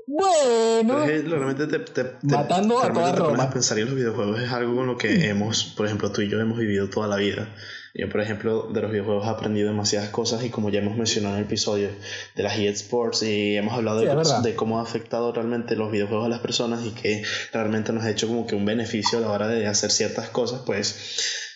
Bueno. 0.06 1.06
realmente 1.06 1.66
te, 1.66 1.78
te, 1.78 2.16
matando 2.22 2.80
a 2.80 2.92
toda 2.92 3.12
Roma. 3.12 3.44
A 3.44 3.50
pensar 3.50 3.78
en 3.78 3.86
los 3.86 3.94
videojuegos 3.94 4.40
es 4.40 4.50
algo 4.52 4.74
con 4.74 4.86
lo 4.86 4.96
que 4.96 5.28
hemos, 5.28 5.64
por 5.76 5.86
ejemplo, 5.86 6.10
tú 6.10 6.22
y 6.22 6.28
yo 6.28 6.40
hemos 6.40 6.58
vivido 6.58 6.88
toda 6.88 7.06
la 7.08 7.16
vida. 7.16 7.54
Yo, 7.94 8.08
por 8.08 8.20
ejemplo, 8.20 8.68
de 8.72 8.80
los 8.80 8.90
videojuegos 8.90 9.26
he 9.26 9.30
aprendido 9.30 9.68
demasiadas 9.68 10.10
cosas 10.10 10.44
y 10.44 10.50
como 10.50 10.70
ya 10.70 10.80
hemos 10.80 10.96
mencionado 10.96 11.34
en 11.34 11.40
el 11.40 11.46
episodio 11.46 11.88
de 12.36 12.42
las 12.42 12.56
eSports 12.58 13.22
y 13.22 13.56
hemos 13.56 13.74
hablado 13.74 14.00
de, 14.00 14.42
de, 14.42 14.54
cómo 14.54 14.78
ha 14.78 14.82
afectado 14.82 15.32
realmente 15.32 15.74
los 15.74 15.90
videojuegos 15.90 16.26
a 16.26 16.28
las 16.28 16.40
personas 16.40 16.84
y 16.84 16.90
que 16.90 17.22
realmente 17.52 17.92
nos 17.92 18.04
ha 18.04 18.10
hecho 18.10 18.28
como 18.28 18.46
que 18.46 18.54
un 18.54 18.64
beneficio 18.64 19.18
a 19.18 19.20
la 19.22 19.30
hora 19.30 19.48
de 19.48 19.66
hacer 19.66 19.90
ciertas 19.90 20.28
cosas, 20.28 20.62
pues 20.64 21.47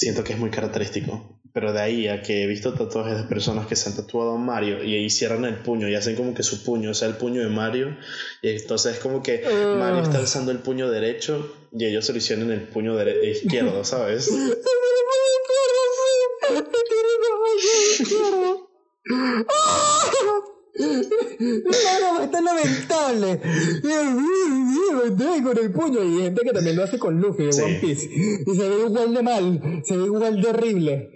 siento 0.00 0.24
que 0.24 0.32
es 0.32 0.38
muy 0.38 0.50
característico. 0.50 1.38
Pero 1.52 1.72
de 1.72 1.80
ahí 1.80 2.08
a 2.08 2.22
que 2.22 2.44
he 2.44 2.46
visto 2.46 2.72
tatuajes 2.72 3.18
de 3.18 3.24
personas 3.24 3.66
que 3.66 3.74
se 3.76 3.90
han 3.90 3.96
tatuado 3.96 4.36
a 4.36 4.38
Mario 4.38 4.84
y 4.84 4.94
ahí 4.94 5.10
cierran 5.10 5.44
el 5.44 5.56
puño 5.56 5.88
y 5.88 5.94
hacen 5.96 6.14
como 6.14 6.32
que 6.32 6.44
su 6.44 6.62
puño 6.62 6.94
sea 6.94 7.08
el 7.08 7.16
puño 7.16 7.42
de 7.42 7.48
Mario. 7.48 7.96
Y 8.40 8.50
entonces 8.50 8.94
es 8.94 8.98
como 9.00 9.22
que 9.22 9.42
Mario 9.78 10.02
está 10.02 10.18
alzando 10.18 10.52
el 10.52 10.58
puño 10.58 10.88
derecho 10.90 11.54
y 11.72 11.84
ellos 11.84 12.06
se 12.06 12.12
lo 12.12 12.18
hicieron 12.18 12.44
en 12.44 12.52
el 12.52 12.68
puño 12.68 12.96
izquierdo, 13.24 13.84
¿sabes? 13.84 14.30
No, 20.80 22.26
no, 22.26 22.40
lamentable. 22.40 23.40
Con 25.42 25.58
el 25.58 25.72
puño. 25.72 26.02
Y 26.04 26.16
hay 26.16 26.22
gente 26.24 26.42
que 26.42 26.52
también 26.52 26.76
lo 26.76 26.84
hace 26.84 26.98
con 26.98 27.20
Luffy 27.20 27.44
de 27.44 27.62
One 27.62 27.78
Piece. 27.80 28.08
Y 28.46 28.54
se 28.54 28.68
ve 28.68 28.74
igual 28.86 29.14
de 29.14 29.22
mal. 29.22 29.82
Se 29.84 29.96
ve 29.96 30.04
igual 30.04 30.40
de 30.40 30.48
horrible. 30.48 31.10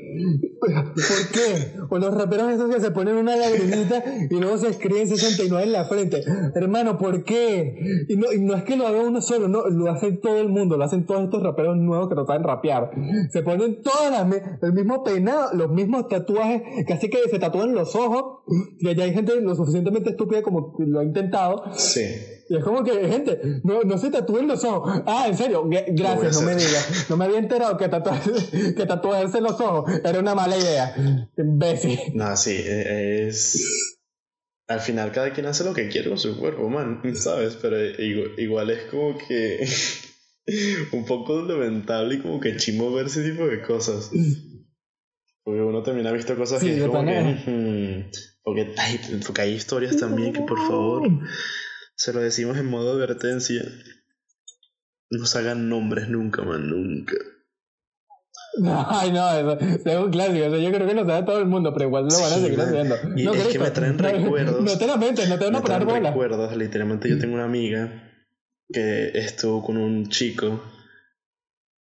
¿Por 0.60 1.30
qué? 1.32 1.74
O 1.88 1.98
los 1.98 2.14
raperos 2.14 2.52
esos 2.52 2.74
que 2.74 2.80
se 2.80 2.90
ponen 2.90 3.16
una 3.16 3.36
lagrimita 3.36 4.02
y 4.30 4.34
luego 4.36 4.56
se 4.58 4.68
escriben 4.68 5.08
69 5.08 5.64
en 5.64 5.72
la 5.72 5.84
frente. 5.84 6.22
Hermano, 6.54 6.98
¿por 6.98 7.24
qué? 7.24 8.06
Y 8.08 8.16
no, 8.16 8.32
y 8.32 8.40
no 8.40 8.54
es 8.54 8.64
que 8.64 8.76
lo 8.76 8.86
haga 8.86 9.02
uno 9.02 9.20
solo, 9.20 9.48
no, 9.48 9.68
lo 9.68 9.90
hace 9.90 10.12
todo 10.12 10.40
el 10.40 10.48
mundo, 10.48 10.76
lo 10.76 10.84
hacen 10.84 11.04
todos 11.06 11.24
estos 11.24 11.42
raperos 11.42 11.76
nuevos 11.76 12.08
que 12.08 12.14
no 12.14 12.26
saben 12.26 12.44
rapear. 12.44 12.90
Se 13.30 13.42
ponen 13.42 13.82
todas 13.82 14.10
las, 14.10 14.42
el 14.62 14.72
mismo 14.72 15.02
peinado, 15.04 15.52
los 15.54 15.70
mismos 15.70 16.08
tatuajes, 16.08 16.62
casi 16.86 17.10
que 17.10 17.18
se 17.30 17.38
tatúan 17.38 17.74
los 17.74 17.94
ojos. 17.94 18.42
Y 18.78 18.94
ya 18.94 19.04
hay 19.04 19.12
gente 19.12 19.40
lo 19.40 19.54
suficientemente 19.54 20.10
estúpida 20.10 20.42
como 20.42 20.74
lo 20.78 21.00
ha 21.00 21.04
intentado. 21.04 21.64
Sí. 21.74 22.02
Y 22.48 22.56
es 22.56 22.64
como 22.64 22.84
que, 22.84 23.08
gente, 23.08 23.60
no, 23.62 23.82
no 23.82 23.96
se 23.98 24.10
tatúen 24.10 24.46
los 24.46 24.64
ojos. 24.64 25.02
Ah, 25.06 25.26
en 25.28 25.36
serio, 25.36 25.64
gracias, 25.66 26.40
no, 26.40 26.46
me 26.46 26.54
digas. 26.54 27.06
No 27.08 27.16
me 27.16 27.24
había 27.24 27.38
enterado 27.38 27.76
que, 27.76 27.88
tatuarse, 27.88 28.74
que 28.76 28.86
tatuarse 28.86 29.40
los 29.40 29.60
ojos 29.60 29.90
era 30.04 30.18
una 30.18 30.34
mala 30.34 30.56
idea. 30.56 31.28
Imbécil. 31.36 31.98
No, 32.14 32.36
sí, 32.36 32.52
e, 32.52 33.28
es. 33.28 33.88
Al 34.66 34.80
final, 34.80 35.12
cada 35.12 35.32
quien 35.32 35.46
hace 35.46 35.64
lo 35.64 35.74
que 35.74 35.88
quiere 35.88 36.08
con 36.08 36.18
su 36.18 36.38
cuerpo, 36.38 36.68
man, 36.68 37.00
¿sabes? 37.16 37.56
Pero 37.60 37.76
igual, 38.38 38.70
es 38.70 38.84
como 38.90 39.16
que. 39.16 39.66
un 40.92 41.06
poco 41.06 41.42
lamentable 41.42 42.16
y 42.16 42.20
como 42.20 42.40
que 42.40 42.56
chimo 42.56 42.92
ver 42.92 43.06
ese 43.06 43.22
tipo 43.22 43.46
de 43.46 43.62
cosas. 43.62 44.10
Porque 45.42 45.60
uno 45.60 45.82
termina 45.82 46.12
visto 46.12 46.36
cosas 46.36 46.62
que 46.62 46.76
es 46.76 46.86
como 46.86 47.04
que. 47.04 48.10
porque, 48.42 48.74
hay, 48.76 49.20
porque 49.24 49.42
hay 49.42 49.52
historias 49.54 49.96
también 49.96 50.32
que, 50.32 50.40
por 50.40 50.58
favor. 50.58 51.08
Se 51.96 52.12
lo 52.12 52.20
decimos 52.20 52.56
en 52.58 52.66
modo 52.66 52.92
advertencia. 52.92 53.62
No 55.10 55.26
se 55.26 55.38
hagan 55.38 55.68
nombres 55.68 56.08
nunca, 56.08 56.42
man, 56.42 56.68
nunca. 56.68 57.14
Ay, 58.88 59.12
no, 59.12 59.30
eso, 59.32 59.58
es 59.60 59.96
un 59.96 60.10
clásico. 60.10 60.56
yo 60.56 60.72
creo 60.72 60.86
que 60.86 60.94
lo 60.94 61.06
sabe 61.06 61.24
todo 61.24 61.38
el 61.38 61.46
mundo, 61.46 61.72
pero 61.72 61.86
igual 61.86 62.04
lo 62.04 62.20
van 62.20 62.32
a 62.32 62.36
seguir 62.36 62.60
haciendo. 62.60 62.96
Y 63.16 63.28
es 63.28 63.46
que 63.48 63.58
me 63.58 63.70
traen 63.70 63.98
recuerdos. 63.98 64.62
No 64.62 64.78
te 64.78 64.86
la 64.86 64.96
mentes, 64.96 65.28
no 65.28 65.38
te 65.38 65.50
van 65.50 65.56
a 65.56 65.84
bola. 65.84 66.10
recuerdos, 66.10 66.56
literalmente. 66.56 67.08
Yo 67.08 67.18
tengo 67.18 67.34
una 67.34 67.44
amiga 67.44 68.10
que 68.72 69.10
estuvo 69.14 69.62
con 69.62 69.76
un 69.76 70.08
chico 70.08 70.62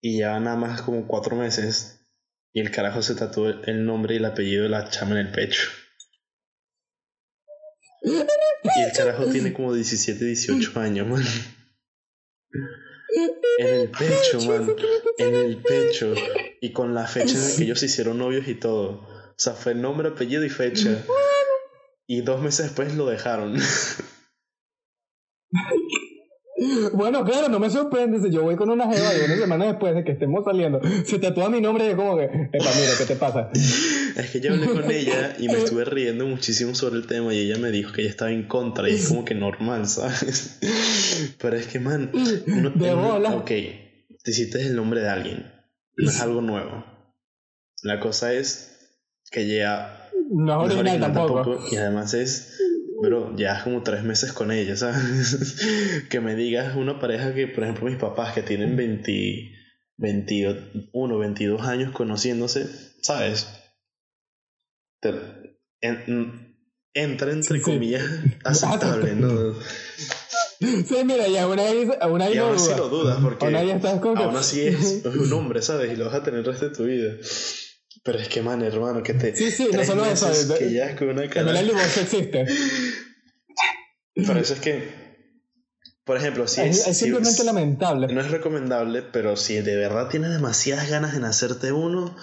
y 0.02 0.19
ya 0.19 0.39
nada 0.39 0.56
más 0.56 0.82
como 0.82 1.08
cuatro 1.08 1.36
meses 1.36 2.08
y 2.54 2.62
el 2.62 2.72
carajo 2.72 3.02
se 3.02 3.15
tatuó 3.15 3.50
el 3.50 3.86
nombre 3.86 4.15
y 4.15 4.17
el 4.17 4.26
apellido 4.26 4.63
de 4.63 4.69
la 4.69 4.89
chama 4.89 5.12
en 5.12 5.28
el 5.28 5.32
pecho. 5.32 5.69
Y 8.02 8.82
el 8.82 8.92
carajo 8.96 9.26
tiene 9.26 9.54
como 9.54 9.74
17, 9.74 10.24
18 10.24 10.80
años, 10.80 11.08
man. 11.08 11.24
En 13.58 13.68
el 13.68 13.90
pecho, 13.90 14.42
man. 14.48 14.76
En 15.18 15.36
el 15.36 15.58
pecho. 15.58 16.14
Y 16.62 16.72
con 16.72 16.94
la 16.94 17.08
fecha 17.08 17.36
en 17.36 17.50
la 17.50 17.56
que 17.56 17.64
ellos 17.64 17.80
se 17.80 17.88
hicieron 17.88 18.18
novios 18.18 18.48
y 18.48 18.56
todo. 18.56 19.08
O 19.30 19.36
sea, 19.38 19.54
fue 19.54 19.76
nombre, 19.76 20.10
apellido 20.10 20.46
y 20.46 20.50
fecha. 20.50 21.04
Y 22.08 22.22
dos 22.22 22.42
meses 22.42 22.68
después 22.68 22.96
lo 22.96 23.06
dejaron. 23.06 23.58
Bueno, 26.94 27.24
claro, 27.24 27.48
no 27.48 27.60
me 27.60 27.70
sorprende 27.70 28.20
si 28.20 28.32
yo 28.32 28.44
voy 28.44 28.58
con 28.58 28.70
una 28.70 28.92
jeva 28.92 29.14
y 29.16 29.26
una 29.26 29.38
semana 29.38 29.66
después 29.66 29.96
de 29.96 30.04
que 30.04 30.12
estemos 30.12 30.44
saliendo, 30.44 30.82
se 31.06 31.18
tatúa 31.18 31.50
mi 31.50 31.62
nombre 31.62 31.86
y 31.86 31.90
es 31.90 31.96
como 31.96 32.18
que, 32.18 32.26
epa, 32.26 32.70
mira, 32.76 32.92
¿qué 32.98 33.06
te 33.06 33.16
pasa? 33.16 33.50
Es 34.20 34.32
que 34.32 34.42
yo 34.42 34.54
hablé 34.54 34.68
con 34.68 34.92
ella 34.92 35.36
y 35.40 35.48
me 35.48 35.58
estuve 35.58 35.86
riendo 35.86 36.26
muchísimo 36.26 36.76
sobre 36.76 36.98
el 36.98 37.08
tema 37.08 37.34
y 37.34 37.40
ella 37.40 37.58
me 37.58 37.72
dijo 37.72 37.92
que 37.92 38.02
ella 38.02 38.10
estaba 38.10 38.32
en 38.32 38.48
contra 38.48 38.90
y 38.90 38.94
es 38.94 39.08
como 39.08 39.26
que 39.26 39.36
normal, 39.36 39.88
¿sabes? 39.88 40.60
Pero 41.40 41.56
es 41.56 41.68
que, 41.68 41.80
man, 41.80 42.12
de 42.12 42.94
bola. 42.94 43.36
ok, 43.36 43.48
te 43.48 44.32
hiciste 44.32 44.62
el 44.62 44.76
nombre 44.76 45.02
de 45.02 45.10
alguien, 45.10 45.52
no 45.98 46.10
es 46.10 46.22
algo 46.22 46.42
nuevo. 46.42 46.86
La 47.84 48.00
cosa 48.00 48.34
es 48.34 48.78
que 49.32 49.48
ya 49.48 50.10
no 50.32 50.68
es 50.68 50.76
original, 50.76 51.14
tampoco. 51.14 51.66
y 51.72 51.78
además 51.78 52.14
es 52.14 52.60
Bro, 53.02 53.36
ya 53.38 53.64
como 53.64 53.82
tres 53.82 54.04
meses 54.04 54.34
con 54.34 54.52
ella, 54.52 54.76
¿sabes? 54.76 56.06
que 56.10 56.20
me 56.20 56.36
digas 56.36 56.76
una 56.76 57.00
pareja 57.00 57.34
que, 57.34 57.48
por 57.48 57.64
ejemplo, 57.64 57.86
mis 57.86 57.98
papás 57.98 58.34
que 58.34 58.42
tienen 58.42 58.76
20, 58.76 59.52
21, 59.98 61.18
22 61.18 61.62
años 61.62 61.92
conociéndose, 61.94 62.68
¿sabes? 63.02 63.48
Entra 66.94 67.32
entre 67.32 67.62
comillas 67.62 68.04
aceptable, 68.44 69.16
¿no? 69.16 69.56
Sí, 70.60 71.04
mira, 71.06 71.28
y 71.28 71.38
aún 71.38 71.58
ahí, 71.58 71.90
aún 72.02 72.22
ahí 72.22 72.34
y 72.34 72.38
aún 72.38 72.56
así 72.56 72.72
lo 72.76 72.90
dudas, 72.90 73.20
porque 73.22 73.46
aún, 73.46 74.36
así 74.36 74.62
es, 74.68 75.06
un 75.06 75.32
hombre, 75.32 75.62
¿sabes? 75.62 75.94
Y 75.94 75.96
lo 75.96 76.06
vas 76.06 76.16
a 76.16 76.24
tener 76.24 76.40
el 76.40 76.46
resto 76.46 76.70
de 76.70 76.76
tu 76.76 76.84
vida. 76.84 77.14
Pero 78.04 78.20
es 78.20 78.28
que, 78.28 78.42
man, 78.42 78.62
hermano, 78.62 79.02
que 79.02 79.14
te. 79.14 79.36
Sí, 79.36 79.52
sí, 79.52 79.70
no 79.72 79.84
solo 79.86 80.06
eso. 80.06 80.30
Que 80.58 80.72
ya 80.72 80.90
es 80.90 80.98
con 80.98 81.10
una 81.10 81.30
cara. 81.30 81.58
El 81.58 81.68
divorcio 81.68 82.02
existe. 82.02 82.46
Por 84.28 84.38
eso 84.38 84.54
es 84.54 84.60
que. 84.60 85.10
Por 86.04 86.18
ejemplo, 86.18 86.48
si 86.48 86.62
es. 86.62 86.88
Es, 86.88 86.98
simplemente 86.98 87.44
lamentable. 87.44 88.08
No 88.14 88.20
es 88.20 88.32
recomendable, 88.32 89.02
pero 89.02 89.38
si 89.38 89.56
de 89.62 89.76
verdad 89.76 90.10
tienes 90.10 90.32
demasiadas 90.32 90.90
ganas 90.90 91.14
de 91.14 91.20
nacerte 91.20 91.72
uno, 91.72 92.16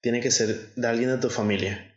tiene 0.00 0.20
que 0.20 0.30
ser 0.30 0.74
de 0.74 0.86
alguien 0.88 1.10
de 1.10 1.18
tu 1.18 1.30
familia. 1.30 1.89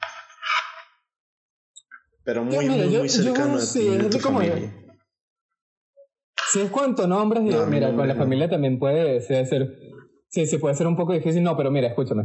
Pero 2.23 2.43
muy, 2.43 2.69
muy, 2.69 2.97
muy 2.97 3.09
cercano 3.09 3.55
a 3.55 3.59
ti, 3.59 3.83
de 3.83 4.09
tu 4.09 4.19
familia. 4.19 4.73
Si 6.51 6.61
es 6.61 6.69
cuánto 6.69 7.07
nombres, 7.07 7.43
mira, 7.43 7.95
con 7.95 8.07
la 8.07 8.15
familia 8.15 8.49
también 8.49 8.79
puede 8.79 9.21
ser. 9.21 9.47
Sí, 10.29 10.45
sí, 10.45 10.57
puede 10.57 10.75
ser 10.75 10.87
un 10.87 10.95
poco 10.95 11.13
difícil. 11.13 11.43
No, 11.43 11.57
pero 11.57 11.71
mira, 11.71 11.87
escúchame. 11.87 12.23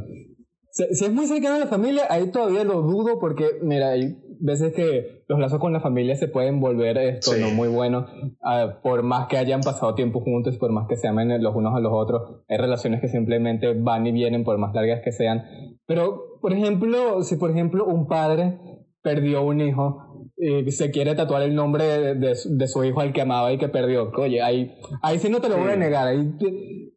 Si, 0.71 0.85
es 0.85 1.13
muy 1.13 1.27
cercano 1.27 1.57
a 1.57 1.59
la 1.59 1.67
familia, 1.67 2.05
ahí 2.11 2.31
todavía 2.31 2.63
lo 2.63 2.83
dudo 2.83 3.19
porque, 3.19 3.59
mira, 3.63 3.91
hay 3.91 4.17
veces 4.41 4.73
que 4.75 5.25
los 5.29 5.39
lazos 5.41 5.59
con 5.59 5.73
la 5.73 5.81
familia 5.81 6.15
se 6.15 6.29
pueden 6.29 6.61
volver 6.61 6.99
esto 6.99 7.37
no 7.37 7.51
muy 7.51 7.69
buenos, 7.69 8.09
ah, 8.43 8.79
por 8.83 9.03
más 9.03 9.27
que 9.27 9.37
hayan 9.37 9.61
pasado 9.61 9.95
tiempo 9.95 10.21
juntos, 10.21 10.57
por 10.59 10.71
más 10.71 10.87
que 10.89 10.97
se 10.97 11.09
amen 11.09 11.43
los 11.43 11.57
unos 11.57 11.75
a 11.75 11.81
los 11.81 11.93
otros, 11.93 12.43
hay 12.49 12.59
relaciones 12.59 13.01
que 13.01 13.09
simplemente 13.09 13.73
van 13.75 14.07
y 14.07 14.13
vienen, 14.13 14.45
por 14.45 14.59
más 14.59 14.75
largas 14.75 15.01
que 15.03 15.11
sean, 15.11 15.45
Pero, 15.87 16.39
por 16.41 16.53
ejemplo, 16.53 17.23
si 17.23 17.37
por 17.37 17.51
ejemplo 17.51 17.85
un 17.87 18.07
padre 18.07 18.61
perdió 19.03 19.43
un 19.43 19.61
hijo 19.61 20.31
y 20.37 20.71
se 20.71 20.91
quiere 20.91 21.15
tatuar 21.15 21.43
el 21.43 21.55
nombre 21.55 21.85
de, 21.85 22.15
de, 22.15 22.69
su 22.69 22.85
hijo 22.85 23.01
al 23.01 23.13
que 23.13 23.23
amaba 23.23 23.53
y 23.53 23.59
que 23.59 23.69
perdió, 23.69 24.11
oye, 24.17 24.41
ahí, 24.41 24.73
ahí 25.03 25.19
sí 25.19 25.29
no 25.29 25.41
te 25.41 25.49
lo 25.49 25.59
voy 25.59 25.73
a 25.73 25.77
negar, 25.77 26.07
ahí 26.07 26.37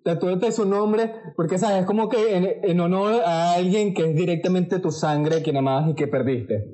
tatúate 0.03 0.51
su 0.51 0.65
nombre, 0.65 1.13
porque 1.35 1.57
sabes, 1.57 1.81
es 1.81 1.85
como 1.85 2.09
que 2.09 2.35
en, 2.35 2.47
en, 2.63 2.79
honor 2.79 3.21
a 3.25 3.53
alguien 3.53 3.93
que 3.93 4.09
es 4.09 4.15
directamente 4.15 4.79
tu 4.79 4.91
sangre, 4.91 5.41
quien 5.41 5.57
amabas 5.57 5.89
y 5.89 5.95
que 5.95 6.07
perdiste. 6.07 6.65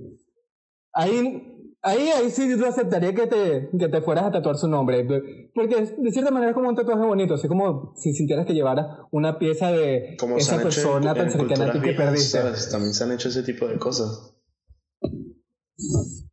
Ahí 0.94 1.54
Ahí, 1.84 2.10
ahí 2.10 2.30
sí 2.32 2.50
yo 2.50 2.68
aceptaría 2.68 3.14
que 3.14 3.28
te, 3.28 3.70
que 3.78 3.88
te 3.88 4.02
fueras 4.02 4.26
a 4.26 4.32
tatuar 4.32 4.58
su 4.58 4.68
nombre. 4.68 5.06
Porque 5.54 5.96
de 5.98 6.12
cierta 6.12 6.32
manera 6.32 6.50
es 6.50 6.56
como 6.56 6.68
un 6.68 6.76
tatuaje 6.76 7.06
bonito. 7.06 7.36
Así 7.36 7.48
como 7.48 7.94
si 7.96 8.14
sintieras 8.14 8.46
que 8.46 8.54
llevara 8.54 9.08
una 9.12 9.40
pieza 9.40 9.72
de 9.72 10.18
esa 10.38 10.62
persona 10.62 11.14
tan 11.14 11.32
cercana 11.32 11.68
a 11.68 11.72
ti 11.72 11.80
que 11.80 11.94
perdiste. 11.94 12.40
También 12.72 12.94
se 12.94 13.04
han 13.04 13.12
hecho 13.14 13.30
ese 13.30 13.44
tipo 13.44 13.68
de 13.68 13.78
cosas. 13.78 14.37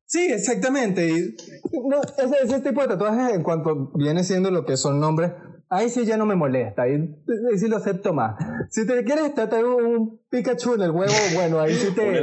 Sí, 0.07 0.27
exactamente. 0.31 1.35
No, 1.89 2.03
ese, 2.03 2.45
ese 2.45 2.61
tipo 2.61 2.83
de 2.83 2.89
tatuajes, 2.89 3.35
en 3.35 3.43
cuanto 3.43 3.93
viene 3.95 4.25
siendo 4.25 4.51
lo 4.51 4.65
que 4.65 4.77
son 4.77 5.01
nombres, 5.01 5.33
ahí 5.75 5.89
sí 5.89 6.05
ya 6.05 6.17
no 6.17 6.27
me 6.27 6.37
molesta, 6.37 6.83
ahí, 6.83 7.17
sí 7.57 7.69
lo 7.69 7.77
acepto 7.77 8.13
más. 8.13 8.37
Si 8.71 8.87
te 8.87 9.03
quieres 9.05 9.35
tratar 9.35 9.65
un 9.65 10.21
Pikachu 10.31 10.75
en 10.75 10.83
el 10.83 10.91
huevo, 10.91 11.13
bueno, 11.35 11.61
ahí 11.61 11.75
sí 11.75 11.95
te, 11.95 12.23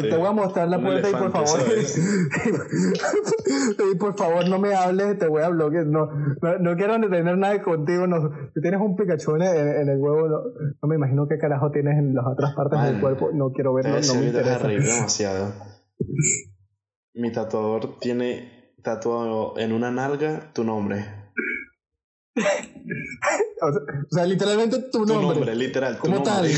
te, 0.00 0.16
voy 0.16 0.26
a 0.26 0.32
mostrar 0.32 0.68
la 0.68 0.80
puerta 0.80 1.08
y 1.08 1.12
por 1.12 1.32
favor, 1.32 1.60
y 3.92 3.96
por 3.96 4.16
favor 4.16 4.48
no 4.48 4.58
me 4.58 4.74
hables, 4.74 5.18
te 5.18 5.26
voy 5.26 5.42
a 5.42 5.48
bloquear, 5.48 5.86
no, 5.86 6.08
no, 6.60 6.76
quiero 6.76 7.00
tener 7.00 7.36
nada 7.36 7.60
contigo, 7.62 8.06
no, 8.06 8.30
si 8.54 8.60
tienes 8.60 8.80
un 8.80 8.96
Pikachu 8.96 9.36
en, 9.36 9.42
en 9.42 9.88
el 9.88 9.98
huevo, 9.98 10.28
no, 10.80 10.88
me 10.88 10.96
imagino 10.96 11.26
qué 11.28 11.38
carajo 11.38 11.70
tienes 11.70 11.98
en 11.98 12.14
las 12.14 12.26
otras 12.26 12.54
partes 12.54 12.82
del 12.82 13.00
cuerpo, 13.00 13.30
no 13.32 13.52
quiero 13.52 13.74
verlo, 13.74 14.00
no 14.00 14.14
me 14.14 14.26
interesa. 14.26 14.68
demasiado. 14.68 15.52
Mi 17.14 17.30
tatuador 17.32 17.98
tiene 17.98 18.74
tatuado 18.82 19.58
en 19.58 19.72
una 19.72 19.90
nalga 19.90 20.52
tu 20.52 20.64
nombre 20.64 21.22
o, 23.60 23.72
sea, 24.10 24.24
literalmente 24.24 24.78
tu 24.90 25.04
nombre. 25.04 25.16
Tu 25.16 25.22
nombre, 25.34 25.54
literal. 25.54 25.96
Tu 25.96 26.02
¿Cómo 26.02 26.22
tal? 26.22 26.46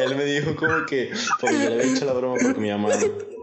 Él 0.00 0.16
me 0.16 0.24
dijo 0.24 0.56
como 0.56 0.86
que, 0.86 1.12
porque 1.40 1.58
yo 1.58 1.68
le 1.70 1.74
había 1.74 1.94
hecho 1.94 2.06
la 2.06 2.12
broma 2.14 2.36
porque 2.42 2.58
mi 2.58 2.70
mamá, 2.70 2.88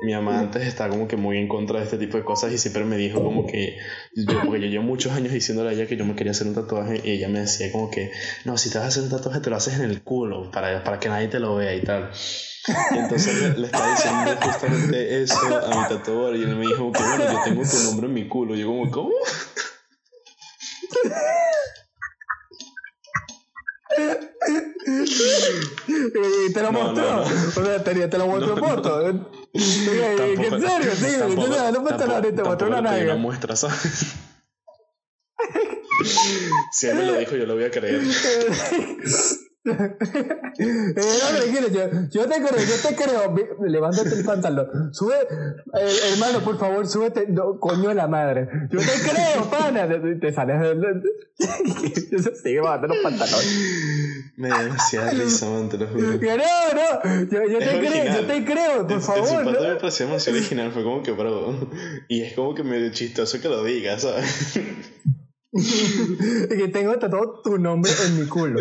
mi 0.01 0.13
mamá 0.13 0.39
antes 0.39 0.67
está 0.67 0.89
como 0.89 1.07
que 1.07 1.15
muy 1.15 1.37
en 1.37 1.47
contra 1.47 1.79
de 1.79 1.85
este 1.85 1.97
tipo 1.97 2.17
de 2.17 2.23
cosas 2.23 2.51
y 2.51 2.57
siempre 2.57 2.85
me 2.85 2.97
dijo 2.97 3.23
como 3.23 3.47
que, 3.47 3.77
yo, 4.15 4.41
porque 4.45 4.61
yo 4.61 4.67
llevo 4.67 4.83
muchos 4.83 5.13
años 5.13 5.33
diciéndole 5.33 5.69
a 5.69 5.73
ella 5.73 5.87
que 5.87 5.97
yo 5.97 6.05
me 6.05 6.15
quería 6.15 6.31
hacer 6.31 6.47
un 6.47 6.53
tatuaje 6.53 7.01
y 7.03 7.11
ella 7.11 7.29
me 7.29 7.39
decía 7.39 7.71
como 7.71 7.89
que, 7.89 8.11
no, 8.45 8.57
si 8.57 8.69
te 8.69 8.77
vas 8.77 8.85
a 8.85 8.87
hacer 8.89 9.03
un 9.03 9.09
tatuaje 9.09 9.39
te 9.39 9.49
lo 9.49 9.55
haces 9.55 9.79
en 9.79 9.89
el 9.89 10.03
culo 10.03 10.51
para, 10.51 10.83
para 10.83 10.99
que 10.99 11.09
nadie 11.09 11.27
te 11.27 11.39
lo 11.39 11.55
vea 11.55 11.75
y 11.75 11.81
tal. 11.81 12.11
Y 12.93 12.97
entonces 12.97 13.57
le, 13.57 13.65
estaba 13.65 13.91
diciendo 13.91 14.35
justamente 14.41 15.23
eso 15.23 15.57
a 15.57 15.69
mi 15.69 15.87
tatuador 15.87 16.35
y 16.35 16.43
él 16.43 16.55
me 16.55 16.67
dijo 16.67 16.91
que 16.91 17.01
bueno, 17.01 17.31
yo 17.31 17.41
tengo 17.43 17.63
tu 17.63 17.83
nombre 17.83 18.07
en 18.07 18.13
mi 18.13 18.27
culo. 18.27 18.55
Y 18.55 18.59
yo 18.59 18.67
como, 18.67 18.91
¿cómo? 18.91 19.11
y 24.87 26.53
te 26.53 26.61
lo 26.61 26.71
mostró. 26.71 27.21
O 27.21 27.65
sea, 27.65 27.83
te, 27.83 28.07
te 28.07 28.17
lo 28.17 28.27
mostró 28.27 28.57
foto. 28.57 29.09
¿En 29.09 29.25
serio? 29.53 30.91
Sí, 30.95 31.15
entonces 31.19 31.73
no 31.73 31.81
me 31.81 31.91
te 32.21 32.31
te 32.31 32.43
mostró 32.43 32.67
una 32.67 32.81
nalga. 32.81 33.13
Una 33.13 33.21
muestra, 33.21 33.55
¿sabes? 33.55 34.15
si 36.71 36.87
él 36.87 36.95
me 36.95 37.05
lo 37.05 37.17
dijo, 37.17 37.35
yo 37.35 37.45
lo 37.45 37.55
voy 37.55 37.65
a 37.65 37.71
creer. 37.71 38.01
Eh, 40.59 40.93
no, 40.95 41.69
yo, 41.69 41.89
yo, 42.09 42.27
te 42.27 42.35
creo, 42.35 42.57
yo 42.57 42.89
te 42.89 42.95
creo. 42.95 43.35
Levántate 43.67 44.15
el 44.15 44.25
pantalón. 44.25 44.93
Sube, 44.93 45.13
eh, 45.15 45.95
hermano, 46.13 46.39
por 46.39 46.57
favor, 46.57 46.87
súbete. 46.87 47.27
coño 47.59 47.89
de 47.89 47.95
la 47.95 48.07
madre. 48.07 48.47
Yo 48.71 48.79
te 48.79 48.85
creo, 48.85 49.49
pana. 49.51 49.87
Te, 50.19 50.31
sales 50.33 50.59
de. 50.59 51.01
sigue 52.41 52.55
levantando 52.55 52.95
los 52.95 53.03
pantalones. 53.03 54.33
Me 54.35 54.49
da 54.49 54.63
demasiada 54.63 55.11
risa, 55.11 55.49
man, 55.49 55.69
te 55.69 55.77
lo 55.77 55.87
juro. 55.87 56.01
No, 56.01 56.13
no. 56.17 57.25
Yo, 57.25 57.47
yo 57.47 57.59
te 57.59 57.79
creo, 57.79 58.05
yo 58.05 58.27
te 58.27 58.45
creo, 58.45 58.87
por 58.87 59.01
favor. 59.01 59.19
En 59.19 59.27
su 59.27 59.51
me 59.51 59.75
pareció 59.75 60.05
demasiado 60.07 60.37
original. 60.39 60.71
Fue 60.71 60.83
como 60.83 61.03
que, 61.03 61.11
bro. 61.11 61.69
Y 62.07 62.21
es 62.21 62.33
como 62.33 62.55
que 62.55 62.63
medio 62.63 62.91
chistoso 62.91 63.39
que 63.41 63.49
lo 63.49 63.63
digas, 63.63 64.01
¿sabes? 64.01 64.59
que 66.49 66.67
tengo 66.67 66.99
todo 66.99 67.41
tu 67.41 67.57
nombre 67.57 67.91
en 68.05 68.19
mi 68.19 68.27
culo. 68.27 68.59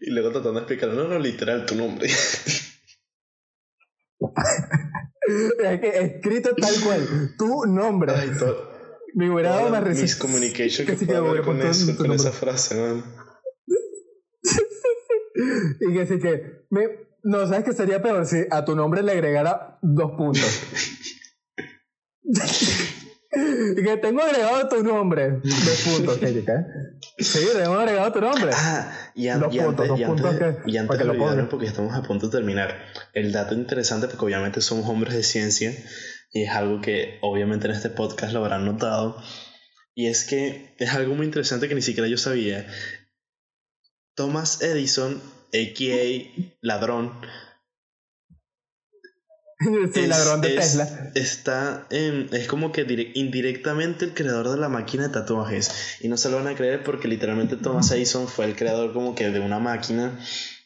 Y 0.00 0.10
luego 0.10 0.30
tratando 0.30 0.60
de 0.60 0.60
explicar, 0.60 0.90
no, 0.90 1.08
no, 1.08 1.18
literal, 1.18 1.66
tu 1.66 1.74
nombre. 1.74 2.06
es 5.64 5.80
que 5.80 5.88
escrito 5.98 6.54
tal 6.54 6.74
cual, 6.82 7.34
tu 7.38 7.66
nombre. 7.66 8.12
Ay, 8.14 8.30
Mi 9.14 9.28
grado 9.28 9.70
más 9.70 9.84
Mis 10.00 10.16
communication 10.16 10.86
que, 10.86 10.96
que 10.96 11.06
puedo 11.06 11.42
con, 11.42 11.60
eso, 11.62 11.96
con 11.96 12.12
esa 12.12 12.32
frase, 12.32 12.74
man. 12.76 13.04
y 15.80 15.92
que 15.94 16.06
sí 16.06 16.18
que. 16.18 16.66
Me, 16.70 17.06
no, 17.22 17.46
¿sabes 17.46 17.64
qué 17.64 17.72
sería 17.72 18.02
peor 18.02 18.26
si 18.26 18.44
a 18.50 18.64
tu 18.64 18.76
nombre 18.76 19.02
le 19.02 19.12
agregara 19.12 19.78
dos 19.82 20.12
puntos? 20.12 20.62
Que 23.76 23.96
tengo 23.98 24.22
agregado 24.22 24.68
tu 24.68 24.82
nombre. 24.82 25.40
Dos 25.42 25.82
puntos, 25.84 26.22
Erika. 26.22 26.66
Sí, 27.18 27.46
tengo 27.56 27.74
agregado 27.74 28.12
tu 28.12 28.20
nombre. 28.20 28.50
Ah, 28.54 29.10
y, 29.14 29.26
dos 29.28 29.54
puntos, 29.54 29.88
dos 29.88 30.00
puntos 30.00 30.34
y 30.66 30.76
antes 30.76 30.98
de 30.98 31.08
olvidarnos, 31.08 31.48
porque 31.48 31.66
estamos 31.66 31.94
a 31.94 32.02
punto 32.02 32.26
de 32.26 32.38
terminar, 32.38 32.76
el 33.12 33.32
dato 33.32 33.54
interesante, 33.54 34.08
porque 34.08 34.24
obviamente 34.24 34.60
somos 34.60 34.88
hombres 34.88 35.14
de 35.14 35.22
ciencia, 35.22 35.72
y 36.32 36.42
es 36.42 36.50
algo 36.50 36.80
que 36.80 37.18
obviamente 37.22 37.66
en 37.66 37.72
este 37.72 37.90
podcast 37.90 38.32
lo 38.32 38.40
habrán 38.40 38.64
notado, 38.64 39.16
y 39.94 40.06
es 40.06 40.24
que 40.24 40.74
es 40.78 40.92
algo 40.94 41.14
muy 41.14 41.26
interesante 41.26 41.68
que 41.68 41.74
ni 41.74 41.82
siquiera 41.82 42.08
yo 42.08 42.18
sabía. 42.18 42.66
Thomas 44.14 44.62
Edison, 44.62 45.20
a.k.a. 45.52 46.52
ladrón, 46.60 47.12
sí, 49.94 50.06
ladrón 50.06 50.40
de 50.40 50.50
Tesla. 50.50 51.10
Está 51.14 51.86
es 51.90 52.46
como 52.46 52.72
que 52.72 53.12
indirectamente 53.14 54.04
el 54.04 54.14
creador 54.14 54.50
de 54.50 54.58
la 54.58 54.68
máquina 54.68 55.04
de 55.04 55.14
tatuajes. 55.14 55.98
Y 56.00 56.08
no 56.08 56.16
se 56.16 56.30
lo 56.30 56.36
van 56.36 56.48
a 56.48 56.54
creer 56.54 56.82
porque 56.82 57.08
literalmente 57.08 57.56
Thomas 57.56 57.90
Edison 57.90 58.28
fue 58.28 58.44
el 58.44 58.56
creador 58.56 58.92
como 58.92 59.14
que 59.14 59.30
de 59.30 59.40
una 59.40 59.58
máquina 59.58 60.18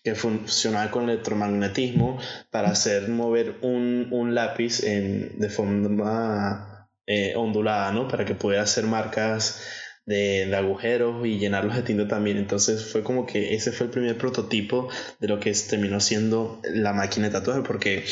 que 0.03 0.15
funcionaba 0.15 0.91
con 0.91 1.11
electromagnetismo 1.11 2.19
para 2.51 2.71
hacer 2.71 3.09
mover 3.09 3.57
un, 3.63 4.09
un 4.11 4.35
lápiz 4.35 4.83
en, 4.83 5.39
de 5.39 5.49
forma 5.51 6.89
eh, 7.07 7.35
ondulada, 7.37 7.93
¿no? 7.93 8.09
Para 8.09 8.25
que 8.25 8.35
pudiera 8.35 8.63
hacer 8.63 8.85
marcas 8.85 9.63
de, 10.07 10.47
de, 10.47 10.57
agujeros 10.57 11.27
y 11.27 11.39
llenarlos 11.39 11.77
de 11.77 11.83
tinta 11.83 12.09
también. 12.09 12.39
Entonces 12.39 12.91
fue 12.91 13.03
como 13.03 13.27
que 13.27 13.55
ese 13.55 13.73
fue 13.73 13.87
el 13.87 13.93
primer 13.93 14.17
prototipo 14.17 14.89
de 15.21 15.29
lo 15.29 15.39
que 15.39 15.53
terminó 15.53 16.01
siendo 16.01 16.61
la 16.65 16.93
máquina 16.93 17.27
de 17.27 17.33
tatuaje 17.33 17.63
porque 17.63 18.05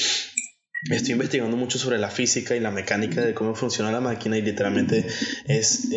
Estoy 0.84 1.14
investigando 1.14 1.56
mucho 1.56 1.76
sobre 1.76 1.98
la 1.98 2.08
física 2.08 2.54
y 2.54 2.60
la 2.60 2.70
mecánica 2.70 3.24
de 3.24 3.34
cómo 3.34 3.56
funciona 3.56 3.90
la 3.90 4.00
máquina 4.00 4.38
y 4.38 4.42
literalmente 4.42 5.06
es 5.46 5.88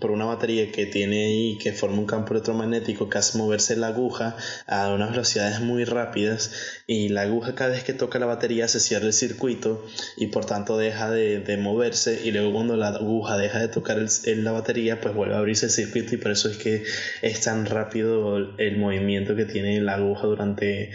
por 0.00 0.12
una 0.12 0.24
batería 0.24 0.70
que 0.70 0.86
tiene 0.86 1.24
ahí 1.24 1.58
que 1.58 1.72
forma 1.72 1.98
un 1.98 2.06
campo 2.06 2.32
electromagnético 2.32 3.10
que 3.10 3.18
hace 3.18 3.38
moverse 3.38 3.74
la 3.76 3.88
aguja 3.88 4.36
a 4.68 4.94
unas 4.94 5.10
velocidades 5.10 5.60
muy 5.60 5.82
rápidas 5.82 6.52
y 6.86 7.08
la 7.08 7.22
aguja 7.22 7.56
cada 7.56 7.70
vez 7.70 7.82
que 7.82 7.92
toca 7.92 8.20
la 8.20 8.26
batería 8.26 8.68
se 8.68 8.78
cierra 8.78 9.06
el 9.06 9.12
circuito 9.12 9.84
y 10.16 10.28
por 10.28 10.44
tanto 10.44 10.78
deja 10.78 11.10
de, 11.10 11.40
de 11.40 11.56
moverse 11.56 12.20
y 12.24 12.30
luego 12.30 12.52
cuando 12.52 12.76
la 12.76 12.88
aguja 12.88 13.36
deja 13.36 13.58
de 13.58 13.66
tocar 13.66 13.98
el, 13.98 14.44
la 14.44 14.52
batería 14.52 15.00
pues 15.00 15.12
vuelve 15.12 15.34
a 15.34 15.38
abrirse 15.38 15.66
el 15.66 15.72
circuito 15.72 16.14
y 16.14 16.18
por 16.18 16.30
eso 16.30 16.48
es 16.48 16.56
que 16.56 16.84
es 17.22 17.40
tan 17.40 17.66
rápido 17.66 18.36
el 18.58 18.78
movimiento 18.78 19.34
que 19.34 19.44
tiene 19.44 19.80
la 19.80 19.94
aguja 19.94 20.28
durante 20.28 20.92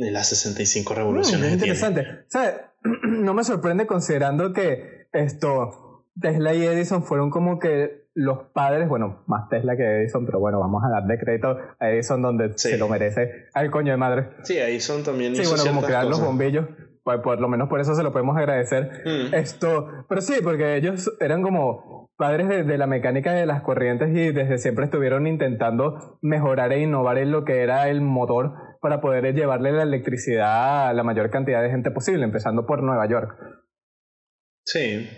de 0.00 0.10
las 0.10 0.28
65 0.30 0.94
revoluciones. 0.94 1.46
es 1.48 1.52
interesante. 1.54 2.06
¿Sabes? 2.28 2.54
No 3.02 3.34
me 3.34 3.44
sorprende 3.44 3.86
considerando 3.86 4.52
que 4.52 5.06
esto, 5.12 6.06
Tesla 6.18 6.54
y 6.54 6.64
Edison 6.64 7.04
fueron 7.04 7.28
como 7.28 7.58
que 7.58 8.06
los 8.14 8.50
padres, 8.54 8.88
bueno, 8.88 9.22
más 9.26 9.48
Tesla 9.50 9.76
que 9.76 9.82
Edison, 9.82 10.24
pero 10.24 10.40
bueno, 10.40 10.58
vamos 10.58 10.82
a 10.84 10.88
dar 10.88 11.04
de 11.04 11.18
crédito 11.18 11.58
a 11.78 11.90
Edison 11.90 12.22
donde 12.22 12.56
se 12.56 12.78
lo 12.78 12.88
merece 12.88 13.46
al 13.52 13.70
coño 13.70 13.92
de 13.92 13.98
madre. 13.98 14.30
Sí, 14.42 14.56
Edison 14.56 15.02
también 15.02 15.36
Sí, 15.36 15.42
bueno, 15.46 15.64
como 15.66 15.82
crear 15.82 16.06
los 16.06 16.20
bombillos. 16.20 16.66
Pues 17.02 17.20
por 17.20 17.40
lo 17.40 17.48
menos 17.48 17.68
por 17.68 17.80
eso 17.80 17.94
se 17.94 18.02
lo 18.02 18.12
podemos 18.12 18.36
agradecer. 18.36 19.02
Mm. 19.04 19.34
Esto, 19.34 20.06
pero 20.08 20.20
sí, 20.20 20.34
porque 20.42 20.76
ellos 20.76 21.10
eran 21.20 21.42
como 21.42 22.09
padres 22.20 22.66
de, 22.66 22.76
la 22.76 22.86
mecánica 22.86 23.32
de 23.32 23.46
las 23.46 23.62
corrientes 23.62 24.10
y 24.10 24.30
desde 24.30 24.58
siempre 24.58 24.84
estuvieron 24.84 25.26
intentando 25.26 26.18
mejorar 26.20 26.70
e 26.70 26.82
innovar 26.82 27.16
en 27.16 27.32
lo 27.32 27.46
que 27.46 27.62
era 27.62 27.88
el 27.88 28.02
motor 28.02 28.52
para 28.82 29.00
poder 29.00 29.34
llevarle 29.34 29.72
la 29.72 29.84
electricidad 29.84 30.88
a 30.88 30.92
la 30.92 31.02
mayor 31.02 31.30
cantidad 31.30 31.62
de 31.62 31.70
gente 31.70 31.90
posible, 31.90 32.22
empezando 32.24 32.66
por 32.66 32.82
Nueva 32.82 33.08
York. 33.08 33.30
Sí. 34.66 35.08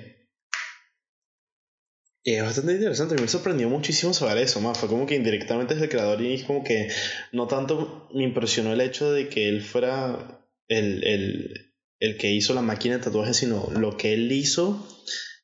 Y 2.23 2.35
es 2.35 2.45
bastante 2.45 2.75
interesante, 2.75 3.21
me 3.21 3.27
sorprendió 3.27 3.69
muchísimo 3.69 4.15
saber 4.15 4.39
eso, 4.39 4.61
más 4.61 4.79
fue 4.79 4.89
como 4.89 5.05
que 5.05 5.17
indirectamente 5.17 5.75
es 5.75 5.83
el 5.83 5.89
creador 5.89 6.21
y 6.21 6.35
es 6.35 6.45
como 6.45 6.63
que 6.63 6.87
no 7.33 7.49
tanto 7.49 8.09
me 8.15 8.23
impresionó 8.23 8.73
el 8.73 8.81
hecho 8.81 9.11
de 9.11 9.29
que 9.29 9.49
él 9.49 9.63
fuera 9.63 10.41
el, 10.69 11.03
el, 11.03 11.75
el 11.99 12.17
que 12.17 12.31
hizo 12.31 12.55
la 12.55 12.63
máquina 12.63 12.99
de 12.99 13.03
tatuaje, 13.03 13.35
sino 13.35 13.71
lo 13.73 13.97
que 13.97 14.15
él 14.15 14.31
hizo 14.31 14.87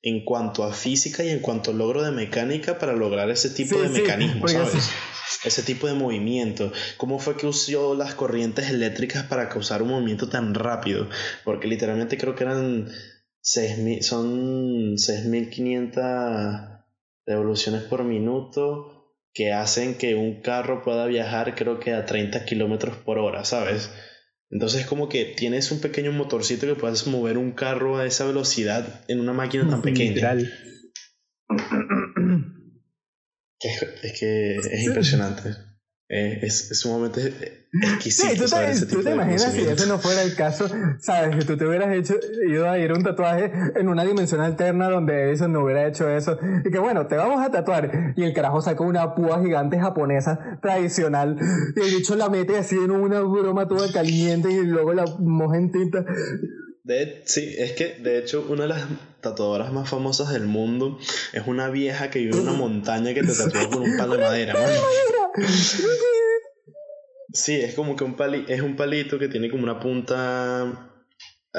en 0.02 0.24
cuanto 0.24 0.64
a 0.64 0.72
física 0.72 1.24
y 1.24 1.30
en 1.30 1.40
cuanto 1.40 1.70
a 1.72 1.74
logro 1.74 2.02
de 2.02 2.12
mecánica 2.12 2.78
para 2.78 2.94
lograr 2.94 3.30
ese 3.30 3.50
tipo 3.50 3.80
de 3.80 3.88
mecanismo, 3.88 4.46
¿sabes? 4.46 4.90
Ese 5.44 5.62
tipo 5.62 5.86
de 5.86 5.94
movimiento. 5.94 6.72
¿Cómo 6.96 7.18
fue 7.18 7.36
que 7.36 7.46
usó 7.46 7.94
las 7.94 8.14
corrientes 8.14 8.70
eléctricas 8.70 9.24
para 9.24 9.48
causar 9.48 9.82
un 9.82 9.88
movimiento 9.90 10.28
tan 10.28 10.54
rápido? 10.54 11.08
Porque 11.44 11.68
literalmente 11.68 12.16
creo 12.16 12.34
que 12.34 12.44
eran 12.44 12.88
6, 13.40 14.06
son 14.06 14.96
6.500 14.96 16.84
revoluciones 17.26 17.82
por 17.82 18.04
minuto 18.04 18.94
que 19.32 19.52
hacen 19.52 19.96
que 19.96 20.14
un 20.14 20.40
carro 20.40 20.82
pueda 20.82 21.06
viajar 21.06 21.54
creo 21.54 21.78
que 21.78 21.92
a 21.92 22.06
30 22.06 22.44
kilómetros 22.44 22.96
por 22.96 23.18
hora, 23.18 23.44
¿sabes? 23.44 23.90
Entonces 24.50 24.86
como 24.86 25.08
que 25.08 25.24
tienes 25.24 25.70
un 25.70 25.80
pequeño 25.80 26.12
motorcito 26.12 26.66
que 26.66 26.74
puedes 26.74 27.06
mover 27.06 27.36
un 27.36 27.52
carro 27.52 27.98
a 27.98 28.06
esa 28.06 28.26
velocidad 28.26 29.04
en 29.08 29.20
una 29.20 29.32
máquina 29.32 29.68
tan 29.68 29.82
pequeña. 29.82 30.36
Es, 33.60 33.82
es 34.02 34.20
que 34.20 34.56
es 34.56 34.82
impresionante. 34.84 35.67
Eh, 36.10 36.38
es, 36.40 36.70
es, 36.70 36.80
sumamente 36.80 37.66
exquisito. 37.70 38.28
Sí, 38.30 38.38
tú 38.38 38.46
te, 38.48 38.86
¿tú 38.86 39.02
te 39.02 39.10
imaginas 39.12 39.52
si 39.52 39.60
ese 39.60 39.86
no 39.86 39.98
fuera 39.98 40.22
el 40.22 40.34
caso, 40.34 40.66
sabes, 41.00 41.36
que 41.36 41.44
tú 41.44 41.58
te 41.58 41.66
hubieras 41.66 41.94
hecho, 41.94 42.14
ido 42.48 42.68
a 42.68 42.78
ir 42.78 42.90
a 42.90 42.94
un 42.94 43.02
tatuaje 43.02 43.52
en 43.76 43.88
una 43.88 44.04
dimensión 44.04 44.40
alterna 44.40 44.88
donde 44.88 45.32
eso 45.32 45.48
no 45.48 45.64
hubiera 45.64 45.86
hecho 45.86 46.08
eso. 46.08 46.38
Y 46.64 46.70
que 46.70 46.78
bueno, 46.78 47.06
te 47.06 47.16
vamos 47.16 47.44
a 47.44 47.50
tatuar. 47.50 48.14
Y 48.16 48.24
el 48.24 48.32
carajo 48.32 48.62
sacó 48.62 48.84
una 48.84 49.14
púa 49.14 49.42
gigante 49.42 49.78
japonesa 49.78 50.58
tradicional. 50.62 51.36
Y 51.76 51.80
el 51.80 51.94
bicho 51.96 52.16
la 52.16 52.30
mete 52.30 52.56
así 52.56 52.76
en 52.76 52.90
una 52.90 53.20
broma 53.20 53.68
toda 53.68 53.92
caliente 53.92 54.50
y 54.50 54.64
luego 54.64 54.94
la 54.94 55.04
moja 55.18 55.58
en 55.58 55.72
tinta. 55.72 56.06
De, 56.84 57.20
sí, 57.26 57.54
es 57.58 57.72
que 57.72 57.98
de 58.02 58.18
hecho 58.18 58.46
una 58.48 58.62
de 58.62 58.68
las 58.68 58.86
tatuadoras 59.20 59.74
más 59.74 59.90
famosas 59.90 60.30
del 60.30 60.46
mundo 60.46 60.98
es 61.34 61.42
una 61.46 61.68
vieja 61.68 62.08
que 62.08 62.20
vive 62.20 62.32
en 62.34 62.40
una 62.40 62.52
montaña 62.52 63.12
que 63.12 63.22
te 63.22 63.34
tatuó 63.34 63.68
con 63.68 63.82
un 63.82 63.96
palo 63.98 64.14
de 64.14 64.22
madera. 64.22 64.54
Sí, 67.32 67.54
es 67.54 67.74
como 67.74 67.94
que 67.94 68.04
un 68.04 68.16
pali 68.16 68.44
es 68.48 68.62
un 68.62 68.76
palito 68.76 69.18
que 69.18 69.28
tiene 69.28 69.50
como 69.50 69.62
una 69.62 69.80
punta 69.80 70.88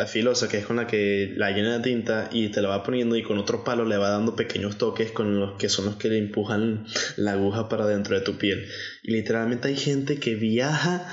filosa 0.07 0.47
que 0.47 0.57
es 0.57 0.65
con 0.65 0.77
la 0.77 0.87
que 0.87 1.33
la 1.35 1.51
llena 1.51 1.77
de 1.77 1.83
tinta 1.83 2.29
y 2.31 2.49
te 2.49 2.61
la 2.61 2.69
va 2.69 2.83
poniendo 2.83 3.15
y 3.15 3.23
con 3.23 3.37
otro 3.37 3.63
palo 3.63 3.85
le 3.85 3.97
va 3.97 4.09
dando 4.09 4.35
pequeños 4.35 4.77
toques 4.77 5.11
con 5.11 5.39
los 5.39 5.57
que 5.57 5.67
son 5.67 5.85
los 5.85 5.95
que 5.95 6.09
le 6.09 6.17
empujan 6.17 6.85
la 7.17 7.33
aguja 7.33 7.69
para 7.69 7.85
dentro 7.85 8.15
de 8.15 8.21
tu 8.21 8.37
piel. 8.37 8.65
Y 9.03 9.11
literalmente 9.11 9.67
hay 9.67 9.75
gente 9.75 10.19
que 10.19 10.35
viaja 10.35 11.07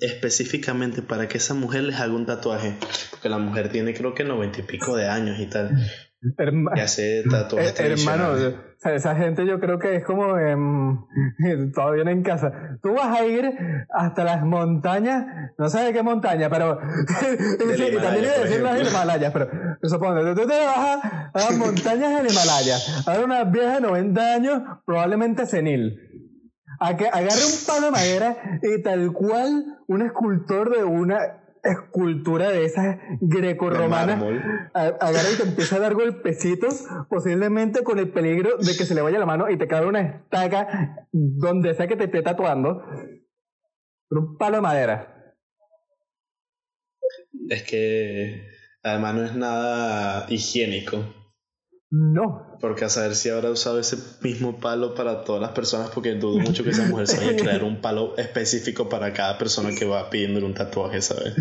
específicamente 0.00 1.02
para 1.02 1.28
que 1.28 1.38
esa 1.38 1.54
mujer 1.54 1.84
les 1.84 1.96
haga 1.96 2.14
un 2.14 2.26
tatuaje. 2.26 2.76
Porque 3.10 3.28
la 3.28 3.38
mujer 3.38 3.70
tiene 3.70 3.94
creo 3.94 4.14
que 4.14 4.24
noventa 4.24 4.60
y 4.60 4.64
pico 4.64 4.96
de 4.96 5.06
años 5.06 5.38
y 5.40 5.46
tal. 5.46 5.70
Y 6.20 6.80
hace 6.80 7.22
tatuajes. 7.30 7.78
Eh, 7.78 7.92
hermano, 7.92 8.34
esa 8.84 9.14
gente 9.14 9.46
yo 9.46 9.60
creo 9.60 9.78
que 9.78 9.96
es 9.96 10.04
como 10.04 10.26
todavía 11.74 12.10
en 12.10 12.22
casa. 12.22 12.78
Tú 12.82 12.94
vas 12.94 13.20
a 13.20 13.24
ir 13.24 13.52
hasta 13.90 14.24
las 14.24 14.42
montañas, 14.42 15.26
no 15.56 15.68
sé 15.68 15.80
de 15.80 15.92
qué 15.92 16.02
montaña, 16.02 16.50
pero 16.50 16.78
también 17.58 17.92
iba 17.92 18.08
a 18.08 18.44
decir 18.44 18.60
las 18.60 18.90
Himalayas, 18.90 19.32
pero 19.32 19.48
supongo, 19.82 20.34
tú 20.34 20.46
te 20.46 20.64
vas 20.64 21.04
a, 21.04 21.30
las 21.34 21.56
montañas 21.56 22.22
del 22.22 22.32
Himalaya, 22.32 22.76
a 23.06 23.12
ver 23.12 23.24
una 23.24 23.44
vieja 23.44 23.74
de 23.74 23.80
90 23.82 24.34
años, 24.34 24.62
probablemente 24.84 25.46
senil. 25.46 26.04
A 26.80 26.96
que 26.96 27.08
agarre 27.08 27.44
un 27.44 27.66
palo 27.66 27.86
de 27.86 27.90
madera 27.90 28.36
y 28.62 28.80
tal 28.82 29.12
cual 29.12 29.78
un 29.88 30.02
escultor 30.02 30.70
de 30.70 30.84
una 30.84 31.37
escultura 31.64 32.50
de 32.50 32.64
esas 32.64 32.98
grecorromanas, 33.20 34.22
agarra 34.72 35.30
y 35.32 35.36
te 35.36 35.42
empieza 35.48 35.76
a 35.76 35.80
dar 35.80 35.94
golpecitos, 35.94 36.84
posiblemente 37.08 37.82
con 37.82 37.98
el 37.98 38.10
peligro 38.10 38.56
de 38.58 38.76
que 38.76 38.84
se 38.84 38.94
le 38.94 39.02
vaya 39.02 39.18
la 39.18 39.26
mano 39.26 39.50
y 39.50 39.56
te 39.56 39.66
cae 39.66 39.86
una 39.86 40.00
estaca 40.00 41.06
donde 41.12 41.74
sea 41.74 41.88
que 41.88 41.96
te 41.96 42.04
esté 42.04 42.22
tatuando, 42.22 42.82
con 44.08 44.18
un 44.18 44.38
palo 44.38 44.56
de 44.56 44.62
madera. 44.62 45.34
Es 47.48 47.62
que 47.62 48.48
además 48.82 49.14
no 49.14 49.24
es 49.24 49.34
nada 49.34 50.26
higiénico. 50.28 51.17
No. 51.90 52.58
Porque 52.60 52.84
a 52.84 52.90
saber 52.90 53.14
si 53.14 53.30
habrá 53.30 53.50
usado 53.50 53.80
ese 53.80 53.96
mismo 54.20 54.60
palo 54.60 54.94
para 54.94 55.24
todas 55.24 55.40
las 55.40 55.52
personas, 55.52 55.90
porque 55.90 56.14
dudo 56.14 56.38
mucho 56.38 56.62
que 56.62 56.70
esa 56.70 56.84
mujer 56.86 57.06
se 57.06 57.16
vaya 57.16 57.30
a 57.30 57.36
crear 57.36 57.64
un 57.64 57.80
palo 57.80 58.14
específico 58.18 58.90
para 58.90 59.14
cada 59.14 59.38
persona 59.38 59.70
que 59.74 59.86
va 59.86 60.10
pidiendo 60.10 60.44
un 60.44 60.52
tatuaje, 60.52 61.00
¿sabes? 61.00 61.34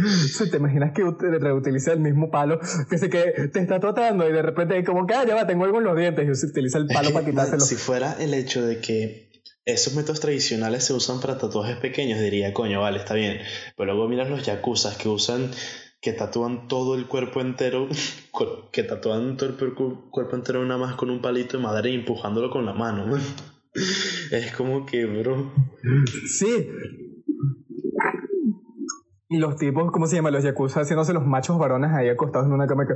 ¿Te 0.49 0.57
imaginas 0.57 0.93
que 0.93 1.03
reutiliza 1.39 1.91
el 1.91 1.99
mismo 1.99 2.31
palo? 2.31 2.59
Que 2.89 2.97
sé 2.97 3.09
que 3.09 3.49
te 3.51 3.59
está 3.59 3.79
tratando 3.79 4.27
y 4.29 4.31
de 4.31 4.41
repente 4.41 4.81
como 4.85 5.05
que, 5.05 5.15
ah, 5.15 5.25
ya 5.27 5.35
va, 5.35 5.45
tengo 5.45 5.65
algo 5.65 5.79
en 5.79 5.83
los 5.83 5.97
dientes 5.97 6.25
y 6.25 6.45
utiliza 6.47 6.77
el 6.77 6.87
palo 6.87 7.11
para 7.11 7.25
quitárselo. 7.25 7.59
Si 7.59 7.75
fuera 7.75 8.15
el 8.19 8.33
hecho 8.33 8.65
de 8.65 8.79
que 8.79 9.27
esos 9.65 9.95
métodos 9.95 10.21
tradicionales 10.21 10.85
se 10.85 10.93
usan 10.93 11.19
para 11.19 11.37
tatuajes 11.37 11.75
pequeños, 11.75 12.21
diría, 12.21 12.53
coño, 12.53 12.79
vale, 12.79 12.99
está 12.99 13.15
bien. 13.15 13.39
Pero 13.75 13.93
luego 13.93 14.07
miras 14.07 14.29
los 14.29 14.45
yakuzas 14.45 14.95
que 14.95 15.09
usan 15.09 15.51
que 16.01 16.13
tatúan 16.13 16.67
todo 16.67 16.95
el 16.95 17.07
cuerpo 17.07 17.41
entero, 17.41 17.87
que 18.71 18.83
tatúan 18.83 19.37
todo 19.37 19.49
el 19.49 19.55
cuerpo 19.55 20.35
entero 20.35 20.63
nada 20.65 20.79
más 20.79 20.95
con 20.95 21.09
un 21.09 21.21
palito 21.21 21.57
de 21.57 21.63
madera 21.63 21.89
y 21.89 21.95
empujándolo 21.95 22.49
con 22.49 22.65
la 22.65 22.73
mano. 22.73 23.17
Es 24.31 24.55
como 24.55 24.87
que, 24.87 25.05
bro. 25.05 25.51
Sí. 26.25 26.67
Y 29.29 29.37
los 29.37 29.57
tipos, 29.57 29.91
¿cómo 29.91 30.07
se 30.07 30.15
llama? 30.15 30.31
Los 30.31 30.43
yakuza 30.43 30.81
haciéndose 30.81 31.13
los 31.13 31.25
machos 31.25 31.59
varones 31.59 31.91
ahí 31.91 32.09
acostados 32.09 32.47
en 32.47 32.53
una 32.53 32.65
cama 32.65 32.87
que. 32.87 32.95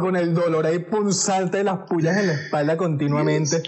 con 0.00 0.16
el 0.16 0.32
dolor 0.32 0.64
ahí 0.64 0.78
punzante 0.78 1.58
de 1.58 1.64
las 1.64 1.80
pullas 1.80 2.16
en 2.16 2.28
la 2.28 2.32
espalda 2.32 2.76
continuamente. 2.78 3.62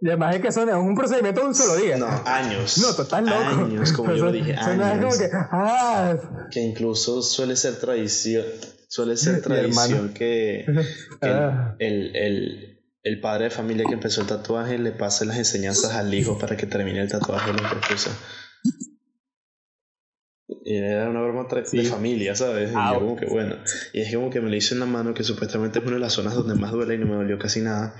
Y 0.00 0.08
además 0.08 0.36
es 0.36 0.42
que 0.42 0.52
son, 0.52 0.68
es 0.68 0.74
un 0.74 0.94
procedimiento 0.94 1.40
de 1.40 1.46
un 1.48 1.54
solo 1.54 1.76
día. 1.76 1.96
No, 1.96 2.06
años. 2.24 2.78
No, 2.78 2.94
total 2.94 3.26
loco. 3.26 3.64
Años, 3.64 3.92
como 3.92 4.14
yo 4.14 4.30
dije, 4.30 4.54
años. 4.54 5.18
que, 5.18 5.28
ah. 5.32 6.16
que 6.50 6.60
incluso 6.60 7.20
suele 7.22 7.56
ser 7.56 7.76
tradición, 7.76 8.44
suele 8.88 9.16
ser 9.16 9.42
tradición 9.42 10.14
que, 10.14 10.64
ah. 11.22 11.74
el, 11.80 12.14
el, 12.14 12.80
el, 13.02 13.20
padre 13.20 13.44
de 13.44 13.50
familia 13.50 13.86
que 13.86 13.94
empezó 13.94 14.20
el 14.20 14.28
tatuaje 14.28 14.78
le 14.78 14.92
pase 14.92 15.24
las 15.24 15.36
enseñanzas 15.36 15.94
al 15.94 16.14
hijo 16.14 16.38
para 16.38 16.56
que 16.56 16.66
termine 16.66 17.00
el 17.00 17.10
tatuaje 17.10 17.52
de 17.52 17.60
la 17.60 17.68
esposa. 17.68 18.10
Y 20.64 20.76
era 20.76 21.10
una 21.10 21.22
broma 21.22 21.46
de 21.50 21.84
familia, 21.84 22.34
¿sabes? 22.34 22.70
Y 22.70 22.74
yo 22.74 23.00
como 23.00 23.16
que 23.16 23.26
bueno. 23.26 23.56
Y 23.92 24.02
es 24.02 24.14
como 24.14 24.30
que 24.30 24.40
me 24.40 24.48
lo 24.48 24.56
hice 24.56 24.74
en 24.74 24.80
la 24.80 24.86
mano, 24.86 25.12
que 25.12 25.24
supuestamente 25.24 25.80
es 25.80 25.84
una 25.84 25.94
de 25.94 26.00
las 26.00 26.12
zonas 26.12 26.34
donde 26.34 26.54
más 26.54 26.72
duele 26.72 26.94
y 26.94 26.98
no 26.98 27.06
me 27.06 27.16
dolió 27.16 27.38
casi 27.38 27.60
nada 27.60 27.96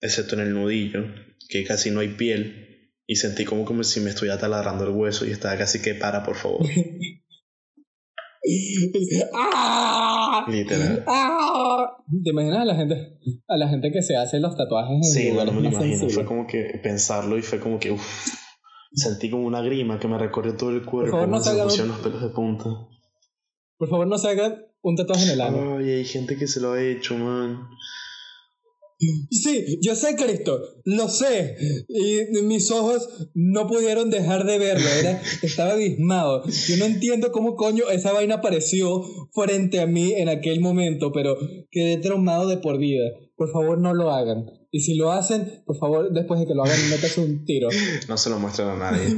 excepto 0.00 0.34
en 0.34 0.42
el 0.42 0.54
nudillo, 0.54 1.04
que 1.48 1.64
casi 1.64 1.90
no 1.90 2.00
hay 2.00 2.08
piel, 2.08 2.70
y 3.06 3.16
sentí 3.16 3.44
como, 3.44 3.64
como 3.64 3.82
si 3.82 4.00
me 4.00 4.10
estuviera 4.10 4.38
taladrando 4.38 4.84
el 4.84 4.90
hueso 4.90 5.26
y 5.26 5.30
estaba 5.32 5.56
casi 5.58 5.82
que 5.82 5.94
para, 5.94 6.22
por 6.22 6.36
favor. 6.36 6.60
¡Ah! 9.34 10.46
Literal. 10.48 11.04
¡Ah! 11.06 11.96
¿Te 12.22 12.30
imaginas 12.30 12.60
a 12.60 12.64
la 12.64 12.76
gente, 12.76 13.18
a 13.48 13.56
la 13.56 13.68
gente 13.68 13.90
que 13.92 14.02
se 14.02 14.16
hace 14.16 14.40
los 14.40 14.56
tatuajes 14.56 14.96
en 14.96 15.04
Sí, 15.04 15.32
no, 15.32 15.44
me 15.52 15.60
lo 15.60 15.68
imagino. 15.68 16.08
Fue 16.08 16.24
como 16.24 16.46
que 16.46 16.80
pensarlo 16.82 17.36
y 17.36 17.42
fue 17.42 17.60
como 17.60 17.78
que 17.78 17.96
sentí 18.92 19.30
como 19.30 19.44
una 19.44 19.60
grima 19.60 19.98
que 19.98 20.08
me 20.08 20.18
recorrió 20.18 20.56
todo 20.56 20.70
el 20.70 20.84
cuerpo. 20.84 21.10
Por 21.10 21.20
favor, 21.20 21.28
no 21.28 21.40
se 21.40 21.50
hagan 21.50 21.66
los 21.66 21.98
pelos 21.98 22.22
de 22.22 22.28
punta. 22.28 22.64
Por 23.76 23.88
favor, 23.88 24.06
no 24.06 24.18
se 24.18 24.28
hagan 24.28 24.66
un 24.82 24.96
tatuaje 24.96 25.24
en 25.24 25.30
el 25.30 25.40
ano. 25.40 25.78
Ay, 25.78 25.90
hay 25.90 26.04
gente 26.04 26.36
que 26.36 26.46
se 26.46 26.60
lo 26.60 26.72
ha 26.72 26.82
hecho, 26.82 27.16
man. 27.16 27.68
Sí, 29.30 29.78
yo 29.80 29.96
sé 29.96 30.14
Cristo, 30.14 30.60
lo 30.84 31.08
sé. 31.08 31.56
Y 31.88 32.42
mis 32.42 32.70
ojos 32.70 33.30
no 33.34 33.66
pudieron 33.66 34.10
dejar 34.10 34.44
de 34.44 34.58
verlo, 34.58 34.86
era, 34.88 35.22
estaba 35.42 35.72
abismado. 35.72 36.44
Yo 36.68 36.76
no 36.76 36.84
entiendo 36.84 37.32
cómo 37.32 37.56
coño 37.56 37.88
esa 37.90 38.12
vaina 38.12 38.36
apareció 38.36 39.02
frente 39.32 39.80
a 39.80 39.86
mí 39.86 40.12
en 40.12 40.28
aquel 40.28 40.60
momento, 40.60 41.12
pero 41.12 41.36
quedé 41.70 41.96
traumado 41.96 42.46
de 42.46 42.58
por 42.58 42.78
vida. 42.78 43.08
Por 43.36 43.50
favor, 43.50 43.78
no 43.78 43.94
lo 43.94 44.10
hagan. 44.10 44.44
Y 44.70 44.80
si 44.80 44.94
lo 44.94 45.12
hacen, 45.12 45.62
por 45.64 45.78
favor, 45.78 46.12
después 46.12 46.40
de 46.40 46.46
que 46.46 46.54
lo 46.54 46.64
hagan, 46.64 46.90
métase 46.90 47.22
un 47.22 47.46
tiro. 47.46 47.68
No 48.06 48.18
se 48.18 48.28
lo 48.28 48.38
muestren 48.38 48.68
a 48.68 48.76
nadie. 48.76 49.16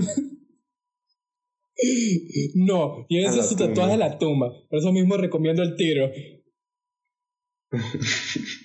no, 2.55 3.05
tienes 3.09 3.47
su 3.47 3.57
tatuaje 3.57 3.95
en 3.95 4.01
la 4.01 4.17
tumba. 4.17 4.53
Por 4.71 4.79
eso 4.79 4.93
mismo 4.93 5.17
recomiendo 5.17 5.63
el 5.63 5.75
tiro. 5.75 6.09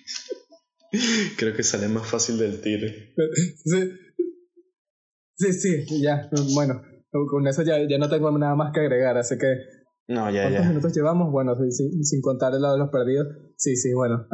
Creo 1.37 1.55
que 1.55 1.63
sale 1.63 1.87
más 1.87 2.07
fácil 2.07 2.37
del 2.37 2.61
tiro. 2.61 2.87
Sí, 5.37 5.53
sí, 5.53 5.53
sí 5.85 6.01
ya. 6.01 6.29
Bueno, 6.53 6.81
con 7.29 7.47
eso 7.47 7.63
ya, 7.63 7.77
ya 7.87 7.97
no 7.97 8.09
tengo 8.09 8.35
nada 8.37 8.55
más 8.55 8.73
que 8.73 8.81
agregar, 8.81 9.17
así 9.17 9.37
que. 9.37 9.55
No, 10.07 10.31
ya, 10.31 10.43
¿Cuántos 10.43 10.67
minutos 10.67 10.95
llevamos? 10.95 11.31
Bueno, 11.31 11.55
sin, 11.69 12.03
sin 12.03 12.21
contar 12.21 12.53
el 12.53 12.61
lado 12.61 12.75
de 12.75 12.79
los 12.79 12.89
perdidos. 12.89 13.27
Sí, 13.57 13.75
sí, 13.75 13.93
bueno. 13.93 14.27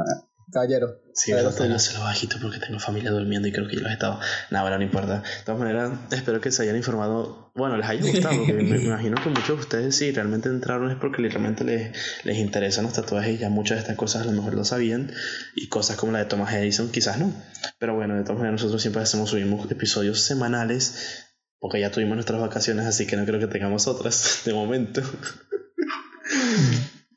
Caballero. 0.53 1.01
Sí, 1.13 1.31
pero 1.33 1.51
se 1.51 1.93
lo 1.93 2.01
bajito 2.01 2.37
porque 2.41 2.59
tengo 2.59 2.79
familia 2.79 3.11
durmiendo 3.11 3.47
y 3.47 3.51
creo 3.51 3.67
que 3.67 3.75
yo 3.75 3.81
los 3.81 3.91
he 3.91 3.93
estado. 3.93 4.19
Nada, 4.49 4.63
bueno, 4.63 4.77
no 4.77 4.83
importa. 4.83 5.21
De 5.21 5.43
todas 5.45 5.59
maneras, 5.59 5.91
espero 6.11 6.39
que 6.39 6.51
se 6.51 6.63
hayan 6.63 6.77
informado. 6.77 7.51
Bueno, 7.55 7.77
les 7.77 7.87
haya 7.87 8.01
gustado, 8.01 8.37
porque 8.37 8.53
me, 8.53 8.77
imagino 8.83 9.15
que 9.21 9.29
muchos 9.29 9.47
de 9.47 9.53
ustedes, 9.53 9.95
si 9.95 10.11
realmente 10.11 10.49
entraron, 10.49 10.89
es 10.89 10.97
porque 10.97 11.21
realmente 11.27 11.63
les, 11.63 11.91
les 12.23 12.37
interesan 12.37 12.85
los 12.85 12.93
tatuajes 12.93 13.35
y 13.35 13.37
ya 13.39 13.49
muchas 13.49 13.77
de 13.77 13.81
estas 13.81 13.97
cosas 13.97 14.21
a 14.21 14.25
lo 14.25 14.31
mejor 14.31 14.53
lo 14.53 14.63
sabían. 14.63 15.11
Y 15.55 15.67
cosas 15.67 15.97
como 15.97 16.11
la 16.11 16.19
de 16.19 16.25
Thomas 16.25 16.53
Edison, 16.53 16.89
quizás 16.89 17.19
no. 17.19 17.33
Pero 17.79 17.95
bueno, 17.95 18.15
de 18.15 18.21
todas 18.21 18.37
maneras, 18.37 18.61
nosotros 18.61 18.81
siempre 18.81 19.01
hacemos, 19.01 19.29
subimos 19.29 19.69
episodios 19.69 20.21
semanales 20.21 21.29
porque 21.63 21.79
ya 21.79 21.91
tuvimos 21.91 22.15
nuestras 22.15 22.41
vacaciones, 22.41 22.85
así 22.85 23.07
que 23.07 23.15
no 23.15 23.23
creo 23.25 23.39
que 23.39 23.47
tengamos 23.47 23.87
otras 23.87 24.41
de 24.45 24.53
momento. 24.53 25.01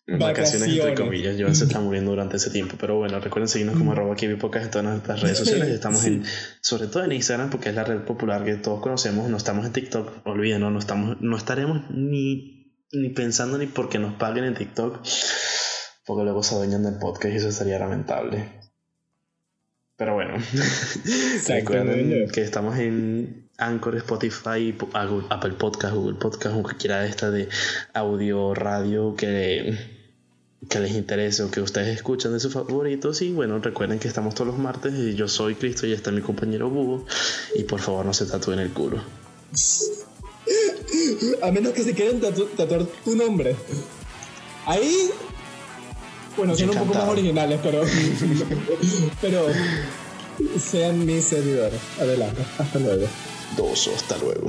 Vacaciones, 0.06 0.68
entre 0.68 0.94
comillas. 0.94 1.36
Joan 1.38 1.56
se 1.56 1.64
está 1.64 1.80
muriendo 1.80 2.12
durante 2.12 2.36
ese 2.36 2.50
tiempo. 2.50 2.76
Pero 2.78 2.96
bueno, 2.96 3.18
recuerden 3.18 3.48
seguirnos 3.48 3.76
como 3.76 3.92
arroba 3.92 4.14
Pocas 4.38 4.64
en 4.64 4.70
todas 4.70 4.84
nuestras 4.84 5.20
redes 5.20 5.38
sociales. 5.38 5.68
Estamos 5.68 6.04
en, 6.04 6.24
sobre 6.60 6.86
todo 6.86 7.04
en 7.04 7.12
Instagram, 7.12 7.50
porque 7.50 7.70
es 7.70 7.74
la 7.74 7.82
red 7.82 8.02
popular 8.02 8.44
que 8.44 8.54
todos 8.54 8.80
conocemos. 8.80 9.28
No 9.28 9.36
estamos 9.36 9.66
en 9.66 9.72
TikTok, 9.72 10.26
olvídenos, 10.26 10.72
no, 10.72 10.78
estamos, 10.78 11.16
no 11.20 11.36
estaremos 11.36 11.90
ni, 11.90 12.72
ni 12.92 13.08
pensando 13.10 13.58
ni 13.58 13.66
porque 13.66 13.98
nos 13.98 14.14
paguen 14.14 14.44
en 14.44 14.54
TikTok. 14.54 15.00
Porque 16.04 16.22
luego 16.22 16.44
se 16.44 16.54
adueñan 16.54 16.84
del 16.84 16.98
podcast 16.98 17.34
y 17.34 17.38
eso 17.38 17.50
sería 17.50 17.80
lamentable. 17.80 18.48
Pero 19.96 20.14
bueno, 20.14 20.34
recuerden 21.48 22.28
que 22.30 22.42
estamos 22.42 22.78
en 22.78 23.50
Anchor, 23.58 23.96
Spotify, 23.96 24.76
Apple 25.30 25.52
Podcast, 25.58 25.94
Google 25.94 26.18
Podcast, 26.18 26.54
o 26.54 26.62
cualquiera 26.62 27.00
de 27.00 27.08
estas 27.08 27.32
de 27.32 27.48
audio, 27.94 28.54
radio 28.54 29.16
que, 29.16 29.95
que 30.68 30.80
les 30.80 30.92
interese 30.92 31.42
o 31.42 31.50
que 31.50 31.60
ustedes 31.60 31.94
escuchan 31.94 32.32
de 32.32 32.40
sus 32.40 32.52
favoritos. 32.52 33.22
Y 33.22 33.32
bueno, 33.32 33.58
recuerden 33.58 33.98
que 33.98 34.08
estamos 34.08 34.34
todos 34.34 34.48
los 34.48 34.58
martes 34.58 34.94
y 34.94 35.14
yo 35.14 35.28
soy 35.28 35.54
Cristo 35.54 35.86
y 35.86 35.92
está 35.92 36.10
mi 36.10 36.20
compañero 36.20 36.70
Búho. 36.70 37.04
Y 37.54 37.64
por 37.64 37.80
favor 37.80 38.04
no 38.04 38.12
se 38.14 38.26
tatúen 38.26 38.58
el 38.58 38.70
culo. 38.70 39.02
A 41.42 41.50
menos 41.50 41.72
que 41.72 41.82
se 41.82 41.94
quieran 41.94 42.20
tatuar 42.20 42.84
tu 43.04 43.16
nombre. 43.16 43.56
Ahí 44.66 45.10
bueno, 46.36 46.54
son 46.54 46.70
un 46.70 46.76
poco 46.76 46.94
más 46.94 47.08
originales, 47.08 47.60
pero. 47.62 47.82
pero. 49.20 49.46
Sean 50.60 51.06
mis 51.06 51.24
seguidores. 51.24 51.80
Adelante. 51.98 52.42
Hasta 52.58 52.78
luego. 52.78 53.06
Dos, 53.56 53.88
hasta 53.88 54.18
luego. 54.18 54.48